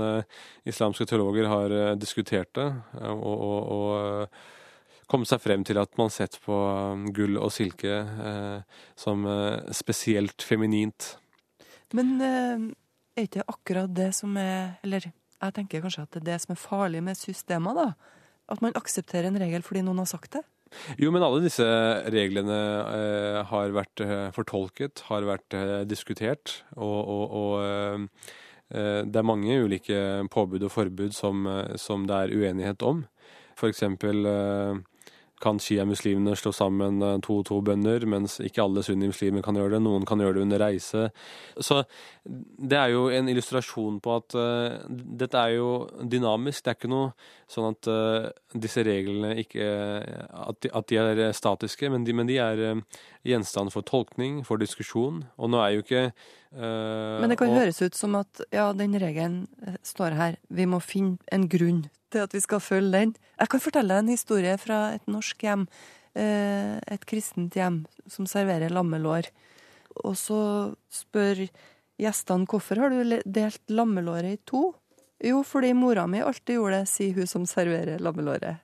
islamske 0.69 1.09
teologer 1.09 1.49
har 1.49 1.73
diskutert 1.97 2.53
det. 2.61 2.69
og, 3.01 3.25
og, 3.25 3.73
og 3.79 4.45
kommet 5.09 5.31
seg 5.31 5.42
frem 5.42 5.64
til 5.66 5.81
at 5.81 5.94
man 6.01 6.12
sett 6.12 6.37
på 6.44 6.55
um, 6.55 7.07
gull 7.16 7.38
og 7.40 7.53
silke 7.55 7.94
eh, 8.05 8.83
som 8.99 9.25
eh, 9.29 9.73
spesielt 9.77 10.44
feminint. 10.44 11.14
Men 11.97 12.14
eh, 12.21 12.68
er 13.18 13.27
ikke 13.29 13.47
akkurat 13.49 13.94
det 13.97 14.11
som 14.14 14.37
er 14.37 14.77
Eller 14.85 15.09
jeg 15.09 15.55
tenker 15.55 15.83
kanskje 15.85 16.05
at 16.05 16.12
det 16.12 16.21
er 16.21 16.31
det 16.33 16.38
som 16.42 16.53
er 16.55 16.61
farlig 16.61 17.03
med 17.07 17.18
systemer, 17.18 17.77
da? 17.79 17.88
At 18.51 18.62
man 18.64 18.77
aksepterer 18.77 19.29
en 19.29 19.38
regel 19.38 19.62
fordi 19.62 19.85
noen 19.87 20.01
har 20.03 20.09
sagt 20.11 20.35
det? 20.35 20.44
Jo, 21.01 21.12
men 21.14 21.25
alle 21.25 21.40
disse 21.44 21.64
reglene 22.12 22.59
eh, 22.92 23.38
har 23.49 23.73
vært 23.77 24.03
eh, 24.05 24.29
fortolket, 24.37 25.05
har 25.09 25.27
vært 25.29 25.57
eh, 25.57 25.81
diskutert, 25.88 26.62
og, 26.77 26.99
og, 27.09 27.38
og 27.38 28.07
det 28.68 29.16
er 29.16 29.25
mange 29.25 29.55
ulike 29.64 29.99
påbud 30.29 30.66
og 30.66 30.73
forbud 30.75 31.14
som, 31.16 31.47
som 31.81 32.03
det 32.05 32.16
er 32.18 32.33
uenighet 32.37 32.83
om. 32.85 32.99
For 33.57 33.73
eksempel 33.73 34.29
kan 35.42 35.59
shia-muslimene 35.62 36.35
slå 36.38 36.53
sammen 36.55 37.03
eh, 37.05 37.16
to 37.24 37.40
og 37.40 37.46
to 37.48 37.61
bønder, 37.64 38.05
mens 38.11 38.38
ikke 38.44 38.64
alle 38.64 38.85
sunni-muslimer 38.87 39.44
kan 39.44 39.59
gjøre 39.59 39.77
det. 39.77 39.83
Noen 39.85 40.07
kan 40.09 40.20
gjøre 40.22 40.38
det 40.38 40.44
under 40.46 40.62
reise. 40.62 41.09
Så 41.55 41.83
det 42.24 42.79
er 42.79 42.92
jo 42.92 43.07
en 43.14 43.29
illustrasjon 43.31 44.01
på 44.05 44.14
at 44.18 44.37
uh, 44.37 44.79
dette 44.88 45.40
er 45.40 45.55
jo 45.57 45.70
dynamisk. 46.03 46.64
Det 46.64 46.72
er 46.72 46.79
ikke 46.79 46.90
noe 46.92 47.12
sånn 47.48 47.70
at 47.70 47.88
uh, 47.88 48.29
disse 48.53 48.85
reglene 48.85 49.33
ikke 49.40 49.64
at 49.64 50.59
de, 50.64 50.72
at 50.77 50.90
de 50.90 50.98
er 51.01 51.22
statiske, 51.37 51.88
men 51.92 52.05
de, 52.05 52.16
men 52.16 52.29
de 52.29 52.37
er 52.42 52.64
uh, 52.74 52.98
gjenstand 53.29 53.72
for 53.72 53.87
tolkning, 53.88 54.42
for 54.44 54.61
diskusjon. 54.61 55.22
Og 55.38 55.53
nå 55.55 55.62
er 55.62 55.77
jo 55.77 55.87
ikke 55.87 56.05
Men 56.59 57.29
det 57.29 57.37
kan 57.40 57.51
og, 57.53 57.59
høres 57.61 57.81
ut 57.85 57.96
som 57.96 58.14
at 58.16 58.40
ja, 58.53 58.70
den 58.77 58.96
regelen 59.01 59.42
står 59.85 60.16
her. 60.16 60.38
Vi 60.48 60.64
må 60.68 60.81
finne 60.85 61.18
en 61.33 61.48
grunn 61.48 61.87
til 62.12 62.25
at 62.25 62.35
vi 62.35 62.42
skal 62.42 62.62
følge 62.62 62.92
den. 62.94 63.14
Jeg 63.38 63.51
kan 63.53 63.62
fortelle 63.62 63.99
en 64.01 64.11
historie 64.12 64.57
fra 64.61 64.81
et 64.97 65.07
norsk 65.11 65.42
hjem. 65.44 65.66
Eh, 66.18 66.77
et 66.88 67.05
kristent 67.07 67.55
hjem 67.55 67.83
som 68.11 68.27
serverer 68.27 68.73
lammelår. 68.75 69.31
Og 70.05 70.16
så 70.18 70.40
spør 70.92 71.44
gjestene 71.99 72.49
hvorfor 72.49 72.81
har 72.83 72.94
du 72.94 73.18
delt 73.25 73.62
lammelåret 73.71 74.38
i 74.38 74.40
to? 74.49 74.73
Jo, 75.25 75.42
fordi 75.42 75.73
mora 75.75 76.07
mi 76.07 76.23
alltid 76.23 76.59
gjorde 76.59 76.81
det, 76.81 76.90
sier 76.90 77.14
hun 77.16 77.27
som 77.27 77.44
serverer 77.47 78.03
lammelåret. 78.03 78.62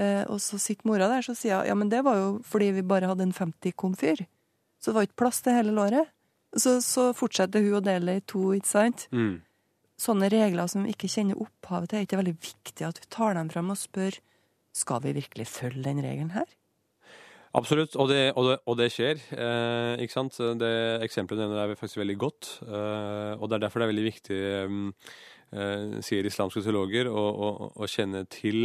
Eh, 0.00 0.24
og 0.24 0.40
så 0.40 0.56
sitter 0.60 0.88
mora 0.88 1.08
der 1.10 1.24
så 1.24 1.36
sier 1.36 1.60
hun 1.60 1.68
ja, 1.68 1.76
men 1.76 1.92
det 1.92 2.00
var 2.04 2.16
jo 2.16 2.28
fordi 2.48 2.70
vi 2.78 2.84
bare 2.84 3.10
hadde 3.10 3.28
en 3.28 3.36
50 3.36 3.76
komfyr. 3.76 4.24
Så 4.80 4.90
det 4.90 4.96
var 4.96 5.08
ikke 5.08 5.22
plass 5.24 5.40
til 5.44 5.56
hele 5.56 5.76
låret. 5.76 6.10
Så, 6.56 6.80
så 6.84 7.12
fortsetter 7.16 7.62
hun 7.64 7.78
å 7.78 7.84
dele 7.84 8.12
det 8.12 8.22
i 8.22 8.28
to, 8.34 8.50
ikke 8.56 8.68
sant? 8.68 9.06
Mm 9.12 9.40
sånne 10.02 10.30
regler 10.32 10.70
som 10.70 10.86
vi 10.86 10.94
ikke 10.94 11.10
kjenner 11.10 11.38
opphavet 11.42 11.90
til, 11.90 12.00
er 12.00 12.08
ikke 12.08 12.20
veldig 12.20 12.38
viktig 12.42 12.86
at 12.88 12.98
vi 13.02 13.08
tar 13.12 13.38
dem 13.38 13.52
fram 13.52 13.70
og 13.72 13.78
spør 13.80 14.18
skal 14.72 15.02
vi 15.04 15.14
virkelig 15.18 15.46
følge 15.50 15.84
den 15.84 16.00
regelen 16.04 16.32
her? 16.34 16.48
Absolutt, 17.52 17.96
og 18.00 18.08
det, 18.08 18.32
og 18.32 18.46
det, 18.48 18.54
og 18.64 18.78
det 18.80 18.88
skjer. 18.94 19.18
Eh, 19.36 20.00
ikke 20.00 20.14
sant? 20.14 20.38
Det 20.56 20.72
Eksempelet 21.04 21.42
nevner 21.44 21.66
er 21.66 21.76
faktisk 21.76 22.00
veldig 22.00 22.16
godt. 22.20 22.48
Eh, 22.64 23.34
og 23.36 23.44
Det 23.44 23.58
er 23.58 23.64
derfor 23.66 23.82
det 23.82 23.86
er 23.86 23.92
veldig 23.92 24.06
viktig, 24.06 24.38
eh, 25.52 25.98
sier 26.00 26.28
islamske 26.28 26.64
teologer, 26.64 27.10
å, 27.12 27.26
å, 27.28 27.50
å, 27.76 27.88
kjenne 27.90 28.24
til 28.32 28.64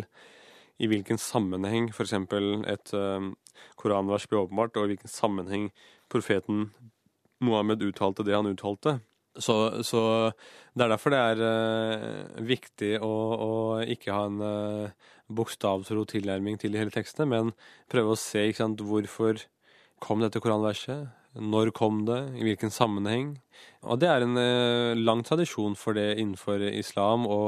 i 0.79 0.87
hvilken 0.87 1.19
sammenheng 1.19 1.89
f.eks. 1.91 2.15
et 2.15 2.93
eh, 2.95 3.27
koranvers 3.75 4.29
blir 4.31 4.45
åpenbart, 4.45 4.79
og 4.79 4.87
i 4.87 4.95
hvilken 4.95 5.11
sammenheng 5.11 5.67
profeten 6.07 6.69
Mohammed 7.43 7.83
uttalte 7.83 8.23
det 8.23 8.37
han 8.37 8.47
uttalte. 8.47 9.01
Så, 9.43 9.83
så, 9.85 10.01
det 10.73 10.85
er 10.85 10.93
derfor 10.93 11.13
det 11.13 11.19
er 11.21 11.43
uh, 11.43 12.41
viktig 12.47 12.95
å, 13.05 13.11
å, 13.37 13.51
ikke 13.85 14.15
ha 14.15 14.25
en 14.29 14.41
uh, 14.41 15.11
bokstavtro 15.27 16.05
tilnærming 16.09 16.57
til 16.61 16.73
de 16.73 16.81
hele 16.81 16.93
tekstene, 16.93 17.29
men 17.29 17.53
prøve 17.91 18.15
å 18.15 18.19
se 18.19 18.45
sant, 18.57 18.81
hvorfor 18.81 19.43
kom 20.03 20.21
dette 20.23 20.41
koranverset. 20.43 21.07
Når 21.37 21.69
kom 21.77 22.01
det? 22.07 22.19
I 22.39 22.45
hvilken 22.47 22.71
sammenheng? 22.73 23.35
Og 23.85 23.99
det 24.01 24.09
er 24.09 24.25
en 24.25 24.37
eh, 24.41 24.97
lang 24.97 25.21
tradisjon 25.25 25.75
for 25.77 25.97
det 25.97 26.15
innenfor 26.17 26.63
islam 26.71 27.27
å, 27.29 27.43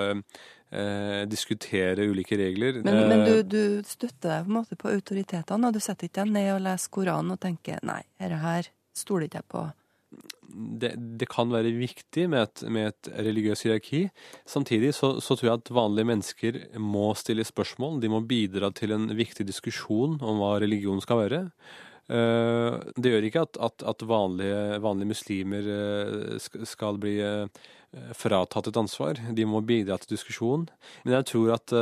eh, 0.00 1.24
diskutere 1.28 2.06
ulike 2.08 2.38
regler. 2.40 2.80
Men, 2.84 3.02
men 3.08 3.20
Eh, 3.26 3.42
du, 3.42 3.42
du 3.42 3.82
støtter 3.84 4.30
deg 4.30 4.46
på 4.46 4.52
en 4.52 4.58
måte 4.60 4.80
på 4.80 4.92
autoritetene, 4.92 5.68
og 5.68 5.76
du 5.76 5.80
setter 5.80 6.08
ikke 6.08 6.24
deg 6.24 6.32
ned 6.38 6.50
og 6.54 6.64
leser 6.64 6.94
Koranen 6.96 7.36
og 7.36 7.40
tenker 7.42 7.84
nei, 7.84 8.00
dette 8.20 8.40
her 8.44 8.70
stoler 8.96 9.28
ikke 9.28 9.42
jeg 9.42 9.50
på. 9.52 9.66
Det, 10.54 10.92
det 11.18 11.28
kan 11.32 11.50
være 11.52 11.72
viktig 11.76 12.26
med 12.30 12.46
et, 12.46 12.64
med 12.70 12.90
et 12.92 13.10
religiøst 13.26 13.66
hierarki. 13.66 14.02
Samtidig 14.48 14.94
så, 14.96 15.16
så 15.24 15.36
tror 15.36 15.50
jeg 15.50 15.62
at 15.62 15.72
vanlige 15.74 16.10
mennesker 16.10 16.60
må 16.80 17.10
stille 17.18 17.46
spørsmål. 17.46 17.98
De 18.02 18.12
må 18.12 18.22
bidra 18.28 18.70
til 18.74 18.94
en 18.94 19.08
viktig 19.16 19.46
diskusjon 19.48 20.18
om 20.22 20.42
hva 20.42 20.56
religion 20.62 21.02
skal 21.04 21.24
være. 21.24 21.42
Eh, 22.12 22.74
det 23.00 23.14
gjør 23.14 23.30
ikke 23.30 23.46
at, 23.48 23.62
at, 23.70 23.86
at 23.94 24.04
vanlige, 24.08 24.82
vanlige 24.84 25.10
muslimer 25.14 25.70
eh, 25.78 26.66
skal 26.68 27.00
bli 27.02 27.16
eh, 27.24 27.64
fratatt 28.14 28.68
et 28.70 28.78
ansvar. 28.78 29.18
De 29.34 29.46
må 29.48 29.62
bidra 29.66 29.96
til 30.02 30.14
diskusjon. 30.16 30.68
Men 31.04 31.18
jeg 31.18 31.28
tror 31.30 31.54
at 31.56 31.74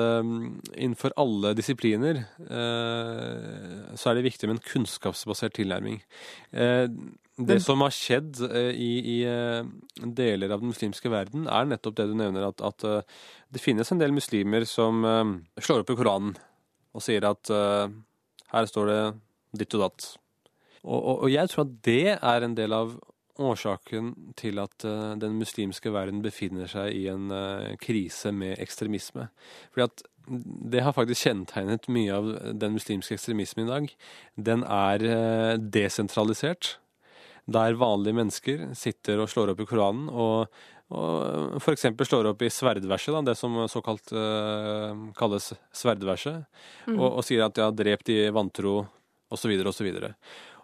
innenfor 0.76 1.14
alle 1.16 1.54
disipliner 1.56 2.20
så 2.52 4.10
er 4.10 4.18
det 4.18 4.26
viktig 4.26 4.50
med 4.50 4.58
en 4.58 4.66
kunnskapsbasert 4.66 5.56
tilnærming. 5.56 6.02
Eh, 6.52 6.84
det 7.40 7.62
som 7.64 7.80
har 7.80 7.92
skjedd 7.94 8.42
eh, 8.44 8.74
i, 8.76 8.90
i 9.14 9.18
eh, 9.24 9.64
deler 10.04 10.52
av 10.52 10.60
den 10.60 10.72
muslimske 10.72 11.08
verden, 11.12 11.46
er 11.48 11.68
nettopp 11.68 11.96
det 11.96 12.10
du 12.10 12.16
nevner, 12.18 12.50
at, 12.50 12.60
at 12.60 12.84
eh, 12.84 13.22
det 13.52 13.62
finnes 13.62 13.88
en 13.92 14.00
del 14.00 14.12
muslimer 14.12 14.66
som 14.68 15.00
slår 15.60 15.82
opp 15.82 15.92
i 15.92 15.96
Koranen 15.96 16.34
og 16.92 17.04
sier 17.04 17.24
at 17.24 17.48
her 17.52 18.66
står 18.68 18.88
det 18.88 19.00
ditt 19.62 19.76
og 19.76 19.82
datt. 19.86 20.06
Og, 20.82 20.98
og, 20.98 21.16
og 21.24 21.32
jeg 21.32 21.48
tror 21.48 21.64
at 21.64 21.74
det 21.88 22.14
er 22.14 22.44
en 22.44 22.56
del 22.56 22.76
av 22.76 22.94
årsaken 23.40 24.10
til 24.36 24.60
at 24.60 24.84
den 25.20 25.36
muslimske 25.40 25.92
verden 25.92 26.20
befinner 26.24 26.68
seg 26.68 26.96
i 26.96 27.06
en 27.12 27.32
krise 27.80 28.32
med 28.32 28.60
ekstremisme. 28.60 29.28
Fordi 29.72 29.86
at 29.88 30.04
det 30.72 30.84
har 30.84 30.96
faktisk 30.96 31.28
kjennetegnet 31.28 31.88
mye 31.92 32.16
av 32.16 32.28
den 32.60 32.76
muslimske 32.76 33.16
ekstremismen 33.16 33.68
i 33.68 33.72
dag. 33.72 33.88
Den 34.48 34.64
er 34.68 35.06
desentralisert, 35.60 36.76
der 37.46 37.74
vanlige 37.78 38.18
mennesker 38.18 38.68
sitter 38.78 39.22
og 39.22 39.30
slår 39.32 39.52
opp 39.52 39.62
i 39.64 39.66
Koranen 39.66 40.06
og, 40.12 40.52
og 40.92 41.58
f.eks. 41.58 41.88
slår 42.06 42.30
opp 42.30 42.44
i 42.44 42.50
sverdverset, 42.52 43.14
da, 43.16 43.24
det 43.30 43.36
som 43.38 43.56
såkalt 43.70 44.12
uh, 44.14 44.92
kalles 45.18 45.52
sverdverset, 45.74 46.44
Mm. 46.86 46.96
og, 46.98 47.20
og 47.20 47.22
sier 47.22 47.44
at 47.46 47.54
de 47.54 47.62
har 47.62 47.74
drept 47.78 48.08
de 48.10 48.24
vantro, 48.34 48.80
osv., 49.30 49.52
osv. 49.70 49.92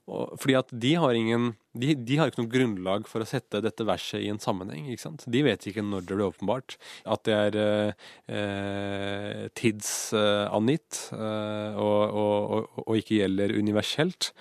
Fordi 0.08 0.54
at 0.56 0.70
de 0.72 0.94
har 0.96 1.14
ingen 1.14 1.50
de, 1.78 1.92
de 1.94 2.16
har 2.18 2.30
ikke 2.30 2.40
noe 2.40 2.50
grunnlag 2.50 3.08
for 3.10 3.22
å 3.22 3.28
sette 3.28 3.60
dette 3.62 3.84
verset 3.86 4.24
i 4.24 4.30
en 4.32 4.40
sammenheng. 4.42 4.88
ikke 4.88 5.04
sant? 5.04 5.24
De 5.28 5.42
vet 5.44 5.66
ikke 5.68 5.84
når 5.84 6.06
det 6.08 6.16
blir 6.16 6.30
åpenbart. 6.30 6.78
At 7.06 7.22
det 7.28 7.36
er 7.36 7.58
eh, 7.62 8.06
eh, 8.34 9.44
tidsangitt 9.58 11.02
eh, 11.14 11.76
og, 11.78 12.00
og, 12.08 12.56
og, 12.56 12.80
og 12.86 12.98
ikke 12.98 13.20
gjelder 13.20 13.54
universelt. 13.60 14.32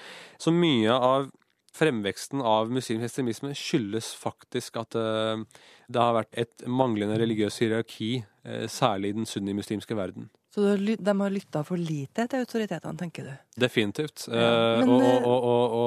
Så 0.41 0.56
mye 0.56 0.95
av 0.95 1.30
fremveksten 1.78 2.42
av 2.46 2.72
muslimsk 2.74 3.08
ekstremisme 3.08 3.54
skyldes 3.58 4.12
faktisk 4.18 4.80
at 4.82 4.98
eh, 4.98 5.44
det 5.88 6.02
har 6.02 6.16
vært 6.18 6.38
et 6.44 6.66
manglende 6.70 7.18
religiøst 7.22 7.63
hierarki, 7.63 8.12
eh, 8.48 8.66
særlig 8.72 9.13
i 9.13 9.18
den 9.20 9.30
sunnimuslimske 9.30 9.98
verden. 9.98 10.30
Så 10.54 10.74
de 10.78 11.13
har 11.22 11.34
lytta 11.34 11.62
for 11.68 11.78
lite 11.78 12.26
til 12.26 12.42
autoritetene, 12.42 12.98
tenker 12.98 13.28
du? 13.28 13.34
Definitivt. 13.68 14.26
Ja, 14.32 14.48
Eh, 14.48 14.82
men, 14.82 14.96
og, 14.96 15.28
og, 15.28 15.44
og, 15.44 15.78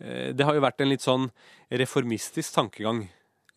og 0.00 0.34
det 0.36 0.44
har 0.44 0.56
jo 0.56 0.64
vært 0.64 0.82
en 0.84 0.90
litt 0.90 1.04
sånn 1.04 1.30
reformistisk 1.72 2.52
tankegang 2.52 3.06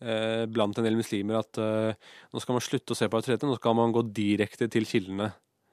blant 0.00 0.78
en 0.80 0.86
del 0.86 0.94
muslimer 0.96 1.36
at 1.36 1.58
uh, 1.60 1.90
nå 2.32 2.40
skal 2.40 2.56
man 2.56 2.62
slutte 2.64 2.94
å 2.94 2.96
se 2.96 3.04
på 3.04 3.18
autoriteter, 3.18 3.44
nå 3.44 3.58
skal 3.58 3.74
man 3.76 3.92
gå 3.92 4.00
direkte 4.16 4.64
til 4.72 4.86
kildene. 4.88 5.26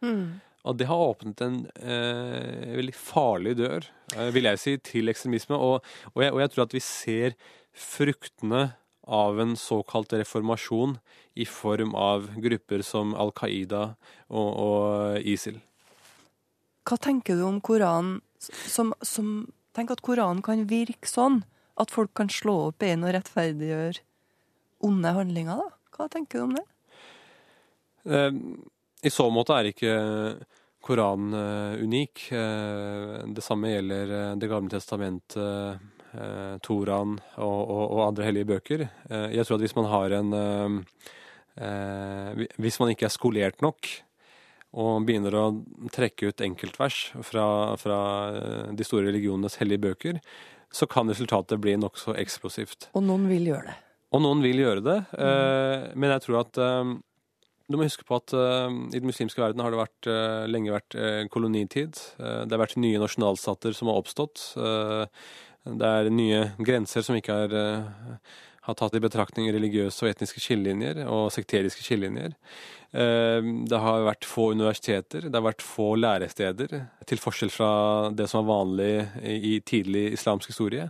Mm. 0.03 0.41
Og 0.67 0.77
det 0.79 0.89
har 0.89 1.03
åpnet 1.11 1.43
en 1.45 1.61
eh, 1.79 2.73
veldig 2.77 2.95
farlig 2.97 3.55
dør, 3.59 3.87
eh, 4.15 4.31
vil 4.35 4.49
jeg 4.49 4.61
si, 4.61 4.75
til 4.83 5.11
ekstremisme. 5.11 5.55
Og, 5.55 5.85
og, 6.13 6.19
jeg, 6.23 6.33
og 6.33 6.41
jeg 6.43 6.53
tror 6.53 6.65
at 6.67 6.75
vi 6.75 6.83
ser 6.83 7.37
fruktene 7.77 8.63
av 9.07 9.39
en 9.39 9.55
såkalt 9.55 10.11
reformasjon 10.17 10.97
i 11.39 11.45
form 11.47 11.93
av 11.95 12.27
grupper 12.43 12.83
som 12.83 13.13
Al 13.15 13.31
Qaida 13.37 13.83
og, 14.27 14.49
og 14.51 15.21
ISIL. 15.23 15.61
Hva 16.87 16.97
tenker 17.03 17.39
du 17.39 17.45
om 17.47 17.61
Koranen 17.63 18.19
som, 18.39 18.93
som 19.03 19.47
Tenk 19.77 19.91
at 19.93 20.01
Koranen 20.01 20.41
kan 20.41 20.63
virke 20.65 21.05
sånn 21.05 21.43
at 21.77 21.91
folk 21.93 22.09
kan 22.17 22.31
slå 22.33 22.55
opp 22.71 22.81
en 22.81 23.03
og 23.05 23.11
rettferdiggjøre 23.13 24.01
onde 24.87 25.11
handlinger, 25.13 25.59
da? 25.61 25.67
Hva 25.93 26.07
tenker 26.09 26.39
du 26.39 26.45
om 26.47 26.55
det? 26.57 26.63
Eh, 28.09 28.39
I 29.05 29.11
så 29.13 29.27
måte 29.29 29.53
er 29.53 29.69
ikke 29.69 29.93
Koranen 30.87 31.35
unik. 31.83 32.31
Eh, 32.31 33.27
det 33.35 33.43
samme 33.43 33.73
gjelder 33.73 34.13
eh, 34.15 34.33
Det 34.39 34.47
gamle 34.47 34.71
testamentet, 34.71 35.83
eh, 36.15 36.55
Toraen 36.63 37.17
og, 37.35 37.61
og, 37.67 37.83
og 37.91 38.03
andre 38.07 38.27
hellige 38.29 38.47
bøker. 38.53 38.87
Jeg 39.09 39.45
tror 39.45 39.57
at 39.57 39.65
hvis 39.65 39.75
man 39.77 39.89
har 39.91 40.15
en 40.17 40.35
hvi- 42.37 42.51
Hvis 42.57 42.79
man 42.79 42.91
ikke 42.93 43.07
er 43.09 43.13
skolert 43.13 43.61
nok 43.61 43.89
og 44.77 45.05
begynner 45.07 45.33
å 45.33 45.45
trekke 45.93 46.29
ut 46.29 46.41
enkeltvers 46.43 46.97
fra, 47.25 47.75
fra 47.79 47.99
de 48.75 48.85
store 48.85 49.07
religionenes 49.07 49.55
hellige 49.57 49.81
bøker, 49.87 50.19
så 50.69 50.85
kan 50.91 51.09
resultatet 51.09 51.61
bli 51.63 51.73
nokså 51.79 52.13
eksplosivt. 52.19 52.89
Og 52.93 53.05
noen 53.07 53.25
vil 53.31 53.47
gjøre 53.49 53.71
det. 53.71 53.77
Og 54.13 54.21
noen 54.21 54.43
vil 54.43 54.61
gjøre 54.61 54.83
det, 54.85 54.97
mm. 55.17 55.97
men 55.97 56.13
jeg 56.13 56.25
tror 56.27 56.41
at 56.43 56.61
du 57.67 57.75
må 57.75 57.83
huske 57.83 58.05
på 58.07 58.15
at 58.15 58.33
uh, 58.35 58.71
i 58.93 58.99
den 58.99 59.09
muslimske 59.09 59.41
verden 59.43 59.61
har 59.63 59.73
det 59.73 59.81
vært, 59.81 60.07
uh, 60.07 60.47
lenge 60.47 60.71
vært 60.71 60.95
uh, 60.95 61.23
kolonitid. 61.31 61.99
Det 62.17 62.53
har 62.53 62.63
vært 62.63 62.77
nye 62.79 63.01
nasjonalstater 63.01 63.75
som 63.75 63.91
har 63.91 63.99
oppstått. 63.99 64.53
Det 65.67 65.87
er 65.99 66.07
nye 66.13 66.43
grenser 66.63 67.03
som 67.03 67.17
ikke 67.17 67.35
er, 67.43 67.55
har 68.67 68.75
tatt 68.79 68.95
i 68.95 69.03
betraktning 69.03 69.49
religiøse 69.51 70.05
og 70.05 70.13
etniske 70.13 70.39
skillelinjer 70.39 71.01
og 71.11 71.27
sekteriske 71.35 71.83
skillelinjer. 71.83 72.37
Det 72.93 73.81
har 73.83 74.05
vært 74.07 74.23
få 74.27 74.53
universiteter, 74.55 75.27
det 75.27 75.35
har 75.35 75.43
vært 75.43 75.65
få 75.65 75.89
læresteder, 75.99 76.77
til 77.09 77.19
forskjell 77.19 77.51
fra 77.51 77.71
det 78.15 78.29
som 78.31 78.45
var 78.45 78.61
vanlig 78.61 78.93
i 79.27 79.57
tidlig 79.67 80.05
islamsk 80.15 80.55
historie. 80.55 80.87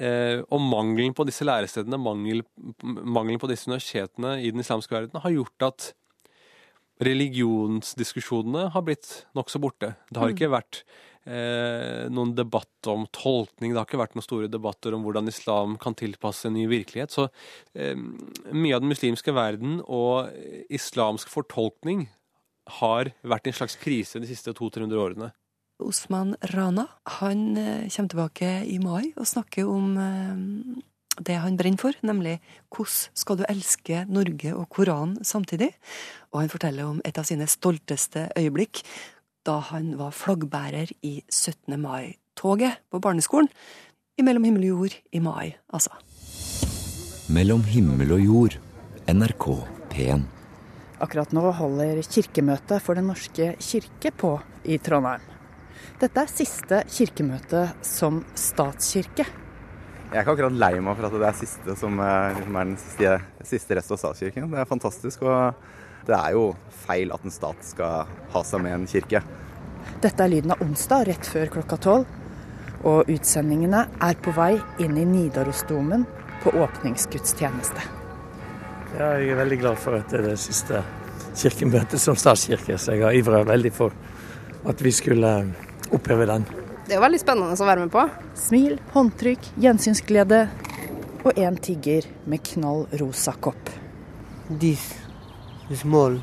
Eh, 0.00 0.40
og 0.48 0.62
mangelen 0.64 1.12
på 1.12 1.26
disse 1.28 1.44
lærestedene, 1.44 1.98
mangel, 2.00 2.40
mangelen 2.82 3.40
på 3.42 3.50
disse 3.50 3.68
universitetene 3.68 4.38
i 4.40 4.50
den 4.50 4.62
islamske 4.64 4.94
verden, 4.96 5.20
har 5.20 5.34
gjort 5.34 5.66
at 5.66 5.90
religionsdiskusjonene 7.00 8.70
har 8.74 8.84
blitt 8.84 9.10
nokså 9.36 9.60
borte. 9.62 9.94
Det 10.10 10.20
har 10.20 10.28
Mm. 10.30 10.34
ikke 10.36 10.50
vært 10.50 10.82
eh, 11.26 12.08
noen 12.08 12.34
debatt 12.34 12.86
om 12.88 13.06
tolkning, 13.12 13.72
det 13.72 13.76
har 13.76 13.84
ikke 13.84 14.00
vært 14.00 14.14
noen 14.16 14.24
store 14.24 14.48
debatter 14.48 14.94
om 14.94 15.02
hvordan 15.04 15.28
islam 15.28 15.76
kan 15.76 15.94
tilpasse 15.94 16.46
en 16.46 16.54
ny 16.54 16.66
virkelighet. 16.66 17.10
Så 17.12 17.28
eh, 17.74 17.94
mye 17.94 18.74
av 18.74 18.80
den 18.80 18.88
muslimske 18.88 19.32
verden 19.34 19.82
og 19.86 20.30
islamsk 20.70 21.28
fortolkning 21.28 22.08
har 22.80 23.12
vært 23.22 23.46
i 23.46 23.50
en 23.50 23.58
slags 23.58 23.76
krise 23.76 24.20
de 24.20 24.26
siste 24.26 24.52
200-300 24.56 24.96
årene. 24.96 25.32
Osman 25.84 26.34
Rana 26.52 26.86
han 27.18 27.56
eh, 27.56 27.88
kommer 27.88 28.12
tilbake 28.12 28.50
i 28.68 28.78
mai 28.82 29.12
og 29.16 29.28
snakker 29.28 29.68
om 29.68 29.96
eh, 30.00 30.80
det 31.20 31.36
han 31.42 31.56
brenner 31.58 31.80
for, 31.80 31.96
nemlig 32.06 32.38
hvordan 32.72 33.16
skal 33.22 33.40
du 33.40 33.44
elske 33.48 34.04
Norge 34.08 34.54
og 34.56 34.68
Koranen 34.72 35.18
samtidig? 35.26 35.72
Og 36.32 36.42
han 36.42 36.52
forteller 36.52 36.88
om 36.88 37.00
et 37.04 37.18
av 37.18 37.26
sine 37.28 37.48
stolteste 37.50 38.28
øyeblikk 38.38 38.84
da 39.46 39.58
han 39.70 39.94
var 39.98 40.12
flaggbærer 40.12 40.92
i 41.02 41.20
17. 41.28 41.76
mai-toget 41.80 42.82
på 42.92 43.00
barneskolen. 43.00 43.48
I 44.20 44.24
Mellom 44.26 44.44
himmel 44.44 44.66
og 44.68 44.74
jord 44.74 44.98
i 45.16 45.20
mai, 45.24 45.56
altså. 45.72 45.96
Mellom 47.32 47.64
himmel 47.64 48.12
og 48.18 48.26
jord. 48.26 48.58
NRK 49.10 49.46
P1. 49.90 50.26
Akkurat 51.00 51.32
nå 51.32 51.46
holder 51.56 52.02
kirkemøtet 52.04 52.84
for 52.84 52.98
Den 52.98 53.08
norske 53.08 53.54
kirke 53.64 54.12
på 54.12 54.36
i 54.68 54.76
Trondheim. 54.78 55.29
Dette 56.00 56.22
er 56.22 56.32
siste 56.32 56.82
kirkemøte 56.88 57.66
som 57.84 58.22
statskirke. 58.38 59.26
Jeg 60.10 60.18
er 60.18 60.24
ikke 60.24 60.34
akkurat 60.34 60.56
lei 60.58 60.72
meg 60.82 60.96
for 60.98 61.06
at 61.06 61.12
det 61.14 61.26
er 61.28 61.36
siste 61.38 61.76
som 61.78 62.00
liksom 62.00 62.56
er 62.58 62.70
den 62.70 62.78
siste, 62.82 63.12
siste 63.46 63.76
rest 63.78 63.92
av 63.94 64.00
statskirken. 64.00 64.48
Det 64.50 64.58
er 64.58 64.70
fantastisk, 64.70 65.22
og 65.22 66.08
det 66.08 66.16
er 66.16 66.34
jo 66.34 66.48
feil 66.86 67.12
at 67.14 67.26
en 67.26 67.34
stat 67.34 67.60
skal 67.62 68.08
ha 68.32 68.42
seg 68.46 68.64
med 68.64 68.74
en 68.74 68.88
kirke. 68.90 69.22
Dette 70.02 70.24
er 70.24 70.32
lyden 70.32 70.54
av 70.56 70.64
onsdag 70.64 71.06
rett 71.08 71.30
før 71.30 71.52
klokka 71.58 71.78
tolv. 71.84 72.16
Og 72.88 73.10
utsendingene 73.12 73.84
er 74.00 74.18
på 74.24 74.32
vei 74.32 74.54
inn 74.80 74.96
i 74.96 75.04
Nidarosdomen 75.04 76.06
på 76.40 76.54
åpningsgudstjeneste. 76.56 77.82
Ja, 78.96 79.12
jeg 79.20 79.34
er 79.34 79.40
veldig 79.44 79.58
glad 79.60 79.78
for 79.78 79.98
at 80.00 80.08
det 80.10 80.22
er 80.22 80.30
det 80.30 80.38
siste 80.40 80.80
kirkemøtet 81.36 82.00
som 82.02 82.16
statskirke, 82.18 82.78
så 82.80 82.96
jeg 82.96 83.04
har 83.04 83.14
ivra 83.14 83.44
veldig 83.46 83.72
for 83.76 83.94
at 84.66 84.80
vi 84.82 84.92
skulle 84.96 85.34
oppheve 85.94 86.26
den 86.30 86.46
Det 86.86 86.94
er 86.94 86.98
jo 86.98 87.04
veldig 87.04 87.20
spennende 87.22 87.54
å 87.54 87.68
være 87.68 87.84
med 87.84 87.92
på. 87.94 88.02
Smil, 88.34 88.78
håndtrykk, 88.94 89.52
gjensynsglede 89.62 90.40
og 91.20 91.38
en 91.38 91.58
tigger 91.60 92.06
med 92.26 92.42
knall 92.48 92.86
rosa 93.00 93.34
kopp. 93.44 93.70
This 94.50 94.94
small, 95.82 96.18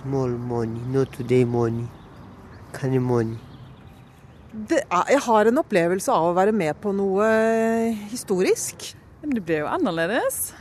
small 0.00 0.34
money, 0.34 0.80
not 0.90 1.12
today 1.14 1.44
money, 1.44 1.86
kind 2.74 2.96
of 2.96 3.02
money. 3.02 3.38
Det 4.54 4.80
er, 4.86 5.04
jeg 5.10 5.22
har 5.26 5.50
en 5.50 5.58
opplevelse 5.62 6.14
av 6.14 6.30
å 6.30 6.34
være 6.36 6.54
med 6.54 6.78
på 6.82 6.92
noe 6.94 7.28
historisk. 8.10 8.92
Men 9.22 9.38
det 9.38 9.44
blir 9.46 9.62
jo 9.64 9.70
annerledes. 9.70 10.52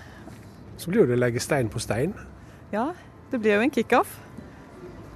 Så 0.81 0.91
blir 0.91 1.07
det 1.07 1.17
å 1.17 1.21
legge 1.21 1.41
stein 1.43 1.69
på 1.69 1.81
stein. 1.81 2.13
Ja, 2.73 2.91
det 3.31 3.41
blir 3.41 3.57
jo 3.57 3.65
en 3.65 3.73
kickoff. 3.73 4.17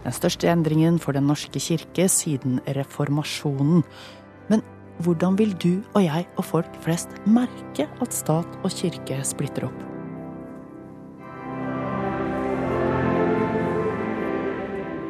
Den 0.06 0.16
største 0.16 0.50
endringen 0.52 1.00
for 1.00 1.18
Den 1.18 1.28
norske 1.28 1.60
kirke 1.60 2.08
siden 2.12 2.62
reformasjonen. 2.78 3.84
Men 4.50 4.64
hvordan 5.04 5.38
vil 5.38 5.54
du 5.58 5.74
og 5.94 6.04
jeg 6.06 6.28
og 6.38 6.46
folk 6.46 6.80
flest 6.86 7.14
merke 7.26 7.90
at 8.02 8.14
stat 8.14 8.58
og 8.64 8.74
kirke 8.74 9.22
splitter 9.28 9.68
opp? 9.70 9.84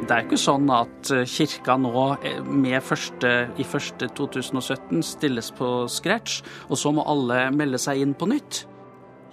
Det 0.07 0.15
er 0.15 0.23
ikke 0.23 0.39
sånn 0.39 0.69
at 0.71 1.09
eh, 1.11 1.25
kirka 1.27 1.75
nå 1.83 2.03
med 2.47 2.79
første, 2.79 3.31
i 3.59 3.65
første 3.67 4.07
2017 4.15 5.03
stilles 5.03 5.49
på 5.51 5.71
scratch, 5.91 6.39
og 6.71 6.79
så 6.79 6.93
må 6.95 7.03
alle 7.11 7.49
melde 7.51 7.79
seg 7.81 8.05
inn 8.05 8.13
på 8.15 8.29
nytt. 8.31 8.61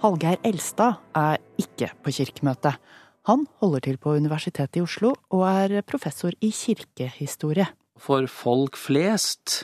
Hallgeir 0.03 0.35
Elstad 0.43 0.99
er 1.15 1.39
ikke 1.63 1.93
på 2.03 2.11
kirkemøte. 2.17 2.73
Han 3.25 3.47
holder 3.57 3.81
til 3.87 3.97
på 3.97 4.13
Universitetet 4.19 4.77
i 4.77 4.83
Oslo 4.85 5.15
og 5.33 5.45
er 5.49 5.81
professor 5.81 6.35
i 6.45 6.51
kirkehistorie. 6.53 7.65
For 7.97 8.27
folk 8.29 8.77
flest 8.77 9.63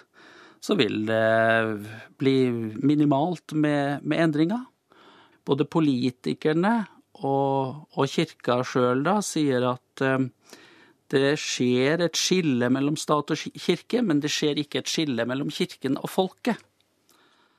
så 0.61 0.77
vil 0.77 1.03
det 1.05 1.85
bli 2.21 2.35
minimalt 2.81 3.53
med, 3.53 4.01
med 4.01 4.23
endringer. 4.23 4.65
Både 5.45 5.65
politikerne 5.65 6.73
og, 7.21 7.85
og 7.97 8.09
kirka 8.09 8.61
sjøl 8.65 9.05
sier 9.25 9.65
at 9.73 10.05
eh, 10.05 10.27
det 11.11 11.35
skjer 11.41 12.05
et 12.05 12.17
skille 12.17 12.69
mellom 12.71 12.97
stat 12.97 13.33
og 13.33 13.45
kirke, 13.61 14.01
men 14.01 14.21
det 14.23 14.31
skjer 14.31 14.61
ikke 14.61 14.81
et 14.81 14.89
skille 14.89 15.25
mellom 15.27 15.49
kirken 15.53 15.97
og 16.01 16.09
folket. 16.09 16.61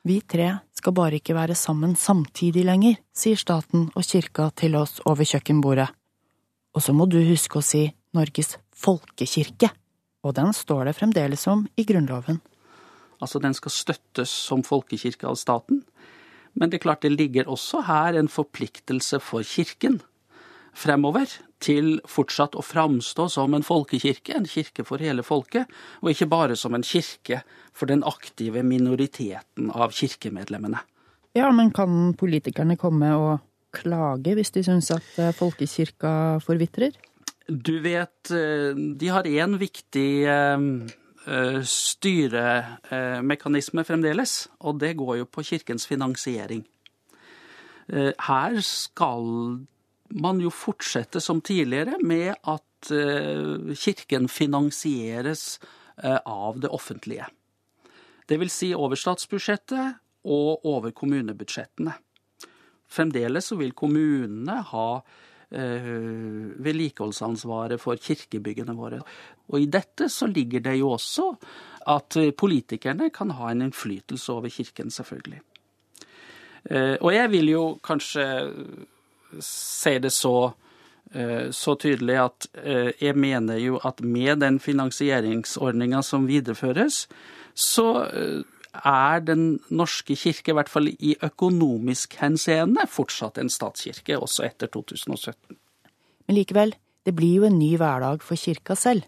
Vi 0.03 0.17
tre 0.27 0.49
skal 0.75 0.95
bare 0.97 1.15
ikke 1.15 1.35
være 1.37 1.55
sammen 1.55 1.93
samtidig 1.95 2.65
lenger, 2.67 2.97
sier 3.15 3.39
staten 3.39 3.85
og 3.95 4.03
kirka 4.03 4.49
til 4.59 4.75
oss 4.75 4.97
over 5.07 5.23
kjøkkenbordet. 5.23 5.87
Og 6.75 6.83
så 6.83 6.91
må 6.91 7.07
du 7.07 7.21
huske 7.23 7.61
å 7.61 7.63
si 7.63 7.85
Norges 8.11 8.57
folkekirke, 8.75 9.69
og 10.27 10.35
den 10.35 10.51
står 10.51 10.89
det 10.89 10.97
fremdeles 10.97 11.47
om 11.47 11.63
i 11.79 11.85
Grunnloven. 11.87 12.41
Altså, 13.23 13.39
den 13.39 13.55
skal 13.55 13.71
støttes 13.71 14.33
som 14.49 14.65
folkekirke 14.67 15.29
av 15.29 15.39
staten, 15.39 15.85
men 16.53 16.69
det 16.69 16.81
er 16.81 16.85
klart 16.89 17.05
det 17.07 17.15
ligger 17.15 17.47
også 17.47 17.85
her 17.87 18.19
en 18.19 18.27
forpliktelse 18.27 19.21
for 19.23 19.47
kirken 19.47 20.01
fremover 20.73 21.29
til 21.63 22.01
fortsatt 22.09 22.57
å 22.59 22.63
framstå 22.65 23.29
som 23.31 23.53
en 23.55 23.63
folkekirke, 23.65 24.35
en 24.35 24.47
kirke 24.49 24.83
for 24.87 24.97
hele 25.03 25.23
folket, 25.25 25.69
og 26.01 26.09
ikke 26.11 26.31
bare 26.31 26.55
som 26.59 26.75
en 26.75 26.85
kirke 26.85 27.41
for 27.73 27.85
den 27.91 28.03
aktive 28.07 28.63
minoriteten 28.67 29.71
av 29.71 29.91
kirkemedlemmene. 29.95 30.79
Ja, 31.33 31.51
men 31.55 31.71
kan 31.73 32.13
politikerne 32.17 32.77
komme 32.77 33.15
og 33.17 33.39
klage 33.73 34.35
hvis 34.37 34.51
de 34.53 34.63
syns 34.65 34.91
at 34.93 35.17
eh, 35.17 35.33
folkekirka 35.33 36.39
forvitrer? 36.45 36.91
Du 37.47 37.79
vet, 37.83 38.31
eh, 38.31 38.73
de 38.73 39.07
har 39.09 39.23
én 39.27 39.57
viktig 39.59 40.25
eh, 40.29 40.59
styremekanisme 41.73 43.83
fremdeles, 43.87 44.47
og 44.61 44.79
det 44.83 44.97
går 44.99 45.17
jo 45.23 45.25
på 45.25 45.43
kirkens 45.53 45.87
finansiering. 45.87 46.63
Her 47.93 48.61
skal 48.63 49.23
man 50.13 50.41
jo 50.41 50.51
fortsette 50.53 51.21
som 51.21 51.41
tidligere 51.41 51.97
med 52.05 52.35
at 52.43 52.91
eh, 52.93 53.73
kirken 53.77 54.27
finansieres 54.29 55.59
eh, 55.97 56.19
av 56.25 56.59
det 56.59 56.69
offentlige. 56.69 57.27
Det 58.27 58.37
vil 58.39 58.51
si 58.53 58.71
over 58.75 58.99
statsbudsjettet 58.99 59.99
og 60.23 60.65
over 60.69 60.93
kommunebudsjettene. 60.95 61.95
Fremdeles 62.93 63.49
så 63.49 63.57
vil 63.59 63.73
kommunene 63.75 64.59
ha 64.69 64.87
eh, 65.49 65.89
vedlikeholdsansvaret 66.63 67.81
for 67.81 67.97
kirkebyggene 67.97 68.77
våre. 68.77 69.01
Og 69.49 69.65
i 69.65 69.69
dette 69.71 70.11
så 70.13 70.29
ligger 70.29 70.63
det 70.63 70.77
jo 70.77 70.93
også 70.93 71.31
at 71.89 72.15
politikerne 72.39 73.09
kan 73.11 73.33
ha 73.35 73.49
en 73.51 73.65
innflytelse 73.65 74.31
over 74.31 74.53
kirken, 74.53 74.93
selvfølgelig. 74.93 75.41
Og 77.03 77.09
jeg 77.11 77.27
vil 77.33 77.49
jo 77.51 77.63
kanskje 77.83 78.23
si 79.41 79.97
det 79.99 80.11
så, 80.13 80.53
eh, 81.13 81.49
så 81.51 81.75
tydelig 81.79 82.17
at 82.21 82.47
eh, 82.63 82.91
jeg 83.01 83.15
mener 83.15 83.59
jo 83.61 83.79
at 83.83 84.01
med 84.01 84.43
den 84.43 84.59
finansieringsordninga 84.59 86.03
som 86.03 86.27
videreføres, 86.29 87.07
så 87.53 87.87
eh, 88.09 88.41
er 88.73 89.19
Den 89.21 89.59
norske 89.69 90.15
kirke, 90.17 90.49
i 90.49 90.55
hvert 90.57 90.69
fall 90.69 90.87
i 90.89 91.13
økonomisk 91.21 92.15
henseende, 92.17 92.87
fortsatt 92.89 93.37
en 93.37 93.49
statskirke, 93.49 94.17
også 94.17 94.47
etter 94.47 94.71
2017. 94.73 95.57
Men 96.27 96.37
likevel, 96.39 96.73
det 97.05 97.13
blir 97.13 97.35
jo 97.37 97.45
en 97.45 97.59
ny 97.59 97.75
hverdag 97.77 98.23
for 98.25 98.39
kirka 98.39 98.73
selv. 98.73 99.05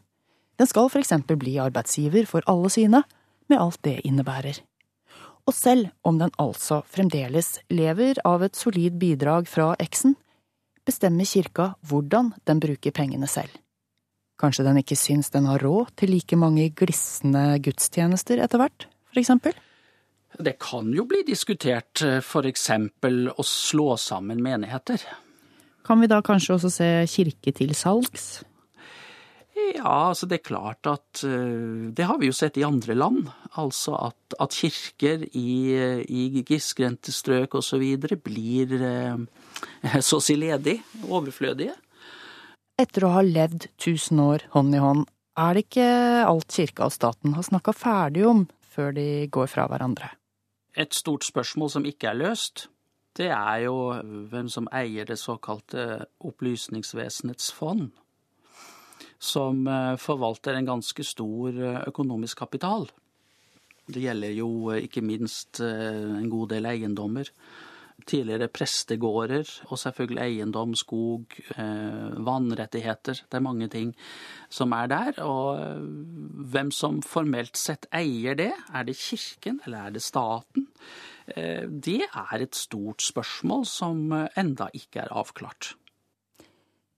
Den 0.59 0.69
skal 0.69 0.91
for 0.93 1.01
eksempel 1.01 1.39
bli 1.41 1.57
arbeidsgiver 1.57 2.27
for 2.29 2.45
alle 2.45 2.69
sine, 2.69 3.01
med 3.49 3.57
alt 3.59 3.81
det 3.81 4.01
innebærer. 4.05 4.61
Og 5.45 5.53
selv 5.53 5.91
om 6.03 6.17
den 6.17 6.33
altså 6.41 6.81
fremdeles 6.89 7.59
lever 7.69 8.17
av 8.25 8.43
et 8.45 8.57
solid 8.57 8.97
bidrag 9.01 9.49
fra 9.49 9.73
eksen, 9.81 10.15
bestemmer 10.85 11.27
kirka 11.29 11.73
hvordan 11.85 12.31
den 12.49 12.61
bruker 12.61 12.93
pengene 12.95 13.29
selv. 13.29 13.53
Kanskje 14.41 14.65
den 14.67 14.81
ikke 14.81 14.97
syns 14.99 15.29
den 15.31 15.47
har 15.47 15.61
råd 15.63 15.93
til 16.01 16.11
like 16.11 16.37
mange 16.37 16.67
glisne 16.75 17.59
gudstjenester 17.63 18.41
etter 18.43 18.59
hvert, 18.61 18.87
for 19.11 19.21
eksempel? 19.21 19.55
Det 20.35 20.57
kan 20.59 20.89
jo 20.91 21.05
bli 21.07 21.21
diskutert, 21.23 22.01
eh, 22.03 22.19
for 22.19 22.43
eksempel 22.43 23.29
å 23.31 23.43
slå 23.45 23.95
sammen 23.97 24.41
menigheter. 24.43 24.99
Kan 25.85 26.01
vi 26.01 26.09
da 26.11 26.19
kanskje 26.21 26.57
også 26.57 26.71
se 26.73 26.89
kirke 27.07 27.53
til 27.55 27.71
salgs? 27.77 28.43
Ja, 29.55 30.09
altså 30.09 30.27
det 30.27 30.41
er 30.41 30.49
klart 30.49 30.87
at 30.89 31.21
eh, 31.23 31.87
Det 31.95 32.07
har 32.09 32.19
vi 32.19 32.27
jo 32.27 32.35
sett 32.35 32.57
i 32.59 32.65
andre 32.67 32.95
land. 32.95 33.29
Altså 33.55 33.95
at, 34.09 34.35
at 34.39 34.57
kirker 34.57 35.23
i, 35.31 35.47
i 36.03 36.43
grisgrendte 36.43 37.13
strøk 37.15 37.55
osv. 37.55 37.85
blir 38.23 38.75
eh, 38.75 40.01
så 40.07 40.19
å 40.19 40.23
si 40.23 40.35
ledig, 40.39 40.81
overflødige. 41.07 41.77
Etter 42.75 43.07
å 43.07 43.13
ha 43.15 43.23
levd 43.23 43.69
tusen 43.79 44.19
år 44.19 44.49
hånd 44.51 44.75
i 44.75 44.83
hånd, 44.83 45.05
er 45.39 45.55
det 45.55 45.65
ikke 45.69 45.89
alt 46.27 46.51
kirka 46.51 46.89
og 46.89 46.95
staten 46.95 47.35
har 47.35 47.47
snakka 47.47 47.71
ferdig 47.75 48.25
om 48.27 48.45
før 48.75 48.91
de 48.95 49.07
går 49.31 49.47
fra 49.51 49.69
hverandre? 49.71 50.11
Et 50.75 50.91
stort 50.91 51.23
spørsmål 51.23 51.71
som 51.71 51.87
ikke 51.87 52.11
er 52.11 52.19
løst, 52.19 52.67
det 53.15 53.29
er 53.31 53.61
jo 53.63 53.75
hvem 54.31 54.49
som 54.51 54.67
eier 54.75 55.07
det 55.07 55.15
såkalte 55.21 56.03
Opplysningsvesenets 56.27 57.53
fond 57.55 57.93
som 59.25 59.65
eh, 59.67 59.95
forvalter 60.01 60.57
en 60.57 60.69
ganske 60.69 61.05
stor 61.05 61.55
eh, 61.55 61.83
økonomisk 61.89 62.43
kapital. 62.45 62.87
Det 63.85 64.01
gjelder 64.01 64.33
jo 64.37 64.49
eh, 64.73 64.85
ikke 64.87 65.05
minst 65.05 65.61
en 65.61 66.29
god 66.31 66.53
del 66.55 66.69
eiendommer. 66.69 67.31
Tidligere 68.05 68.49
prestegårder, 68.51 69.49
og 69.71 69.79
selvfølgelig 69.79 70.19
eiendom, 70.21 70.73
skog, 70.75 71.31
vannrettigheter. 72.27 73.21
Det 73.23 73.39
er 73.39 73.45
mange 73.45 73.69
ting 73.71 73.93
som 74.51 74.75
er 74.75 74.89
der. 74.91 75.21
Og 75.23 75.79
hvem 76.51 76.73
som 76.75 76.99
formelt 77.01 77.55
sett 77.57 77.87
eier 77.95 78.35
det, 78.35 78.51
er 78.51 78.85
det 78.85 78.97
kirken 78.99 79.61
eller 79.63 79.87
er 79.87 79.95
det 79.95 80.03
staten? 80.03 80.67
Det 81.25 82.01
er 82.03 82.43
et 82.43 82.59
stort 82.59 83.01
spørsmål 83.01 83.63
som 83.65 84.11
enda 84.11 84.67
ikke 84.75 85.07
er 85.07 85.15
avklart. 85.15 85.71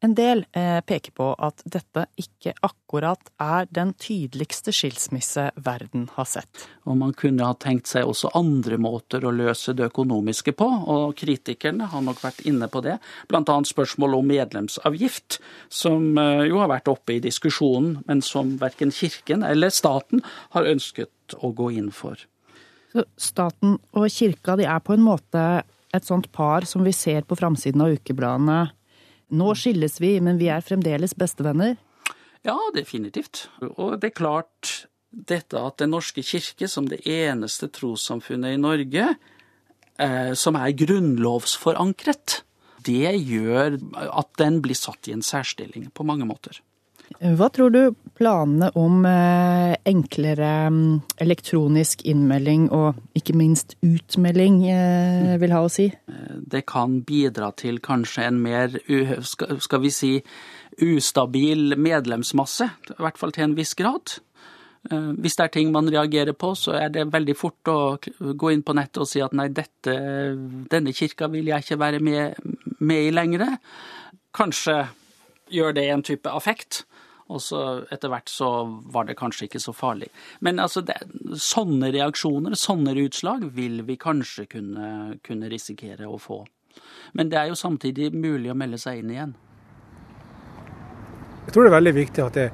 En 0.06 0.14
del 0.14 0.44
eh, 0.54 0.78
peker 0.86 1.14
på 1.18 1.32
at 1.42 1.64
dette 1.66 2.04
ikke 2.22 2.52
akkurat 2.62 3.32
er 3.42 3.66
den 3.74 3.96
tydeligste 3.98 4.70
skilsmisse 4.76 5.48
verden 5.66 6.06
har 6.14 6.28
sett. 6.30 6.68
Og 6.86 7.00
man 7.00 7.16
kunne 7.18 7.48
ha 7.48 7.56
tenkt 7.58 7.90
seg 7.90 8.06
også 8.06 8.30
andre 8.38 8.78
måter 8.78 9.26
å 9.26 9.34
løse 9.34 9.74
det 9.74 9.88
økonomiske 9.90 10.54
på, 10.60 10.68
og 10.94 11.18
kritikerne 11.18 11.90
har 11.90 12.06
nok 12.06 12.22
vært 12.22 12.46
inne 12.46 12.70
på 12.70 12.84
det. 12.86 13.00
Blant 13.32 13.50
annet 13.50 13.72
spørsmål 13.72 14.20
om 14.20 14.30
medlemsavgift, 14.30 15.40
som 15.74 16.14
eh, 16.22 16.46
jo 16.52 16.62
har 16.62 16.70
vært 16.76 16.94
oppe 16.94 17.18
i 17.18 17.24
diskusjonen, 17.24 18.04
men 18.06 18.22
som 18.22 18.54
verken 18.62 18.94
kirken 18.94 19.42
eller 19.48 19.74
staten 19.74 20.22
har 20.54 20.70
ønsket 20.70 21.40
å 21.42 21.50
gå 21.58 21.72
inn 21.80 21.90
for. 21.90 22.22
Så 22.94 23.10
staten 23.18 23.80
og 23.98 24.12
kirka 24.14 24.60
de 24.62 24.70
er 24.70 24.86
på 24.86 24.94
en 24.94 25.10
måte 25.10 25.48
et 25.96 26.06
sånt 26.06 26.30
par 26.36 26.70
som 26.70 26.86
vi 26.86 26.94
ser 26.94 27.26
på 27.26 27.36
framsiden 27.40 27.82
av 27.82 27.98
ukebladene 27.98 28.68
nå 29.30 29.54
skilles 29.60 30.00
vi, 30.02 30.18
men 30.24 30.40
vi 30.40 30.50
er 30.54 30.64
fremdeles 30.66 31.16
bestevenner. 31.18 31.76
Ja, 32.48 32.58
definitivt. 32.76 33.48
Og 33.76 33.98
det 34.02 34.12
er 34.12 34.20
klart, 34.20 34.88
dette 35.12 35.60
at 35.60 35.78
Den 35.82 35.92
norske 35.96 36.24
kirke, 36.24 36.68
som 36.68 36.88
det 36.88 37.02
eneste 37.08 37.68
trossamfunnet 37.68 38.56
i 38.56 38.62
Norge, 38.62 39.16
eh, 40.00 40.34
som 40.34 40.56
er 40.56 40.76
grunnlovsforankret, 40.78 42.42
det 42.86 43.18
gjør 43.28 43.80
at 44.14 44.30
den 44.40 44.62
blir 44.62 44.78
satt 44.78 45.10
i 45.10 45.16
en 45.16 45.26
særstilling 45.26 45.90
på 45.92 46.06
mange 46.08 46.26
måter. 46.26 46.62
Hva 47.18 47.48
tror 47.54 47.72
du 47.72 47.82
planene 48.18 48.70
om 48.78 49.06
eh, 49.08 49.74
enklere 49.88 50.52
mm, 50.74 51.18
elektronisk 51.24 52.04
innmelding 52.10 52.68
og 52.76 53.00
ikke 53.18 53.36
minst 53.38 53.78
utmelding 53.86 54.60
eh, 54.70 55.36
vil 55.42 55.56
ha 55.56 55.64
å 55.64 55.72
si? 55.72 55.88
Det 56.08 56.66
kan 56.70 57.00
bidra 57.08 57.52
til 57.58 57.80
kanskje 57.84 58.28
en 58.28 58.40
mer, 58.44 58.76
skal 59.64 59.84
vi 59.84 59.94
si, 59.94 60.14
ustabil 60.84 61.78
medlemsmasse, 61.80 62.70
i 62.94 63.02
hvert 63.02 63.20
fall 63.22 63.34
til 63.36 63.48
en 63.48 63.58
viss 63.58 63.74
grad. 63.78 64.18
Eh, 64.92 65.10
Hvis 65.18 65.40
det 65.40 65.48
er 65.48 65.54
ting 65.56 65.72
man 65.74 65.90
reagerer 65.94 66.36
på, 66.38 66.54
så 66.60 66.76
er 66.78 66.92
det 66.94 67.08
veldig 67.14 67.38
fort 67.38 67.72
å 67.72 67.80
gå 68.20 68.54
inn 68.54 68.66
på 68.68 68.76
nettet 68.78 69.02
og 69.04 69.10
si 69.10 69.24
at 69.24 69.36
nei, 69.38 69.50
dette, 69.50 69.96
denne 70.72 70.94
kirka 70.96 71.32
vil 71.34 71.50
jeg 71.54 71.66
ikke 71.66 71.82
være 71.82 72.04
med, 72.04 72.54
med 72.80 73.10
i 73.10 73.16
lenger. 73.16 73.58
Kanskje 74.38 74.84
gjør 75.54 75.76
det 75.78 75.90
en 75.92 76.04
type 76.04 76.30
affekt, 76.30 76.84
og 77.28 77.42
så 77.44 77.62
etter 77.92 78.12
hvert 78.12 78.32
så 78.32 78.50
var 78.94 79.08
det 79.08 79.18
kanskje 79.20 79.48
ikke 79.48 79.62
så 79.62 79.74
farlig. 79.76 80.08
Men 80.40 80.62
altså, 80.64 80.84
det, 80.88 80.96
sånne 81.42 81.92
reaksjoner, 81.96 82.56
sånne 82.60 82.96
utslag, 83.04 83.44
vil 83.56 83.82
vi 83.88 83.98
kanskje 84.00 84.48
kunne, 84.52 85.18
kunne 85.28 85.52
risikere 85.52 86.08
å 86.08 86.20
få. 86.22 86.44
Men 87.18 87.32
det 87.32 87.40
er 87.42 87.52
jo 87.52 87.60
samtidig 87.60 88.14
mulig 88.16 88.52
å 88.52 88.58
melde 88.58 88.80
seg 88.82 89.02
inn 89.02 89.14
igjen. 89.14 89.36
Jeg 91.48 91.56
tror 91.56 91.64
det 91.64 91.72
er 91.72 91.78
veldig 91.78 91.96
viktig 91.96 92.24
at, 92.26 92.38
det, 92.38 92.48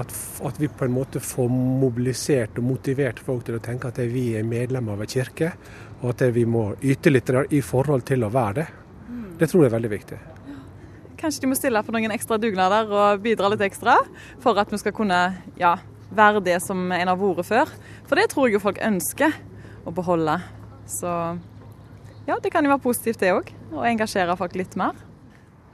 at, 0.00 0.14
at 0.48 0.60
vi 0.60 0.70
på 0.72 0.86
en 0.86 0.94
måte 0.94 1.20
får 1.20 1.50
mobilisert 1.52 2.60
og 2.60 2.68
motivert 2.70 3.20
folk 3.20 3.44
til 3.44 3.58
å 3.58 3.64
tenke 3.64 3.90
at 3.90 4.00
vi 4.08 4.30
er 4.38 4.48
medlemmer 4.48 4.96
av 4.96 5.04
en 5.04 5.12
kirke, 5.12 5.52
og 6.00 6.12
at 6.14 6.24
vi 6.32 6.46
må 6.48 6.70
yte 6.80 7.12
litt 7.12 7.32
i 7.52 7.60
forhold 7.64 8.06
til 8.08 8.24
å 8.24 8.32
være 8.32 8.60
det. 8.60 8.66
Det 9.38 9.48
tror 9.50 9.64
jeg 9.64 9.70
er 9.70 9.76
veldig 9.76 9.90
viktig. 9.92 10.18
Kanskje 11.18 11.42
de 11.42 11.50
må 11.50 11.56
stille 11.58 11.80
for 11.82 11.96
noen 11.96 12.14
ekstra 12.14 12.38
dugnader 12.38 12.90
og 12.94 13.22
bidra 13.24 13.50
litt 13.50 13.64
ekstra, 13.66 13.96
for 14.42 14.58
at 14.60 14.70
vi 14.70 14.78
skal 14.78 14.94
kunne 14.94 15.18
ja, 15.58 15.74
være 16.14 16.44
det 16.46 16.60
som 16.62 16.92
en 16.94 17.10
har 17.10 17.18
vært 17.18 17.48
før. 17.48 17.72
For 18.06 18.20
det 18.20 18.28
tror 18.30 18.46
jeg 18.46 18.58
jo 18.58 18.62
folk 18.62 18.78
ønsker 18.86 19.34
å 19.82 19.94
beholde. 19.94 20.38
Så 20.88 21.10
ja, 22.28 22.38
det 22.38 22.52
kan 22.54 22.64
jo 22.64 22.70
være 22.70 22.84
positivt 22.84 23.24
det 23.24 23.34
òg, 23.34 23.50
å 23.74 23.82
engasjere 23.88 24.38
folk 24.38 24.54
litt 24.58 24.78
mer. 24.78 24.94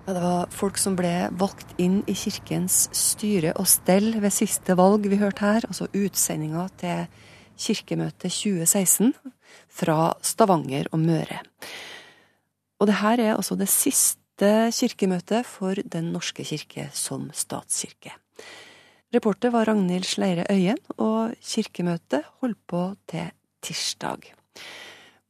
Ja, 0.05 0.13
det 0.17 0.25
var 0.25 0.51
folk 0.53 0.81
som 0.81 0.97
ble 0.97 1.13
valgt 1.41 1.77
inn 1.81 2.03
i 2.11 2.17
kirkens 2.17 2.87
styre 2.97 3.55
og 3.61 3.69
stell 3.69 4.13
ved 4.21 4.35
siste 4.37 4.77
valg 4.77 5.07
vi 5.09 5.21
hørte 5.21 5.45
her, 5.45 5.69
altså 5.69 5.89
utsendinga 5.93 6.67
til 6.81 7.07
Kirkemøtet 7.55 8.33
2016 8.35 9.13
fra 9.71 10.13
Stavanger 10.25 10.89
og 10.91 11.01
Møre. 11.05 11.39
Og 12.83 12.91
det 12.91 12.99
her 12.99 13.23
er 13.23 13.37
altså 13.37 13.57
det 13.57 13.71
siste 13.71 14.24
kirkemøtet 14.41 15.47
for 15.47 15.75
Den 15.85 16.13
norske 16.13 16.45
kirke 16.45 16.89
som 16.93 17.31
statskirke. 17.33 18.13
Reporter 19.15 19.51
var 19.51 19.69
Ragnhild 19.69 20.05
Sleire 20.05 20.45
Øyen, 20.51 20.79
og 20.99 21.35
kirkemøtet 21.41 22.25
holdt 22.41 22.59
på 22.67 22.97
til 23.07 23.31
tirsdag. 23.63 24.35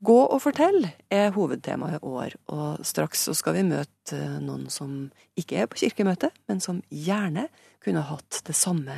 Gå 0.04 0.16
og 0.26 0.40
fortell 0.42 0.86
er 1.10 1.30
hovedtemaet 1.30 1.98
i 1.98 2.04
år, 2.04 2.30
og 2.48 2.84
straks 2.84 3.24
så 3.28 3.34
skal 3.34 3.54
vi 3.54 3.62
møte 3.68 4.40
noen 4.40 4.70
som 4.72 5.10
ikke 5.36 5.56
er 5.56 5.66
på 5.68 5.80
kirkemøte, 5.80 6.30
men 6.48 6.60
som 6.60 6.82
gjerne 6.88 7.48
kunne 7.84 8.04
hatt 8.04 8.40
det 8.46 8.56
samme 8.56 8.96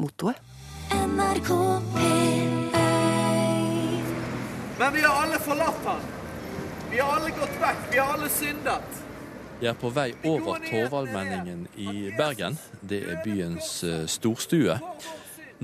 mottoet. 0.00 0.36
NRK 0.92 1.50
P1 1.96 2.86
Men 4.78 4.92
vi 4.92 5.00
har 5.00 5.24
alle 5.24 5.40
forlatt 5.40 5.84
han. 5.88 6.00
Vi 6.90 7.00
har 7.00 7.16
alle 7.16 7.30
gått 7.36 7.60
vekk. 7.60 7.84
Vi 7.92 7.98
har 7.98 8.14
alle 8.14 8.28
syndet. 8.30 9.05
Jeg 9.56 9.70
er 9.70 9.76
på 9.80 9.88
vei 9.88 10.10
over 10.28 10.58
Torvaldmenningen 10.60 11.62
i 11.80 12.10
Bergen. 12.12 12.58
Det 12.84 12.98
er 13.08 13.22
byens 13.24 13.70
eh, 13.88 14.02
storstue. 14.04 14.74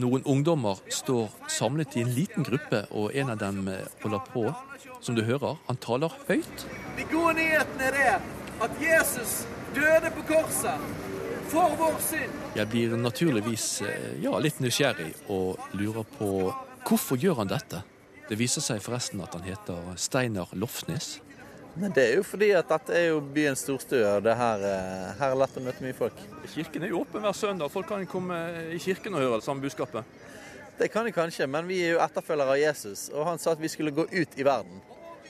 Noen 0.01 0.22
ungdommer 0.24 0.78
står 0.88 1.26
samlet 1.53 1.99
i 1.99 2.05
en 2.07 2.12
liten 2.16 2.47
gruppe, 2.49 2.86
og 2.97 3.12
en 3.12 3.34
av 3.34 3.43
dem 3.43 3.66
eh, 3.68 3.82
holder 4.01 4.22
på. 4.32 4.47
Som 5.05 5.18
du 5.18 5.20
hører, 5.28 5.59
han 5.66 5.76
taler 5.82 6.14
høyt. 6.24 6.64
De 6.97 7.05
gode 7.11 7.34
nyhetene 7.36 7.90
er 7.90 7.99
det 7.99 8.14
at 8.64 8.80
Jesus 8.80 9.43
døde 9.76 10.12
på 10.14 10.24
korset 10.30 10.88
for 11.53 11.74
vår 11.76 11.99
synd. 12.07 12.38
Jeg 12.57 12.70
blir 12.72 12.95
naturligvis 12.97 13.66
eh, 13.84 14.07
ja, 14.24 14.32
litt 14.40 14.62
nysgjerrig 14.64 15.11
og 15.28 15.61
lurer 15.76 16.09
på 16.16 16.30
hvorfor 16.88 17.20
gjør 17.20 17.43
han 17.43 17.53
dette? 17.53 17.82
Det 18.30 18.40
viser 18.40 18.64
seg 18.64 18.80
forresten 18.80 19.20
at 19.20 19.36
han 19.36 19.45
heter 19.45 19.93
Steinar 20.01 20.57
Lofsnes. 20.57 21.18
Men 21.74 21.92
det 21.96 22.02
er 22.04 22.18
jo 22.18 22.24
fordi 22.26 22.50
at 22.52 22.68
dette 22.68 22.92
er 22.92 23.06
jo 23.08 23.22
byens 23.32 23.62
storstue, 23.64 24.04
og 24.04 24.26
det 24.26 24.34
her, 24.36 24.64
eh, 24.68 25.14
her 25.16 25.32
er 25.32 25.38
lett 25.40 25.56
å 25.56 25.64
møte 25.64 25.84
mye 25.84 25.96
folk. 25.96 26.18
Kirken 26.52 26.84
er 26.84 26.92
jo 26.92 27.00
åpen 27.00 27.24
hver 27.24 27.36
søndag. 27.36 27.72
Folk 27.72 27.88
kan 27.88 28.04
komme 28.06 28.36
i 28.76 28.80
kirken 28.82 29.16
og 29.16 29.24
høre 29.24 29.40
det 29.40 29.46
samme 29.46 29.64
budskapet. 29.64 30.04
Det 30.78 30.90
kan 30.92 31.06
de 31.08 31.12
kanskje, 31.16 31.48
men 31.48 31.68
vi 31.68 31.80
er 31.84 31.94
jo 31.94 32.02
etterfølgere 32.04 32.56
av 32.56 32.60
Jesus, 32.60 33.08
og 33.14 33.24
han 33.28 33.40
sa 33.40 33.54
at 33.54 33.60
vi 33.60 33.70
skulle 33.72 33.94
gå 33.94 34.04
ut 34.04 34.36
i 34.36 34.44
verden 34.44 34.80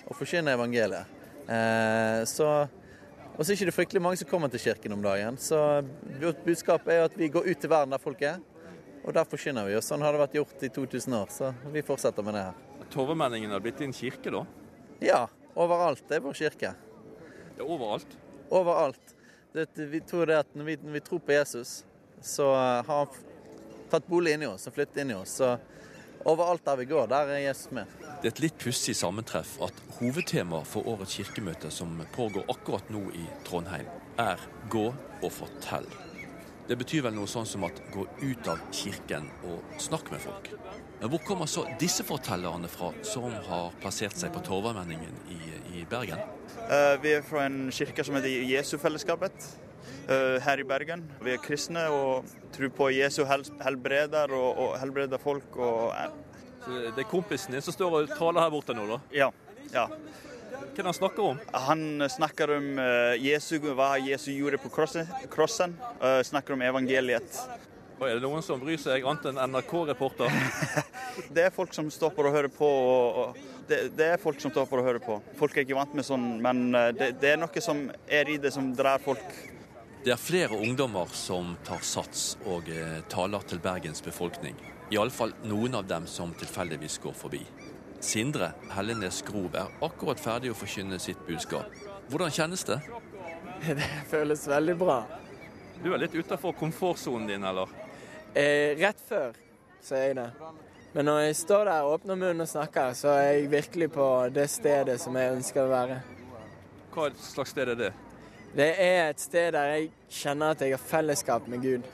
og 0.02 0.16
forkynne 0.18 0.54
evangeliet. 0.56 1.18
Eh, 1.46 2.22
så 2.26 2.68
og 3.32 3.46
så 3.46 3.52
er 3.52 3.56
det 3.56 3.62
ikke 3.64 3.78
fryktelig 3.78 4.02
mange 4.04 4.18
som 4.20 4.28
kommer 4.28 4.50
til 4.52 4.60
kirken 4.60 4.92
om 4.92 5.02
dagen. 5.02 5.38
Så 5.40 5.56
vårt 6.20 6.42
budskap 6.44 6.88
er 6.92 7.06
at 7.06 7.14
vi 7.16 7.30
går 7.32 7.46
ut 7.48 7.60
til 7.62 7.70
verden 7.72 7.94
der 7.94 8.02
folk 8.02 8.20
er, 8.28 8.42
og 9.02 9.14
der 9.16 9.24
forkynner 9.24 9.64
vi. 9.66 9.76
Og 9.78 9.84
sånn 9.86 10.04
har 10.04 10.12
det 10.12 10.20
vært 10.20 10.36
gjort 10.36 10.66
i 10.66 10.68
2000 10.74 11.16
år, 11.16 11.30
så 11.32 11.52
vi 11.72 11.84
fortsetter 11.86 12.26
med 12.26 12.36
det 12.36 12.42
her. 12.50 12.84
Torvemenningen 12.92 13.54
har 13.54 13.62
blitt 13.64 13.80
din 13.80 13.94
kirke, 13.96 14.34
da? 14.34 14.44
Ja, 15.02 15.22
overalt. 15.54 16.04
Det 16.08 16.18
er 16.18 16.24
vår 16.24 16.38
kirke. 16.38 16.74
Det 17.56 17.60
er 17.60 17.68
overalt? 17.68 18.16
Overalt. 18.50 19.16
Det, 19.52 19.68
vi 19.76 20.00
tror 20.00 20.26
det 20.26 20.38
at 20.44 20.54
når 20.56 20.64
vi, 20.64 20.78
når 20.82 20.92
vi 20.92 21.04
tror 21.04 21.20
på 21.20 21.34
Jesus, 21.34 21.82
så 22.22 22.48
har 22.54 22.88
han 22.88 23.06
tatt 23.92 24.06
bolig 24.08 24.36
inni 24.36 24.48
oss 24.48 24.68
og 24.68 24.76
flyttet 24.76 25.02
inn 25.02 25.12
i 25.12 25.18
oss. 25.18 25.36
Så 25.42 25.56
overalt 26.24 26.64
der 26.64 26.78
vi 26.80 26.88
går, 26.92 27.10
der 27.12 27.34
er 27.34 27.42
Jesus 27.44 27.72
med. 27.76 27.90
Det 28.22 28.30
er 28.30 28.36
et 28.36 28.44
litt 28.44 28.58
pussig 28.62 28.94
sammentreff 28.96 29.56
at 29.66 29.82
hovedtemaet 29.98 30.68
for 30.70 30.86
årets 30.88 31.18
kirkemøte, 31.18 31.72
som 31.74 31.98
pågår 32.14 32.46
akkurat 32.52 32.88
nå 32.94 33.08
i 33.18 33.26
Trondheim, 33.48 33.90
er 34.18 34.38
'gå 34.70 34.94
og 35.22 35.30
fortell'. 35.32 35.90
Det 36.68 36.78
betyr 36.78 37.02
vel 37.02 37.14
noe 37.14 37.26
sånn 37.26 37.46
som 37.46 37.64
at 37.64 37.80
gå 37.92 38.06
ut 38.22 38.48
av 38.48 38.60
kirken 38.72 39.26
og 39.44 39.80
snakk 39.82 40.10
med 40.12 40.20
folk. 40.20 40.52
Men 41.02 41.10
hvor 41.10 41.18
kommer 41.26 41.48
så 41.50 41.64
disse 41.80 42.04
fortellerne 42.06 42.68
fra, 42.70 42.92
som 43.02 43.24
har 43.48 43.72
plassert 43.82 44.14
seg 44.14 44.30
på 44.30 44.38
Torvamenningen 44.46 45.16
i, 45.34 45.38
i 45.74 45.80
Bergen? 45.90 46.20
Uh, 46.60 46.94
Vi 47.02 47.16
er 47.16 47.24
fra 47.26 47.48
en 47.48 47.72
kirke 47.74 48.04
som 48.06 48.14
heter 48.14 48.44
Jesufellesskapet 48.46 49.48
uh, 50.06 50.38
her 50.44 50.62
i 50.62 50.66
Bergen. 50.68 51.02
Vi 51.26 51.32
er 51.34 51.42
kristne 51.42 51.88
og 51.90 52.30
tror 52.54 52.70
på 52.76 52.92
Jesu 52.94 53.24
hel 53.26 53.42
helbreder 53.64 54.30
og, 54.30 54.60
og 54.62 54.76
helbreder 54.78 55.18
folk. 55.18 55.58
Og, 55.58 55.90
Så 56.62 56.84
det 56.94 57.02
er 57.02 57.10
kompisen 57.10 57.56
din 57.56 57.66
som 57.66 57.74
står 57.74 57.98
og 57.98 58.14
taler 58.14 58.44
her 58.44 58.54
borte 58.54 58.78
nå, 58.78 58.86
da? 58.92 59.00
Ja. 59.24 59.32
ja. 59.74 59.88
Hva 60.52 60.62
er 60.68 60.78
det 60.78 60.86
han 60.86 61.00
snakker 61.00 61.32
om? 61.32 61.42
Han 61.66 62.06
snakker 62.14 62.54
om 62.60 62.70
Jesu, 63.18 63.56
hva 63.74 63.96
Jesus 63.98 64.30
gjorde 64.36 64.62
på 64.62 64.70
krossen. 64.70 65.10
krossen 65.34 65.74
eh, 65.98 66.22
snakker 66.30 66.54
om 66.54 66.62
evangeliet. 66.62 67.42
Og 67.98 68.08
er 68.08 68.16
det 68.16 68.24
noen 68.24 68.42
som 68.44 68.60
bryr 68.60 68.80
seg, 68.80 69.04
annet 69.06 69.30
enn 69.30 69.40
NRK-reporter? 69.52 70.32
Det 71.34 71.42
er 71.44 71.52
folk 71.52 71.74
som 71.76 71.90
stopper 71.92 72.28
og 72.28 72.32
hører 72.32 72.48
på. 72.52 72.66
Og, 72.66 73.40
det, 73.68 73.82
det 73.98 74.06
er 74.14 74.20
folk 74.20 74.40
som 74.40 74.52
stopper 74.52 74.80
og 74.80 74.86
hører 74.86 75.02
på. 75.04 75.18
Folk 75.36 75.56
er 75.56 75.66
ikke 75.66 75.76
vant 75.76 75.92
med 75.96 76.06
sånn, 76.06 76.24
men 76.42 76.70
eh, 76.74 76.88
det, 76.96 77.10
det 77.20 77.34
er 77.34 77.40
noe 77.40 77.62
som 77.64 77.84
er 78.08 78.30
i 78.32 78.38
det 78.40 78.52
som 78.54 78.70
drar 78.76 79.02
folk. 79.02 79.26
Det 80.02 80.10
er 80.10 80.18
flere 80.18 80.56
ungdommer 80.56 81.12
som 81.14 81.52
tar 81.68 81.84
sats 81.86 82.32
og 82.48 82.66
eh, 82.72 83.02
taler 83.12 83.44
til 83.46 83.60
Bergens 83.62 84.02
befolkning. 84.02 84.56
Iallfall 84.92 85.36
noen 85.46 85.76
av 85.78 85.86
dem 85.88 86.08
som 86.10 86.32
tilfeldigvis 86.36 86.98
går 87.04 87.14
forbi. 87.16 87.42
Sindre 88.02 88.50
Hellenes 88.72 89.20
Grov 89.28 89.54
er 89.54 89.70
akkurat 89.84 90.20
ferdig 90.20 90.50
å 90.50 90.58
forkynne 90.58 90.98
sitt 91.00 91.20
budskap. 91.28 91.70
Hvordan 92.10 92.34
kjennes 92.34 92.66
det? 92.66 92.80
Det 93.78 93.92
føles 94.10 94.42
veldig 94.50 94.74
bra. 94.80 94.98
Du 95.84 95.92
er 95.92 96.02
litt 96.02 96.14
utafor 96.18 96.54
komfortsonen 96.58 97.28
din, 97.30 97.46
eller? 97.46 97.70
Eh, 98.34 98.76
rett 98.80 99.00
før 99.08 99.34
så 99.82 99.96
er 99.98 100.06
jeg 100.06 100.16
det. 100.16 100.28
Men 100.92 101.08
når 101.08 101.18
jeg 101.26 101.36
står 101.36 101.66
der 101.68 101.84
og 101.84 101.98
åpner 101.98 102.16
munnen 102.16 102.44
og 102.44 102.48
snakker, 102.48 102.92
så 102.96 103.12
er 103.16 103.26
jeg 103.26 103.50
virkelig 103.52 103.90
på 103.92 104.06
det 104.32 104.46
stedet 104.52 104.98
som 105.00 105.16
jeg 105.16 105.34
ønsker 105.36 105.64
å 105.64 105.72
være. 105.72 105.98
Hva 106.92 107.08
slags 107.16 107.52
sted 107.52 107.72
er 107.72 107.78
det? 107.80 107.90
Det 108.52 108.68
er 108.84 109.10
et 109.10 109.20
sted 109.20 109.52
der 109.56 109.70
jeg 109.72 109.90
kjenner 110.12 110.52
at 110.52 110.64
jeg 110.64 110.74
har 110.74 110.84
fellesskap 110.84 111.48
med 111.48 111.64
Gud. 111.64 111.86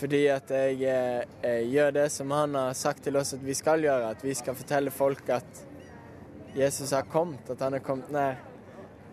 Fordi 0.00 0.24
at 0.30 0.50
jeg 0.54 0.82
eh, 0.86 1.22
eh, 1.46 1.66
gjør 1.70 1.94
det 1.98 2.08
som 2.14 2.30
han 2.34 2.54
har 2.58 2.74
sagt 2.78 3.04
til 3.06 3.18
oss 3.18 3.34
at 3.34 3.42
vi 3.42 3.54
skal 3.54 3.82
gjøre. 3.82 4.10
At 4.14 4.22
vi 4.26 4.34
skal 4.38 4.58
fortelle 4.58 4.94
folk 4.94 5.30
at 5.34 5.64
Jesus 6.54 6.90
har 6.94 7.06
kommet, 7.10 7.50
at 7.50 7.62
han 7.62 7.74
har 7.78 7.82
kommet 7.86 8.10
nær. 8.14 8.38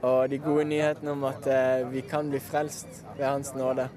Og 0.06 0.30
de 0.30 0.38
gode 0.42 0.66
nyhetene 0.70 1.14
om 1.14 1.26
at 1.30 1.50
eh, 1.50 1.86
vi 1.94 2.06
kan 2.06 2.30
bli 2.30 2.42
frelst 2.42 3.02
ved 3.18 3.26
hans 3.26 3.54
nåde. 3.58 3.90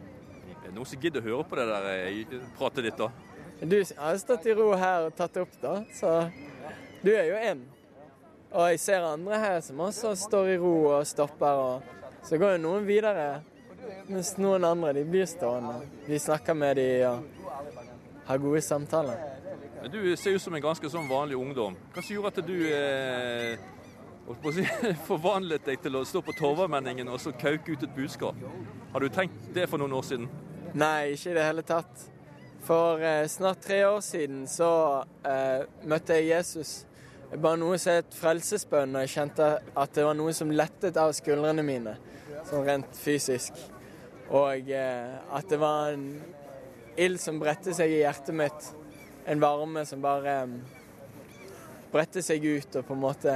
Er 0.71 0.75
det 0.75 0.79
noen 0.79 0.87
som 0.87 1.01
gidder 1.03 1.19
å 1.19 1.27
høre 1.27 1.45
på 1.51 1.57
det 1.59 1.65
der 1.67 1.87
eh, 1.91 2.35
pratet 2.55 2.85
ditt, 2.87 3.01
da? 3.01 3.09
Du 3.59 3.75
har 3.99 4.19
stått 4.23 4.45
i 4.47 4.53
ro 4.55 4.69
her 4.79 5.09
og 5.09 5.17
tatt 5.19 5.41
opp, 5.43 5.57
da, 5.59 5.73
så 5.91 6.13
du 7.03 7.09
er 7.11 7.25
jo 7.27 7.41
en. 7.49 7.65
Og 8.53 8.69
jeg 8.71 8.79
ser 8.79 9.03
andre 9.03 9.41
her 9.43 9.57
som 9.67 9.81
også 9.83 10.13
står 10.15 10.53
i 10.53 10.61
ro 10.63 10.75
og 10.93 11.09
stopper, 11.11 11.59
og 11.59 12.23
så 12.23 12.39
går 12.39 12.55
jo 12.55 12.61
noen 12.69 12.87
videre. 12.87 13.25
Mens 14.07 14.31
noen 14.39 14.63
andre 14.69 14.93
de 15.01 15.03
blir 15.11 15.27
stående. 15.27 15.81
Vi 16.07 16.21
snakker 16.23 16.55
med 16.55 16.79
dem 16.79 17.09
og 17.09 18.21
har 18.29 18.39
gode 18.39 18.63
samtaler. 18.63 19.19
Men 19.81 19.91
Du 19.91 20.17
ser 20.17 20.39
ut 20.39 20.45
som 20.45 20.55
en 20.55 20.63
ganske 20.63 20.93
sånn 20.93 21.11
vanlig 21.11 21.41
ungdom. 21.41 21.75
Hva 21.91 22.05
som 22.05 22.15
gjorde 22.15 22.31
at 22.31 22.47
du 22.47 22.55
eh, 22.71 23.59
si, 24.55 24.69
forvandlet 25.11 25.67
deg 25.67 25.83
til 25.83 25.99
å 25.99 26.05
stå 26.07 26.23
på 26.23 26.37
Torvamenningen 26.39 27.11
og 27.11 27.19
så 27.19 27.35
kauke 27.35 27.75
ut 27.75 27.83
et 27.89 27.99
budskap? 27.99 28.39
Har 28.95 29.03
du 29.03 29.11
tenkt 29.11 29.51
det 29.55 29.67
for 29.67 29.83
noen 29.83 29.99
år 29.99 30.07
siden? 30.07 30.31
Nei, 30.79 31.17
ikke 31.17 31.33
i 31.33 31.35
det 31.35 31.45
hele 31.45 31.63
tatt. 31.67 32.07
For 32.63 33.01
eh, 33.03 33.25
snart 33.31 33.63
tre 33.65 33.81
år 33.89 34.01
siden 34.05 34.45
så 34.51 34.71
eh, 35.27 35.67
møtte 35.89 36.19
jeg 36.19 36.31
Jesus. 36.31 36.75
Bare 37.31 37.59
noe 37.59 37.79
som 37.79 37.97
het 37.99 38.15
frelsesbønn, 38.15 38.95
og 38.95 39.05
jeg 39.05 39.15
kjente 39.15 39.49
at 39.61 39.95
det 39.97 40.05
var 40.07 40.17
noe 40.19 40.35
som 40.37 40.51
lettet 40.55 40.99
av 40.99 41.13
skuldrene 41.17 41.63
mine, 41.67 41.95
sånn 42.49 42.67
rent 42.67 42.99
fysisk. 42.99 43.59
Og 44.31 44.71
eh, 44.71 45.17
at 45.35 45.49
det 45.51 45.59
var 45.59 45.95
en 45.95 46.07
ild 47.01 47.19
som 47.23 47.41
bredte 47.41 47.75
seg 47.75 47.91
i 47.91 48.03
hjertet 48.05 48.37
mitt. 48.37 48.69
En 49.31 49.43
varme 49.43 49.83
som 49.89 50.03
bare 50.03 50.37
eh, 50.45 50.55
bredte 51.91 52.23
seg 52.23 52.47
ut 52.47 52.79
og 52.79 52.87
på 52.87 52.95
en 52.95 53.03
måte 53.03 53.33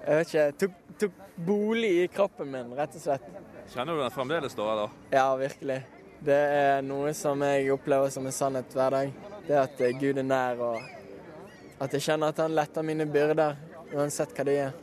Jeg 0.00 0.16
vet 0.16 0.28
ikke 0.28 0.44
tok, 0.60 0.76
tok 1.00 1.22
bolig 1.46 1.90
i 2.02 2.08
kroppen 2.12 2.52
min, 2.52 2.74
rett 2.76 2.96
og 2.96 3.04
slett. 3.04 3.24
Kjenner 3.72 3.96
du 3.96 4.04
den 4.04 4.12
fremdeles 4.12 4.56
da, 4.56 4.68
eller? 4.74 5.00
Ja, 5.12 5.26
virkelig. 5.40 5.80
Det 6.20 6.36
er 6.36 6.82
noe 6.84 7.14
som 7.16 7.40
jeg 7.46 7.70
opplever 7.72 8.10
som 8.12 8.26
en 8.28 8.34
sannhet 8.34 8.74
hver 8.76 8.92
dag. 8.92 9.12
Det 9.46 9.56
at 9.56 9.78
eh, 9.80 9.94
Gud 9.96 10.18
er 10.20 10.26
nær, 10.26 10.58
og 10.60 11.80
at 11.80 11.94
jeg 11.96 12.04
kjenner 12.10 12.34
at 12.34 12.42
han 12.42 12.52
letter 12.52 12.84
mine 12.84 13.06
byrder, 13.08 13.56
uansett 13.94 14.34
hva 14.36 14.44
det 14.44 14.56
er. 14.66 14.74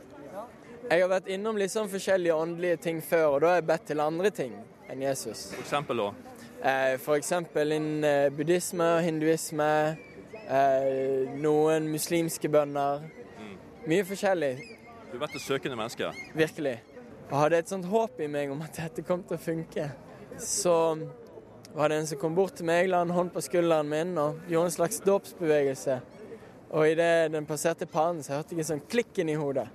Jeg 0.88 1.04
har 1.04 1.12
vært 1.12 1.28
innom 1.30 1.60
litt 1.60 1.70
sånn 1.70 1.90
forskjellige 1.92 2.34
åndelige 2.34 2.80
ting 2.88 2.98
før, 3.04 3.36
og 3.36 3.44
da 3.44 3.52
har 3.52 3.60
jeg 3.60 3.68
bedt 3.68 3.86
til 3.92 4.02
andre 4.02 4.32
ting 4.34 4.56
enn 4.90 5.04
Jesus. 5.04 5.50
For 5.52 5.62
eksempel 5.62 6.02
òg? 6.08 6.18
Eh, 6.58 6.96
eksempel 7.14 7.76
innen 7.76 8.34
buddhisme 8.34 8.88
og 8.96 9.04
hinduisme, 9.06 9.70
eh, 10.48 11.30
noen 11.38 11.86
muslimske 11.92 12.50
bønder. 12.50 13.06
Mye 13.86 14.04
forskjellig, 14.04 14.56
Du 15.08 15.16
har 15.16 15.28
vært 15.28 15.36
et 15.36 15.46
søkende 15.46 15.76
menneske. 15.76 16.10
virkelig. 16.34 16.80
Og 17.30 17.38
hadde 17.38 17.58
et 17.58 17.68
sånt 17.68 17.84
håp 17.84 18.20
i 18.20 18.26
meg 18.26 18.50
om 18.50 18.60
at 18.62 18.72
dette 18.74 19.06
kom 19.06 19.22
til 19.22 19.36
å 19.36 19.40
funke. 19.40 19.90
Så 20.38 20.74
var 21.78 21.88
det 21.88 21.96
en 21.96 22.06
som 22.06 22.18
kom 22.18 22.34
bort 22.34 22.56
til 22.58 22.66
meg, 22.66 22.88
la 22.90 23.04
en 23.04 23.12
hånd 23.14 23.28
på 23.30 23.38
skulderen 23.44 23.86
min 23.86 24.16
og 24.18 24.40
gjorde 24.50 24.66
en 24.66 24.74
slags 24.74 24.96
dåpsbevegelse. 25.04 26.00
Og 26.74 26.88
idet 26.90 27.28
den 27.30 27.46
passerte 27.46 27.86
pannen, 27.86 28.24
så 28.26 28.34
hørte 28.34 28.56
jeg 28.56 28.64
en 28.64 28.68
sånn 28.72 28.82
klikk 28.90 29.20
inni 29.22 29.36
hodet. 29.38 29.68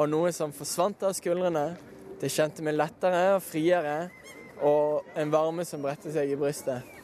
Og 0.00 0.08
noe 0.08 0.30
som 0.32 0.54
forsvant 0.56 1.04
av 1.04 1.12
skuldrene. 1.18 1.66
Det 2.16 2.30
kjente 2.32 2.64
meg 2.64 2.78
lettere 2.78 3.34
og 3.34 3.44
friere, 3.44 3.98
og 4.64 5.04
en 5.20 5.34
varme 5.36 5.68
som 5.68 5.84
bredte 5.84 6.14
seg 6.16 6.32
i 6.32 6.40
brystet. 6.40 6.96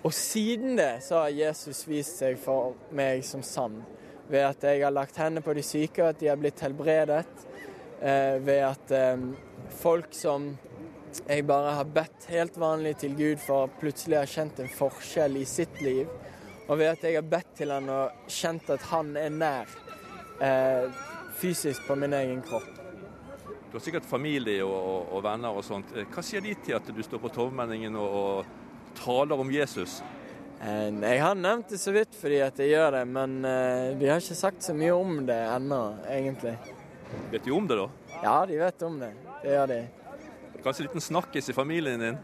Og 0.00 0.16
siden 0.16 0.80
det 0.80 1.04
så 1.04 1.20
har 1.26 1.36
Jesus 1.36 1.84
vist 1.84 2.24
seg 2.24 2.40
for 2.40 2.72
meg 2.88 3.20
som 3.28 3.44
sann. 3.44 3.82
Ved 4.32 4.48
at 4.48 4.64
jeg 4.64 4.80
har 4.80 4.96
lagt 4.96 5.20
hendene 5.20 5.44
på 5.44 5.52
de 5.52 5.68
syke, 5.74 6.00
og 6.00 6.14
at 6.14 6.24
de 6.24 6.32
har 6.32 6.40
blitt 6.40 6.64
helbredet. 6.64 7.28
Eh, 8.00 8.40
ved 8.40 8.64
at 8.72 8.96
eh, 8.96 9.28
folk 9.84 10.16
som 10.16 10.54
jeg 11.26 11.44
bare 11.46 11.74
har 11.76 11.84
bedt 11.84 12.28
helt 12.32 12.56
vanlig 12.60 12.94
til 13.02 13.16
Gud 13.18 13.40
for, 13.42 13.68
plutselig 13.80 14.18
har 14.20 14.30
kjent 14.30 14.60
en 14.62 14.70
forskjell 14.72 15.36
i 15.40 15.44
sitt 15.48 15.80
liv. 15.84 16.08
Og 16.68 16.78
ved 16.78 16.92
at 16.94 17.02
jeg 17.04 17.18
har 17.18 17.26
bedt 17.26 17.50
til 17.58 17.72
han 17.74 17.88
og 17.92 18.28
kjent 18.30 18.70
at 18.72 18.84
han 18.92 19.10
er 19.20 19.34
nær 19.34 19.72
eh, 20.40 20.86
fysisk 21.40 21.84
på 21.88 21.96
min 21.98 22.14
egen 22.16 22.40
kropp. 22.46 22.68
Du 23.72 23.78
har 23.78 23.84
sikkert 23.84 24.04
familie 24.08 24.64
og, 24.64 24.72
og, 24.76 25.12
og 25.16 25.22
venner 25.24 25.56
og 25.56 25.64
sånt. 25.66 25.92
Eh, 25.96 26.06
Hva 26.12 26.24
sier 26.24 26.44
de 26.44 26.54
til 26.64 26.76
at 26.78 26.88
du 26.92 27.02
står 27.04 27.22
på 27.24 27.30
Tovmenningen 27.34 27.96
og, 27.98 28.18
og 28.22 28.98
taler 28.98 29.40
om 29.40 29.50
Jesus? 29.52 30.00
Eh, 30.62 30.88
Jeg 31.02 31.22
har 31.24 31.34
nevnt 31.38 31.72
det 31.74 31.80
så 31.82 31.92
vidt 31.96 32.14
fordi 32.18 32.40
at 32.44 32.60
jeg 32.62 32.74
gjør 32.76 32.98
det, 32.98 33.06
men 33.08 33.40
eh, 33.48 33.88
de 33.98 34.08
har 34.12 34.22
ikke 34.22 34.38
sagt 34.38 34.62
så 34.68 34.76
mye 34.76 34.94
om 34.94 35.24
det 35.28 35.40
ennå, 35.56 35.82
egentlig. 36.08 36.54
Vet 37.32 37.44
de 37.44 37.52
om 37.52 37.66
det, 37.68 37.80
da? 37.80 37.88
Ja, 38.22 38.36
de 38.46 38.60
vet 38.60 38.82
om 38.86 39.00
det. 39.02 39.10
Det 39.42 39.50
gjør 39.56 39.72
de. 39.72 39.80
Kanskje 40.62 40.84
en 40.84 40.88
liten 40.88 41.00
snakkis 41.00 41.48
i 41.48 41.52
familien 41.56 42.00
din? 42.00 42.18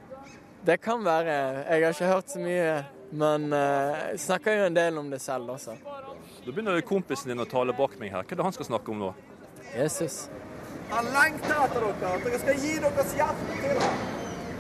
Det 0.65 0.77
kan 0.83 1.05
være. 1.05 1.33
Jeg 1.69 1.85
har 1.85 1.95
ikke 1.95 2.11
hørt 2.13 2.31
så 2.31 2.43
mye, 2.43 2.75
men 3.11 3.49
eh, 3.53 4.05
jeg 4.13 4.21
snakker 4.27 4.59
jo 4.59 4.69
en 4.69 4.77
del 4.77 4.99
om 5.01 5.11
det 5.11 5.21
selv 5.23 5.55
også. 5.55 5.75
Da 6.45 6.53
begynner 6.53 6.79
kompisen 6.87 7.33
din 7.33 7.43
å 7.43 7.47
tale 7.49 7.75
bak 7.75 7.97
meg 7.99 8.13
her. 8.15 8.23
Hva 8.23 8.37
er 8.37 8.41
det 8.41 8.47
han 8.47 8.55
skal 8.55 8.71
snakke 8.71 8.95
om 8.95 9.03
nå? 9.03 9.11
Jesus. 9.75 10.29
Han 10.93 11.11
lengter 11.13 11.65
etter 11.65 11.85
dere, 11.85 12.13
at 12.15 12.29
dere 12.29 12.41
skal 12.45 12.63
gi 12.63 12.77
deres 12.85 13.17
hjerte 13.19 13.59
til 13.59 13.83
ham. 13.83 13.99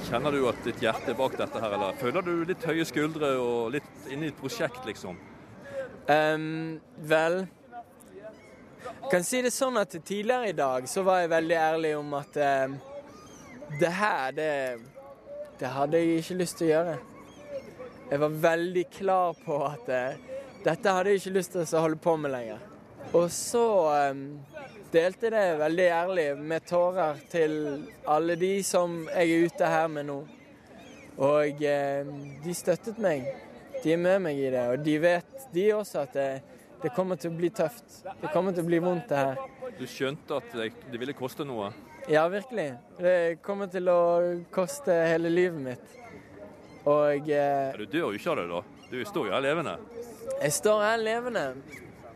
Kjenner 0.08 0.34
du 0.34 0.42
at 0.48 0.60
ditt 0.64 0.82
hjerte 0.82 1.12
er 1.12 1.16
bak 1.18 1.38
dette 1.38 1.62
her, 1.62 1.78
eller 1.78 1.96
føler 2.00 2.24
du 2.24 2.34
litt 2.48 2.66
høye 2.68 2.84
skuldre 2.88 3.32
og 3.42 3.72
litt 3.74 4.10
inne 4.12 4.28
i 4.28 4.32
et 4.32 4.38
prosjekt, 4.38 4.82
liksom? 4.88 5.18
Um, 6.08 6.78
vel 7.04 7.42
Jeg 7.44 9.10
kan 9.12 9.24
si 9.26 9.42
det 9.44 9.50
sånn 9.52 9.76
at 9.76 9.92
tidligere 9.92 10.48
i 10.48 10.56
dag 10.56 10.86
så 10.88 11.02
var 11.04 11.20
jeg 11.20 11.32
veldig 11.34 11.58
ærlig 11.60 11.90
om 11.98 12.14
at 12.16 12.38
ehm, 12.40 12.78
det 13.80 13.92
her, 13.92 14.32
det, 14.32 14.50
det 15.60 15.72
hadde 15.74 16.00
jeg 16.00 16.22
ikke 16.22 16.38
lyst 16.40 16.58
til 16.58 16.68
å 16.68 16.72
gjøre. 16.72 16.96
Jeg 18.08 18.22
var 18.22 18.40
veldig 18.48 18.84
klar 18.94 19.36
på 19.44 19.60
at 19.66 19.90
uh, 19.92 20.38
dette 20.64 20.94
hadde 20.96 21.12
jeg 21.12 21.22
ikke 21.22 21.36
lyst 21.36 21.54
til 21.54 21.66
å 21.66 21.84
holde 21.84 22.00
på 22.02 22.16
med 22.20 22.32
lenger. 22.32 22.64
Og 23.12 23.28
så 23.32 23.66
um, 24.12 24.24
delte 24.92 25.30
det 25.32 25.44
veldig 25.60 25.88
ærlig 25.92 26.26
med 26.40 26.66
tårer 26.68 27.20
til 27.30 27.54
alle 28.08 28.36
de 28.40 28.52
som 28.64 29.02
jeg 29.12 29.32
er 29.34 29.46
ute 29.48 29.70
her 29.72 29.88
med 29.92 30.08
nå. 30.08 30.18
Og 31.18 31.64
ehm, 31.66 32.12
de 32.44 32.54
støttet 32.54 33.00
meg. 33.02 33.26
De 33.82 33.92
er 33.92 33.98
med 33.98 34.20
meg 34.22 34.38
i 34.38 34.50
det, 34.54 34.64
og 34.70 34.84
de 34.86 34.94
vet 35.02 35.48
de 35.54 35.64
også 35.74 36.04
at 36.04 36.14
det, 36.14 36.28
det 36.82 36.92
kommer 36.94 37.18
til 37.18 37.32
å 37.32 37.38
bli 37.38 37.50
tøft. 37.54 38.04
Det 38.22 38.30
kommer 38.32 38.54
til 38.54 38.62
å 38.62 38.68
bli 38.68 38.78
vondt, 38.82 39.10
det 39.10 39.18
her. 39.18 39.42
Du 39.78 39.84
skjønte 39.90 40.38
at 40.38 40.54
det, 40.54 40.70
det 40.90 41.00
ville 41.02 41.14
koste 41.18 41.46
noe? 41.46 41.72
Ja, 42.10 42.28
virkelig. 42.28 42.74
Det 42.98 43.42
kommer 43.44 43.68
til 43.68 43.88
å 43.92 44.00
koste 44.48 44.94
hele 45.10 45.28
livet 45.28 45.60
mitt. 45.60 45.90
Og 46.88 47.28
eh, 47.28 47.74
du 47.76 47.84
dør 47.84 48.06
jo 48.06 48.16
ikke 48.16 48.30
av 48.32 48.38
det, 48.38 48.46
da. 48.48 48.60
Du 48.88 48.96
står 49.04 49.26
jo 49.28 49.34
her 49.34 49.42
levende. 49.44 49.74
jeg 50.40 50.52
står 50.56 50.84
her 50.86 51.02
levende. 51.02 51.42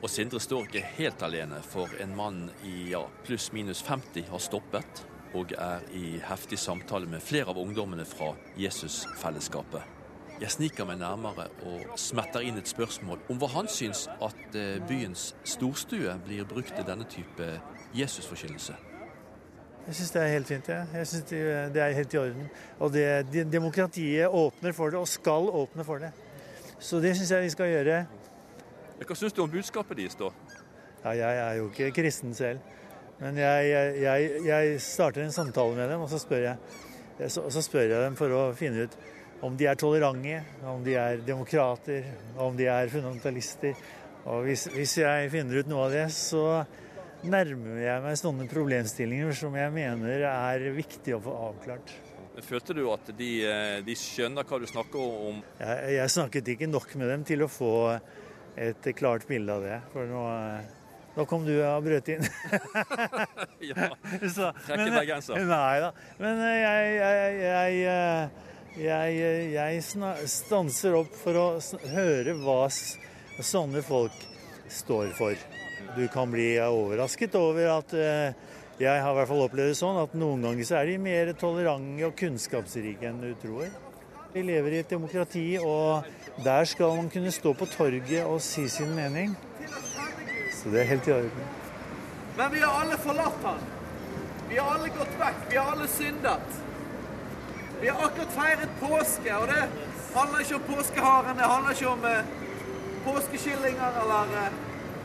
Og 0.00 0.08
Sindre 0.10 0.40
står 0.40 0.64
ikke 0.64 0.80
helt 0.96 1.22
alene, 1.22 1.58
for 1.62 1.92
en 2.00 2.14
mann 2.16 2.38
i 2.64 2.88
ja, 2.94 3.02
pluss-minus 3.26 3.82
50 3.84 4.30
har 4.32 4.40
stoppet 4.40 5.02
og 5.36 5.52
er 5.52 5.84
i 5.92 6.16
heftig 6.24 6.56
samtale 6.58 7.06
med 7.06 7.20
flere 7.20 7.52
av 7.52 7.60
ungdommene 7.60 8.06
fra 8.08 8.30
Jesusfellesskapet. 8.56 9.84
Jeg 10.40 10.54
sniker 10.56 10.88
meg 10.88 11.02
nærmere 11.02 11.50
og 11.68 11.92
smetter 12.00 12.40
inn 12.48 12.56
et 12.58 12.72
spørsmål 12.72 13.20
om 13.28 13.38
hva 13.38 13.50
han 13.58 13.68
syns 13.68 14.06
at 14.24 14.56
eh, 14.56 14.80
byens 14.88 15.34
storstue 15.44 16.16
blir 16.24 16.48
brukt 16.48 16.72
til 16.72 16.88
denne 16.88 17.04
type 17.12 17.50
Jesusforkynnelse. 17.92 18.74
Jeg 19.86 19.98
syns 19.98 20.12
det 20.14 20.20
er 20.22 20.28
helt 20.30 20.46
fint. 20.46 20.68
Ja. 20.68 20.82
Jeg 20.94 21.06
synes 21.10 21.24
det, 21.30 21.40
det 21.74 21.82
er 21.82 21.96
helt 21.96 22.14
i 22.14 22.18
orden. 22.18 22.50
Og 22.78 22.92
det, 22.92 23.46
demokratiet 23.52 24.28
åpner 24.28 24.72
for 24.76 24.90
det, 24.90 25.00
og 25.00 25.08
skal 25.08 25.48
åpne 25.50 25.84
for 25.84 26.02
det. 26.02 26.12
Så 26.78 27.00
det 27.02 27.16
syns 27.16 27.30
jeg 27.30 27.42
vi 27.42 27.54
skal 27.54 27.70
gjøre. 27.70 28.04
Hva 29.02 29.16
syns 29.18 29.34
du 29.34 29.42
om 29.42 29.50
budskapet 29.50 29.98
deres, 29.98 30.14
da? 30.18 30.30
Ja, 31.02 31.16
jeg 31.18 31.38
er 31.42 31.58
jo 31.58 31.66
ikke 31.70 31.90
kristen 31.96 32.34
selv. 32.34 32.62
Men 33.18 33.38
jeg, 33.38 33.70
jeg, 34.02 34.30
jeg, 34.46 34.78
starter 34.82 35.24
en 35.24 35.34
samtale 35.34 35.74
med 35.74 35.90
dem, 35.90 36.00
og 36.00 36.10
så 36.10 36.18
jeg, 36.30 36.56
så, 37.30 37.50
så 37.50 37.62
spør 37.62 37.86
jeg 37.86 38.04
dem 38.06 38.16
for 38.18 38.34
å 38.34 38.44
finne 38.58 38.86
ut 38.86 38.96
om 39.42 39.56
de 39.58 39.66
er 39.66 39.78
tolerante, 39.78 40.40
om 40.70 40.82
de 40.86 40.94
er 40.98 41.22
demokrater, 41.26 42.06
om 42.38 42.56
de 42.58 42.66
er 42.70 42.90
fundamentalister. 42.90 43.74
Og 44.24 44.46
hvis, 44.46 44.68
hvis 44.74 44.96
jeg 44.98 45.30
finner 45.30 45.58
ut 45.62 45.70
noe 45.70 45.88
av 45.88 45.94
det, 45.94 46.04
så 46.14 46.62
nærmer 47.22 47.78
jeg 47.82 48.02
meg 48.04 48.18
sånne 48.18 48.48
problemstillinger 48.50 49.36
som 49.36 49.54
jeg 49.58 49.74
mener 49.74 50.26
er 50.28 50.66
viktig 50.76 51.16
å 51.16 51.22
få 51.22 51.36
avklart. 51.50 51.94
Følte 52.42 52.74
du 52.74 52.86
at 52.88 53.10
de, 53.16 53.30
eh, 53.44 53.78
de 53.84 53.94
skjønner 53.98 54.46
hva 54.48 54.58
du 54.58 54.66
snakker 54.68 55.00
om? 55.00 55.42
Jeg, 55.60 55.96
jeg 55.98 56.12
snakket 56.14 56.52
ikke 56.54 56.68
nok 56.70 56.94
med 56.96 57.12
dem 57.12 57.26
til 57.28 57.44
å 57.44 57.50
få 57.50 57.72
et 58.56 58.88
klart 58.96 59.26
bilde 59.28 59.52
av 59.52 59.66
det. 59.66 59.80
For 59.92 60.08
nå, 60.08 60.22
nå 61.16 61.26
kom 61.28 61.44
du 61.44 61.52
og 61.60 61.84
brøt 61.84 62.08
inn. 62.14 62.24
ja, 63.70 63.90
Trekke 64.66 64.88
bergenser. 64.96 65.44
Nei 65.44 65.76
da. 65.84 65.92
Men 66.22 66.42
eh, 66.48 66.58
jeg, 66.62 66.94
jeg, 66.96 67.38
jeg, 67.44 67.80
eh, 67.92 68.50
jeg, 68.88 69.52
jeg 69.52 70.28
stanser 70.32 71.00
opp 71.02 71.12
for 71.20 71.36
å 71.36 71.48
høre 71.92 72.36
hva 72.40 72.62
sånne 72.72 73.84
folk 73.84 74.24
står 74.72 75.12
for. 75.18 75.61
Du 75.96 76.08
kan 76.08 76.30
bli 76.32 76.56
overrasket 76.60 77.34
over 77.36 77.68
at 77.78 77.92
eh, 77.92 78.32
jeg 78.80 79.02
har 79.04 79.12
i 79.12 79.16
hvert 79.18 79.28
fall 79.28 79.42
opplevd 79.44 79.74
det 79.74 79.76
sånn 79.76 79.98
at 80.00 80.14
noen 80.16 80.46
ganger 80.46 80.64
så 80.64 80.78
er 80.80 80.88
de 80.88 80.94
mer 81.04 81.32
tolerante 81.36 82.06
og 82.06 82.14
kunnskapsrike 82.16 83.10
enn 83.10 83.20
du 83.20 83.34
tror. 83.42 83.68
Vi 84.32 84.40
lever 84.48 84.72
i 84.72 84.78
et 84.80 84.88
demokrati, 84.88 85.44
og 85.60 86.06
der 86.40 86.64
skal 86.64 86.96
man 86.96 87.10
kunne 87.12 87.30
stå 87.34 87.52
på 87.52 87.68
torget 87.68 88.24
og 88.24 88.40
si 88.40 88.64
sin 88.72 88.94
mening. 88.96 89.36
Så 90.56 90.72
det 90.72 90.80
er 90.80 90.90
helt 90.94 91.10
i 91.10 91.12
orden. 91.18 91.52
Men 92.38 92.52
vi 92.54 92.64
har 92.64 92.80
alle 92.80 92.96
forlatt 93.04 93.44
han. 93.44 93.60
Vi 94.48 94.56
har 94.56 94.72
alle 94.72 94.88
gått 94.96 95.14
vekk. 95.20 95.44
Vi 95.50 95.60
har 95.60 95.70
alle 95.76 95.88
syndet. 95.92 96.58
Vi 97.82 97.92
har 97.92 98.08
akkurat 98.08 98.32
feiret 98.32 98.74
påske, 98.80 99.36
og 99.36 99.48
det 99.52 99.62
handler 100.14 100.44
ikke 100.46 100.56
om 100.62 100.68
påskeharen. 100.72 101.36
Det 101.36 101.52
handler 101.52 101.76
ikke 101.76 101.92
om 101.92 102.04
eh, 102.08 102.36
påskekyllinger 103.04 104.02
eller 104.06 104.36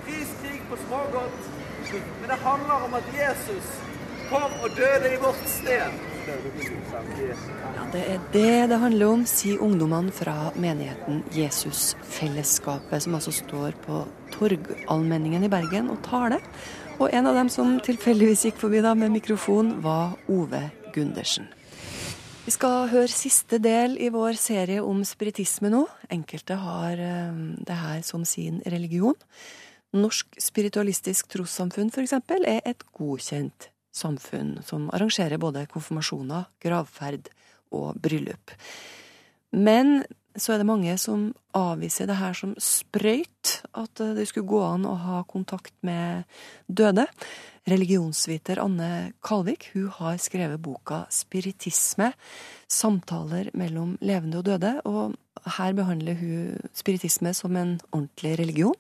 priskrig 0.08 0.62
på 0.70 0.80
smågodt. 0.88 1.40
Men 2.22 2.30
det 2.32 2.40
handler 2.44 2.88
om 2.88 2.94
at 2.98 3.12
Jesus 3.16 3.68
kom 4.30 4.52
og 4.64 4.70
døde 4.76 5.14
i 5.14 5.20
vårt 5.22 5.44
sted. 5.48 5.92
Ja, 6.28 7.84
Det 7.94 8.02
er 8.14 8.20
det 8.34 8.70
det 8.70 8.80
handler 8.80 9.08
om, 9.08 9.26
sier 9.26 9.62
ungdommene 9.64 10.12
fra 10.12 10.52
menigheten 10.60 11.22
Jesusfellesskapet, 11.32 13.04
som 13.04 13.16
altså 13.16 13.32
står 13.32 13.78
på 13.86 14.02
Torgallmenningen 14.36 15.48
i 15.48 15.52
Bergen 15.52 15.90
og 15.90 16.02
taler. 16.04 16.44
Og 17.00 17.14
en 17.14 17.30
av 17.30 17.38
dem 17.38 17.50
som 17.54 17.78
tilfeldigvis 17.80 18.48
gikk 18.50 18.60
forbi 18.60 18.82
da 18.84 18.96
med 18.98 19.14
mikrofon, 19.14 19.78
var 19.84 20.18
Ove 20.28 20.66
Gundersen. 20.96 21.48
Vi 22.48 22.52
skal 22.56 22.88
høre 22.92 23.12
siste 23.12 23.60
del 23.60 23.98
i 24.00 24.10
vår 24.12 24.38
serie 24.40 24.84
om 24.84 25.04
spiritisme 25.06 25.72
nå. 25.72 25.86
Enkelte 26.12 26.56
har 26.60 27.00
eh, 27.00 27.40
det 27.68 27.76
her 27.76 28.04
som 28.08 28.24
sin 28.26 28.62
religion. 28.66 29.16
Norsk 29.96 30.36
spiritualistisk 30.42 31.30
trossamfunn 31.32 31.92
f.eks. 31.94 32.14
er 32.44 32.62
et 32.68 32.84
godkjent 32.98 33.70
samfunn 33.96 34.58
som 34.68 34.90
arrangerer 34.94 35.40
både 35.42 35.66
konfirmasjoner, 35.72 36.50
gravferd 36.64 37.32
og 37.76 37.98
bryllup. 38.02 38.52
Men 39.56 40.04
så 40.38 40.54
er 40.54 40.62
det 40.62 40.70
mange 40.70 40.94
som 41.02 41.32
avviser 41.58 42.10
det 42.10 42.20
her 42.20 42.36
som 42.38 42.54
sprøyt, 42.62 43.62
at 43.74 44.04
det 44.18 44.28
skulle 44.30 44.50
gå 44.50 44.62
an 44.62 44.86
å 44.86 44.96
ha 45.02 45.22
kontakt 45.30 45.74
med 45.88 46.28
døde. 46.68 47.08
Religionsviter 47.68 48.62
Anne 48.64 49.12
Kalvik 49.20 49.66
hun 49.74 49.90
har 49.92 50.16
skrevet 50.24 50.62
boka 50.64 51.02
Spiritisme 51.12 52.14
samtaler 52.72 53.50
mellom 53.60 53.98
levende 54.00 54.40
og 54.40 54.46
døde. 54.48 54.72
og 54.88 55.18
Her 55.58 55.76
behandler 55.76 56.16
hun 56.16 56.70
spiritisme 56.74 57.34
som 57.36 57.56
en 57.60 57.76
ordentlig 57.92 58.38
religion. 58.40 58.78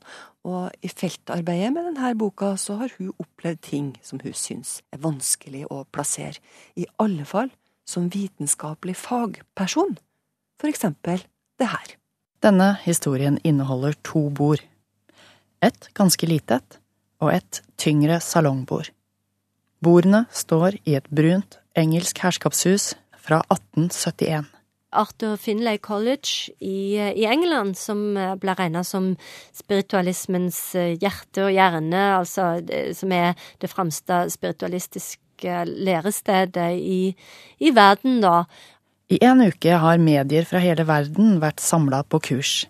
Og 0.47 0.71
i 0.79 0.87
feltarbeidet 0.87 1.73
med 1.75 1.89
denne 1.89 2.13
boka 2.15 2.55
så 2.55 2.79
har 2.79 2.95
hun 2.97 3.11
opplevd 3.19 3.61
ting 3.67 3.91
som 4.01 4.23
hun 4.23 4.33
syns 4.33 4.79
er 4.95 5.03
vanskelig 5.03 5.65
å 5.67 5.83
plassere. 5.91 6.39
I 6.79 6.87
alle 6.97 7.27
fall 7.27 7.51
som 7.87 8.07
vitenskapelig 8.07 8.95
fagperson. 8.95 9.97
For 10.61 10.71
eksempel 10.71 11.27
det 11.59 11.71
her. 11.75 11.97
Denne 12.39 12.77
historien 12.85 13.35
inneholder 13.43 13.99
to 14.03 14.29
bord. 14.29 14.63
Et 15.61 15.89
ganske 15.97 16.27
lite 16.29 16.61
et, 16.61 16.79
og 17.23 17.33
et 17.33 17.61
tyngre 17.79 18.19
salongbord. 18.23 18.91
Bordene 19.83 20.25
står 20.33 20.79
i 20.85 20.97
et 20.97 21.07
brunt 21.13 21.59
engelsk 21.77 22.21
herskapshus 22.23 22.95
fra 23.21 23.43
1871. 23.53 24.47
Arthur 24.97 25.35
Finlay 25.35 25.77
College 25.77 26.49
i, 26.63 26.95
i 26.95 27.25
England, 27.27 27.75
som 27.77 28.15
ble 28.15 28.55
regna 28.57 28.83
som 28.87 29.11
spiritualismens 29.55 30.59
eh, 30.79 30.95
hjerte 30.97 31.43
og 31.45 31.53
hjerne, 31.53 32.03
altså 32.21 32.55
som 32.95 33.13
er 33.13 33.35
det 33.61 33.69
fremste 33.69 34.23
spiritualistiske 34.33 35.59
lærestedet 35.67 36.71
i, 36.79 37.01
i 37.59 37.73
verden, 37.75 38.21
da. 38.23 38.45
I 39.11 39.19
en 39.23 39.43
uke 39.45 39.75
har 39.83 40.01
medier 40.01 40.47
fra 40.47 40.59
hele 40.63 40.87
verden 40.87 41.37
vært 41.43 41.61
samla 41.63 42.01
på 42.07 42.19
kurs. 42.31 42.65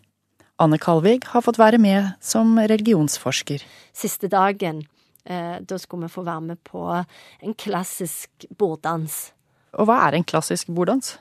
Anne 0.57 0.79
Kalvig 0.81 1.21
har 1.29 1.43
fått 1.45 1.59
være 1.61 1.77
med 1.77 2.15
som 2.23 2.55
religionsforsker. 2.57 3.61
Siste 3.93 4.29
dagen, 4.31 4.81
eh, 5.25 5.59
da 5.61 5.77
skulle 5.77 6.07
vi 6.07 6.15
få 6.15 6.25
være 6.25 6.41
med 6.41 6.57
på 6.65 6.81
en 6.97 7.53
klassisk 7.53 8.47
borddans. 8.57 9.33
Og 9.77 9.85
hva 9.85 10.07
er 10.07 10.17
en 10.17 10.25
klassisk 10.25 10.71
borddans? 10.73 11.19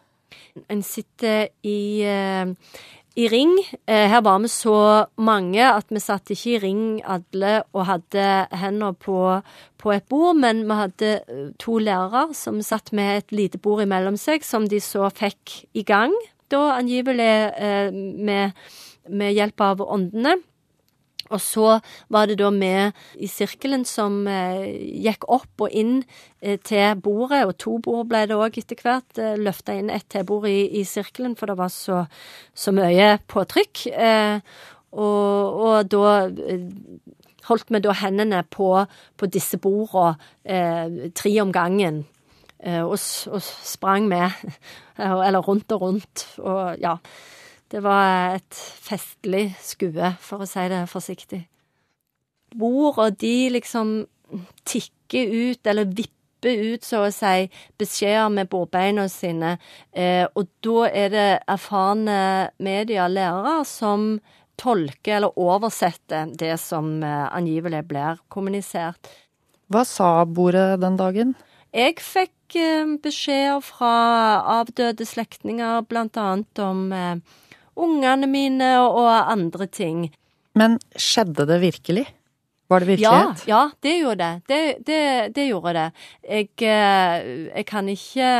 En 0.70 0.82
sitter 0.82 1.48
i, 1.62 2.00
eh, 2.00 2.46
i 3.16 3.28
ring. 3.28 3.58
Eh, 3.86 4.08
her 4.08 4.22
var 4.22 4.38
vi 4.38 4.48
så 4.48 5.06
mange 5.18 5.60
at 5.60 5.84
vi 5.90 6.00
satt 6.00 6.30
ikke 6.30 6.56
i 6.56 6.58
ring 6.58 7.02
alle 7.04 7.62
og 7.74 7.86
hadde 7.86 8.48
hender 8.52 8.92
på, 8.92 9.42
på 9.76 9.92
et 9.92 10.08
bord, 10.08 10.36
men 10.36 10.64
vi 10.64 10.72
hadde 10.72 11.52
to 11.58 11.76
lærere 11.76 12.34
som 12.34 12.62
satt 12.62 12.90
med 12.92 13.18
et 13.18 13.32
lite 13.32 13.58
bord 13.58 13.82
imellom 13.82 14.16
seg, 14.16 14.42
som 14.42 14.66
de 14.66 14.80
så 14.80 15.10
fikk 15.12 15.66
i 15.74 15.82
gang, 15.82 16.12
da 16.48 16.78
angivelig 16.78 17.52
med, 18.16 18.52
med 19.08 19.34
hjelp 19.36 19.60
av 19.60 19.82
åndene. 19.86 20.36
Og 21.32 21.40
så 21.42 21.78
var 22.12 22.28
det 22.28 22.38
da 22.40 22.50
vi 22.54 22.70
i 23.22 23.28
sirkelen 23.30 23.84
som 23.88 24.24
eh, 24.30 24.66
gikk 25.02 25.26
opp 25.32 25.66
og 25.66 25.74
inn 25.74 25.98
eh, 26.40 26.58
til 26.62 26.98
bordet, 27.02 27.44
og 27.46 27.56
to 27.62 27.76
bord 27.82 28.10
ble 28.10 28.24
det 28.28 28.38
òg 28.38 28.58
etter 28.60 28.80
hvert, 28.82 29.18
eh, 29.18 29.36
løfta 29.40 29.76
inn 29.76 29.90
ett 29.90 30.08
til 30.12 30.26
bord 30.28 30.48
i, 30.50 30.66
i, 30.80 30.84
sirkelen, 30.86 31.36
for 31.38 31.50
det 31.50 31.58
var 31.58 31.72
så, 31.74 32.04
så 32.54 32.74
mye 32.74 33.16
påtrykk. 33.30 33.86
Eh, 33.92 34.40
og, 34.96 35.62
og, 35.66 35.90
da 35.92 36.18
holdt 37.46 37.70
vi 37.70 37.82
da 37.82 37.94
hendene 38.00 38.42
på, 38.50 38.70
på 39.18 39.28
disse 39.30 39.58
bordene 39.62 41.10
tre 41.14 41.32
om 41.42 41.52
gangen. 41.54 42.00
Og, 42.64 42.96
og 42.96 43.42
sprang 43.44 44.08
med, 44.08 44.32
eller 44.96 45.44
rundt 45.44 45.74
og 45.76 45.84
rundt, 45.84 46.24
og 46.40 46.80
ja. 46.80 46.96
Det 47.72 47.82
var 47.82 48.36
et 48.36 48.58
festlig 48.86 49.48
skue, 49.62 50.12
for 50.22 50.44
å 50.44 50.48
si 50.48 50.66
det 50.70 50.84
forsiktig. 50.90 51.40
Bordene, 52.56 53.16
de 53.18 53.34
liksom 53.56 53.96
tikker 54.66 55.32
ut, 55.34 55.66
eller 55.66 55.90
vipper 55.90 56.62
ut, 56.72 56.86
så 56.86 57.02
å 57.06 57.12
si, 57.14 57.48
beskjeder 57.78 58.30
med 58.30 58.50
bordbeina 58.52 59.08
sine. 59.10 59.56
Eh, 59.90 60.24
og 60.38 60.46
da 60.62 60.86
er 60.88 61.12
det 61.12 61.28
erfarne 61.50 62.18
media, 62.62 63.08
lærere, 63.10 63.64
som 63.66 64.16
tolker 64.56 65.18
eller 65.18 65.38
oversetter 65.38 66.30
det 66.38 66.54
som 66.62 67.02
eh, 67.04 67.26
angivelig 67.34 67.82
blir 67.90 68.22
kommunisert. 68.32 69.10
Hva 69.72 69.82
sa 69.88 70.10
bordet 70.24 70.78
den 70.82 70.98
dagen? 71.00 71.34
Jeg 71.74 71.98
fikk 72.00 72.56
eh, 72.56 72.86
beskjeder 73.02 73.60
fra 73.64 73.92
avdøde 74.60 75.06
slektninger, 75.08 75.82
blant 75.90 76.16
annet 76.20 76.62
om 76.62 76.86
eh, 76.94 77.18
ungene 77.76 78.28
mine 78.30 78.70
og 78.82 79.08
andre 79.08 79.66
ting. 79.66 80.06
Men 80.56 80.78
skjedde 80.96 81.46
det 81.48 81.60
virkelig? 81.60 82.06
Var 82.66 82.82
det 82.82 82.88
virkelighet? 82.88 83.46
Ja, 83.46 83.54
ja 83.54 83.70
det 83.82 83.94
gjorde 84.00 84.24
det. 84.24 84.42
Det, 84.48 84.60
det, 84.86 85.02
det 85.36 85.48
gjorde 85.50 85.74
det. 85.76 85.88
Jeg, 86.22 86.48
eh, 86.66 87.26
jeg, 87.52 87.66
kan 87.66 87.88
ikke 87.88 88.30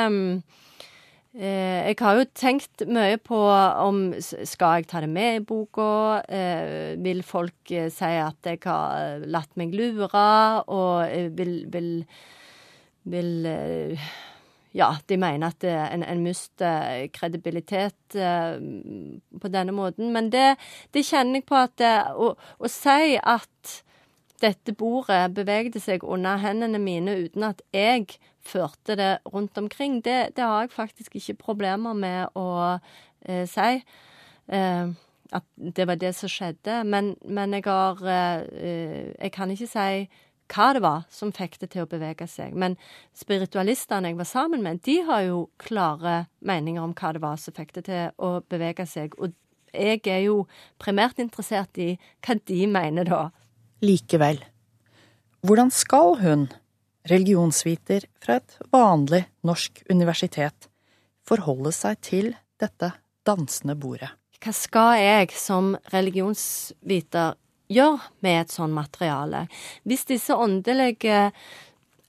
eh, 1.36 1.86
Jeg 1.86 1.96
har 2.00 2.18
jo 2.18 2.24
tenkt 2.34 2.86
mye 2.90 3.20
på 3.22 3.38
om 3.38 4.00
skal 4.18 4.80
jeg 4.80 4.88
ta 4.90 5.04
det 5.04 5.12
med 5.12 5.38
i 5.38 5.44
boka? 5.46 6.22
Eh, 6.26 6.96
vil 7.04 7.22
folk 7.26 7.70
si 7.70 8.12
at 8.18 8.50
jeg 8.50 8.64
har 8.66 9.22
latt 9.30 9.52
meg 9.54 9.76
lure? 9.78 10.26
Og 10.66 11.06
vil, 11.38 11.60
vil, 11.70 11.92
vil 13.04 13.46
ja, 14.76 14.90
de 15.08 15.16
mener 15.16 15.54
at 15.54 15.64
en, 15.64 16.04
en 16.04 16.22
mister 16.24 17.06
kredibilitet 17.16 18.16
uh, 18.16 18.58
på 19.40 19.50
denne 19.52 19.72
måten. 19.72 20.12
Men 20.12 20.30
det, 20.32 20.56
det 20.94 21.06
kjenner 21.08 21.40
jeg 21.40 21.48
på 21.48 21.58
at 21.58 21.84
å, 22.12 22.34
å, 22.36 22.70
si 22.70 23.16
at 23.16 23.76
dette 24.42 24.74
bordet 24.76 25.32
bevegde 25.36 25.80
seg 25.80 26.04
under 26.04 26.42
hendene 26.42 26.80
mine 26.82 27.14
uten 27.24 27.46
at 27.48 27.62
jeg 27.72 28.18
førte 28.44 28.98
det 29.00 29.14
rundt 29.32 29.56
omkring, 29.58 30.02
det, 30.04 30.36
det 30.36 30.44
har 30.44 30.66
jeg 30.66 30.76
faktisk 30.76 31.16
ikke 31.16 31.40
problemer 31.40 31.96
med 31.96 32.36
å 32.36 32.76
eh, 33.24 33.48
si. 33.48 33.80
at 34.46 35.46
det 35.56 35.86
var 35.88 35.96
det 35.98 36.12
som 36.14 36.30
skjedde. 36.30 36.84
Men, 36.84 37.16
men 37.24 37.56
jeg 37.56 37.64
har 37.66 37.98
Jeg 38.06 39.32
kan 39.32 39.50
ikke 39.50 39.66
si 39.66 40.06
hva 40.52 40.72
det 40.76 40.82
var 40.84 41.06
som 41.12 41.32
fikk 41.34 41.58
det 41.62 41.70
til 41.72 41.84
å 41.84 41.90
bevege 41.90 42.26
seg. 42.30 42.54
Men 42.54 42.76
spiritualistene 43.16 44.12
jeg 44.12 44.18
var 44.18 44.28
sammen 44.30 44.62
med, 44.64 44.82
de 44.86 45.00
har 45.06 45.24
jo 45.26 45.46
klare 45.62 46.26
meninger 46.38 46.82
om 46.82 46.94
hva 46.96 47.12
det 47.16 47.22
var 47.24 47.40
som 47.40 47.56
fikk 47.56 47.74
det 47.78 47.86
til 47.88 48.12
å 48.22 48.36
bevege 48.50 48.86
seg. 48.88 49.16
Og 49.18 49.34
jeg 49.76 50.02
er 50.08 50.22
jo 50.26 50.44
primært 50.82 51.20
interessert 51.22 51.78
i 51.82 51.94
hva 52.24 52.38
de 52.48 52.60
mener 52.70 53.08
da. 53.08 53.24
Likevel. 53.84 54.40
Hvordan 55.46 55.70
skal 55.74 56.16
hun, 56.22 56.46
religionsviter 57.06 58.08
fra 58.22 58.40
et 58.40 58.56
vanlig 58.72 59.26
norsk 59.46 59.84
universitet, 59.92 60.70
forholde 61.26 61.70
seg 61.74 62.00
til 62.02 62.32
dette 62.60 62.94
dansende 63.26 63.76
bordet? 63.78 64.10
Hva 64.42 64.52
skal 64.54 64.96
jeg 65.00 65.34
som 65.34 65.74
religionsviter 65.92 67.36
gjør 67.72 68.02
med 68.24 68.40
et 68.40 68.54
sånt 68.54 68.76
materiale. 68.76 69.46
Hvis 69.84 70.06
disse 70.08 70.34
åndelige 70.34 71.30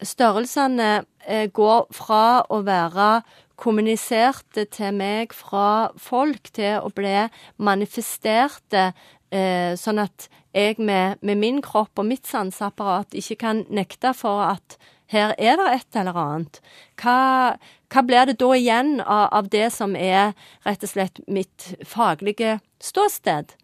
størrelsene 0.06 1.04
eh, 1.26 1.48
går 1.50 1.88
fra 1.96 2.44
å 2.54 2.62
være 2.66 3.22
kommuniserte 3.58 4.68
til 4.70 4.94
meg 4.94 5.34
fra 5.34 5.90
folk 5.98 6.52
til 6.54 6.84
å 6.86 6.92
bli 6.94 7.26
manifesterte, 7.58 8.92
eh, 9.34 9.74
sånn 9.80 10.04
at 10.04 10.28
jeg 10.54 10.78
med, 10.78 11.18
med, 11.22 11.38
min 11.38 11.62
kropp 11.66 11.98
og 12.00 12.08
mitt 12.10 12.30
sanseapparat 12.30 13.18
ikke 13.18 13.42
kan 13.42 13.66
nekte 13.70 14.14
for 14.18 14.46
at 14.46 14.78
her 15.12 15.34
er 15.40 15.58
det 15.60 15.68
et 15.74 16.00
eller 16.02 16.18
annet. 16.20 16.60
Hva, 17.00 17.56
hva 17.94 18.04
blir 18.04 18.28
det 18.28 18.40
da 18.42 18.50
igjen 18.58 18.98
av, 19.00 19.30
av, 19.40 19.50
det 19.54 19.70
som 19.74 19.96
er 19.96 20.34
rett 20.68 20.84
og 20.84 20.92
slett 20.92 21.22
mitt 21.32 21.72
faglige 21.88 22.58
ståsted? 22.84 23.56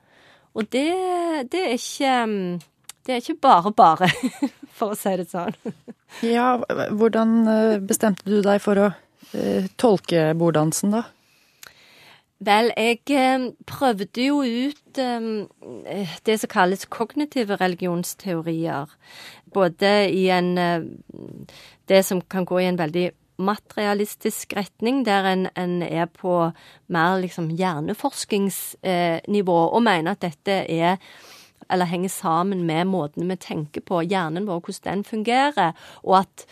Og 0.54 0.70
det, 0.72 0.90
det 1.52 1.64
er 1.66 1.76
ikke 1.78 2.62
det 3.04 3.12
er 3.12 3.20
ikke 3.20 3.42
bare 3.42 3.72
bare, 3.76 4.08
for 4.78 4.94
å 4.94 4.98
si 4.98 5.16
det 5.20 5.28
sånn. 5.32 5.58
ja, 6.24 6.56
hvordan 6.96 7.42
eh, 7.52 7.82
bestemte 7.84 8.30
du 8.30 8.40
deg 8.46 8.62
for 8.64 8.80
å 8.80 8.88
eh, 9.36 9.68
tolke 9.82 10.30
borddansen, 10.40 10.96
da? 10.96 11.04
Vel, 12.44 12.72
jeg 12.76 13.02
eh, 13.16 13.50
prøvde 13.68 14.28
jo 14.28 14.40
ut 14.44 14.80
det 14.94 16.36
som 16.38 16.52
kalles 16.52 16.86
kognitive 16.92 17.58
religionsteorier. 17.58 18.92
Både 19.54 19.90
i 20.14 20.28
en 20.30 20.54
Det 21.90 22.04
som 22.06 22.22
kan 22.22 22.46
gå 22.46 22.60
i 22.62 22.68
en 22.70 22.78
veldig 22.78 23.08
materialistisk 23.38 24.54
retning, 24.58 25.06
der 25.06 25.24
en, 25.32 25.48
en 25.58 25.82
er 25.84 26.06
på 26.06 26.52
mer 26.88 27.22
liksom 27.22 27.50
hjerneforskingsnivå, 27.50 29.70
og 29.70 29.84
mener 29.84 30.12
at 30.12 30.22
dette 30.22 30.72
er 30.72 30.98
eller 31.72 31.88
henger 31.88 32.12
sammen 32.12 32.66
med 32.68 32.86
måten 32.92 33.30
vi 33.30 33.36
tenker 33.40 33.82
på, 33.82 34.02
hjernen 34.06 34.48
vår, 34.48 34.60
hvordan 34.66 35.00
den 35.00 35.08
fungerer, 35.08 35.72
og 36.04 36.20
at 36.20 36.46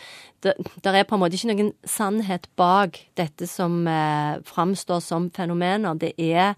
det, 0.44 0.54
det 0.84 0.96
er 0.96 1.06
på 1.06 1.18
en 1.18 1.22
måte 1.22 1.38
ikke 1.38 1.52
noen 1.52 1.74
sannhet 1.86 2.48
bak 2.58 2.98
dette 3.20 3.48
som 3.50 3.84
eh, 3.88 4.40
framstår 4.48 5.04
som 5.06 5.30
fenomener. 5.36 6.00
Det 6.02 6.14
er, 6.18 6.56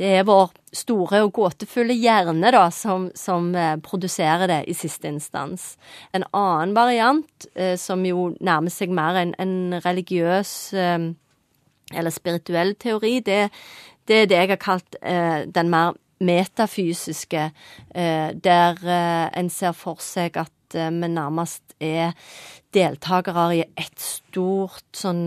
det 0.00 0.08
er 0.16 0.24
vår 0.24 0.48
store 0.72 1.18
og 1.26 1.34
gåtefulle 1.36 1.92
hjerne 2.00 2.52
da, 2.54 2.62
som, 2.72 3.10
som 3.16 3.50
eh, 3.58 3.74
produserer 3.84 4.48
det 4.48 4.60
i 4.72 4.76
siste 4.76 5.10
instans. 5.10 5.74
En 6.16 6.24
annen 6.32 6.72
variant, 6.76 7.46
eh, 7.52 7.74
som 7.76 8.06
jo 8.08 8.30
nærmer 8.40 8.72
seg 8.72 8.94
mer 8.96 9.18
en, 9.20 9.34
en 9.36 9.76
religiøs 9.84 10.52
eh, 10.72 11.10
eller 11.92 12.14
spirituell 12.14 12.72
teori, 12.80 13.18
det, 13.26 13.42
det, 14.08 14.22
er 14.22 14.30
det 14.30 14.38
jeg 14.38 14.52
har 14.54 14.62
kalt 14.62 14.96
eh, 15.02 15.44
den 15.52 15.72
mer 15.72 15.98
metafysiske, 16.24 17.50
eh, 17.92 18.30
der 18.32 18.80
eh, 18.80 19.26
en 19.36 19.52
ser 19.52 19.76
for 19.76 20.00
seg 20.04 20.40
at 20.40 20.56
vi 20.70 21.08
nærmest 21.10 21.74
er 21.82 22.12
deltakere 22.70 23.48
i 23.58 23.62
et 23.74 23.98
stort 23.98 24.86
sånn 24.94 25.24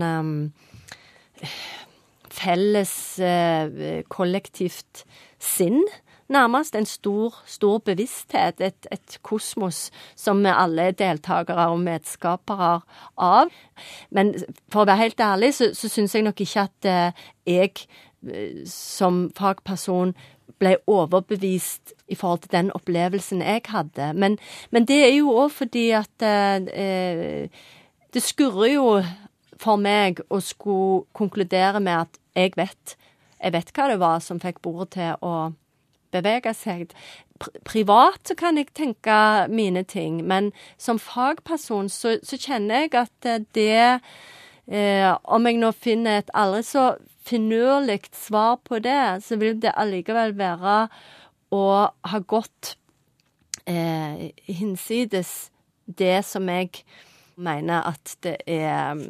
felles 2.34 2.94
kollektivt 4.12 5.04
sinn 5.42 5.80
nærmest 6.28 6.76
en 6.76 6.86
stor, 6.86 7.34
stor 7.46 7.78
bevissthet, 7.78 8.60
et, 8.60 8.86
et, 8.92 9.18
kosmos 9.22 9.90
som 10.16 10.40
vi 10.44 10.52
alle 10.52 10.88
er 10.88 10.96
deltakere 10.96 11.68
og 11.72 11.82
medskapere 11.84 12.80
av. 13.20 13.52
Men 14.10 14.34
for 14.72 14.84
å 14.84 14.88
være 14.88 15.02
helt 15.02 15.20
ærlig, 15.20 15.54
så, 15.58 15.70
så 15.76 15.90
syns 15.92 16.14
jeg 16.16 16.24
nok 16.26 16.40
ikke 16.40 16.68
at 16.68 16.88
jeg 17.46 17.74
som 18.70 19.26
fagperson 19.36 20.14
ble 20.60 20.76
overbevist 20.88 21.92
i 22.08 22.16
forhold 22.16 22.44
til 22.44 22.54
den 22.54 22.72
opplevelsen 22.76 23.42
jeg 23.42 23.64
hadde. 23.68 24.12
Men, 24.14 24.38
men 24.70 24.86
det 24.88 25.00
er 25.04 25.14
jo 25.16 25.34
òg 25.34 25.52
fordi 25.52 25.90
at 25.96 26.24
eh, 26.24 27.48
Det 28.14 28.22
skurrer 28.22 28.70
jo 28.70 29.02
for 29.60 29.80
meg 29.80 30.22
å 30.30 30.40
skulle 30.42 31.04
konkludere 31.16 31.80
med 31.82 32.06
at 32.06 32.18
jeg 32.34 32.54
vet, 32.58 32.96
jeg 33.38 33.54
vet 33.54 33.72
hva 33.76 33.88
det 33.90 34.00
var 34.02 34.22
som 34.24 34.40
fikk 34.42 34.60
bordet 34.64 34.94
til 34.96 35.14
å 35.24 35.34
bevege 36.14 36.54
seg. 36.54 36.92
Privat 37.66 38.28
så 38.28 38.36
kan 38.38 38.58
jeg 38.58 38.72
tenke 38.76 39.16
mine 39.50 39.82
ting, 39.82 40.22
men 40.26 40.52
som 40.78 41.00
fagperson 41.02 41.90
så, 41.90 42.18
så 42.22 42.38
kjenner 42.38 42.84
jeg 42.84 42.94
at 43.00 43.28
det 43.56 44.00
eh, 44.70 45.10
Om 45.24 45.46
jeg 45.46 45.58
nå 45.60 45.72
finner 45.76 46.22
et 46.22 46.30
aldri 46.34 46.62
så 46.64 46.94
finurlig 47.24 48.04
svar 48.12 48.58
på 48.64 48.78
det, 48.84 49.24
så 49.24 49.36
vil 49.40 49.58
det 49.60 49.74
allikevel 49.76 50.36
være 50.38 50.78
å 51.54 51.64
ha 51.88 52.20
gått 52.28 52.76
eh, 53.66 54.30
hinsides 54.46 55.50
det 55.86 56.22
som 56.24 56.48
jeg 56.48 56.84
mener 57.36 57.86
at 57.90 58.16
det 58.24 58.36
er 58.46 58.92
um, 58.92 59.04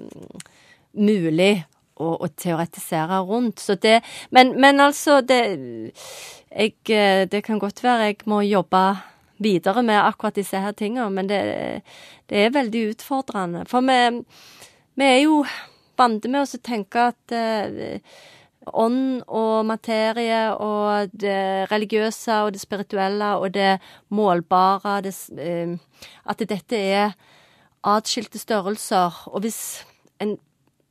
mulig 0.95 1.65
å, 1.97 2.15
å, 2.19 2.29
teoretisere 2.29 3.21
rundt. 3.27 3.61
Så 3.61 3.77
det 3.81 4.01
Men, 4.31 4.55
men 4.61 4.81
altså, 4.81 5.21
det 5.21 5.41
jeg, 6.51 6.75
eh, 6.89 7.27
Det 7.29 7.43
kan 7.45 7.59
godt 7.59 7.83
være 7.85 8.11
jeg 8.11 8.23
må 8.27 8.41
jobbe 8.43 8.85
videre 9.39 9.83
med 9.83 9.99
akkurat 9.99 10.37
disse 10.37 10.57
her 10.57 10.73
tingene, 10.73 11.11
men 11.11 11.27
det, 11.27 11.83
det 12.31 12.39
er 12.39 12.55
veldig 12.55 12.85
utfordrende. 12.93 13.65
For 13.67 13.83
vi, 13.83 14.23
vi 14.95 15.05
er 15.05 15.19
jo 15.25 15.41
vant 15.99 16.29
med 16.31 16.45
å 16.45 16.63
tenke 16.63 17.09
at 17.11 17.35
eh, 17.35 17.99
ånd 18.73 19.25
og 19.29 19.67
materie 19.69 20.55
og 20.55 21.13
det 21.13 21.69
religiøse 21.73 22.39
og 22.47 22.55
det 22.55 22.63
spirituelle 22.63 23.35
og 23.41 23.53
det 23.55 23.79
målbare 24.15 25.01
det, 25.05 25.15
eh, 25.39 25.77
At 26.25 26.39
dette 26.39 26.77
er 26.77 27.13
atskilte 27.85 28.41
størrelser. 28.41 29.23
Og 29.31 29.45
hvis 29.45 29.85
en 30.23 30.37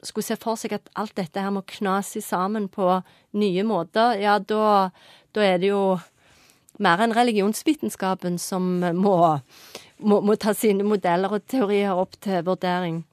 skulle 0.04 0.28
se 0.28 0.38
for 0.39 0.60
seg 0.60 0.76
at 0.78 0.89
alt 1.00 1.16
dette 1.18 1.41
her 1.41 1.54
må 1.54 1.64
knase 1.78 2.22
sammen 2.24 2.68
på 2.72 3.00
nye 3.39 3.64
måter, 3.68 4.18
ja, 4.22 4.38
da, 4.39 4.89
da 5.36 5.46
er 5.46 5.62
det 5.62 5.72
jo 5.72 5.84
mer 6.84 7.04
enn 7.06 7.16
religionsvitenskapen 7.16 8.38
som 8.41 8.84
må, 8.98 9.16
må, 10.04 10.20
må 10.26 10.36
ta 10.36 10.56
sine 10.58 10.86
modeller 10.88 11.38
og 11.38 11.48
teorier 11.50 11.96
opp 11.96 12.18
til 12.24 12.44
vurdering. 12.48 13.04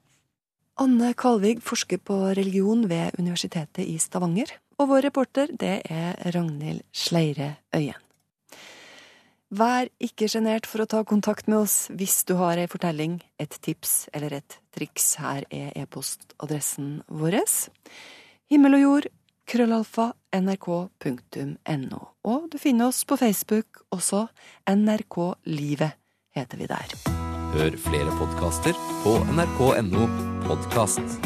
Anne 0.81 1.11
Kalvig 1.13 1.59
forsker 1.61 1.99
på 2.01 2.17
religion 2.31 2.87
ved 2.89 3.19
Universitetet 3.19 3.85
i 3.85 3.99
Stavanger, 4.01 4.55
og 4.79 4.89
vår 4.89 5.09
reporter 5.11 5.51
det 5.51 5.81
er 5.93 6.15
Ragnhild 6.33 6.81
Sleire 6.95 7.55
Øyen. 7.75 8.10
Vær 9.51 9.89
ikke 9.99 10.29
sjenert 10.31 10.67
for 10.69 10.83
å 10.83 10.87
ta 10.87 11.01
kontakt 11.03 11.49
med 11.51 11.65
oss 11.65 11.89
hvis 11.91 12.21
du 12.23 12.37
har 12.39 12.59
ei 12.59 12.69
fortelling, 12.71 13.17
et 13.35 13.51
tips 13.59 14.07
eller 14.15 14.37
et 14.39 14.59
triks. 14.71 15.17
Her 15.19 15.43
er 15.51 15.73
e-postadressen 15.75 17.01
vår. 17.11 17.41
Himmel 18.51 18.77
og 18.79 18.83
jord, 18.85 19.09
krøllalfa, 19.51 20.13
nrk.no. 20.39 22.01
Og 22.23 22.47
du 22.53 22.57
finner 22.63 22.93
oss 22.93 23.03
på 23.03 23.19
Facebook 23.19 23.83
også. 23.91 24.29
NRK 24.71 25.19
Livet 25.51 25.99
heter 26.31 26.63
vi 26.63 26.71
der. 26.71 26.95
Hør 27.51 27.75
flere 27.83 28.15
podkaster 28.15 28.77
på 29.03 29.19
nrk.no 29.35 30.07
podkast. 30.47 31.19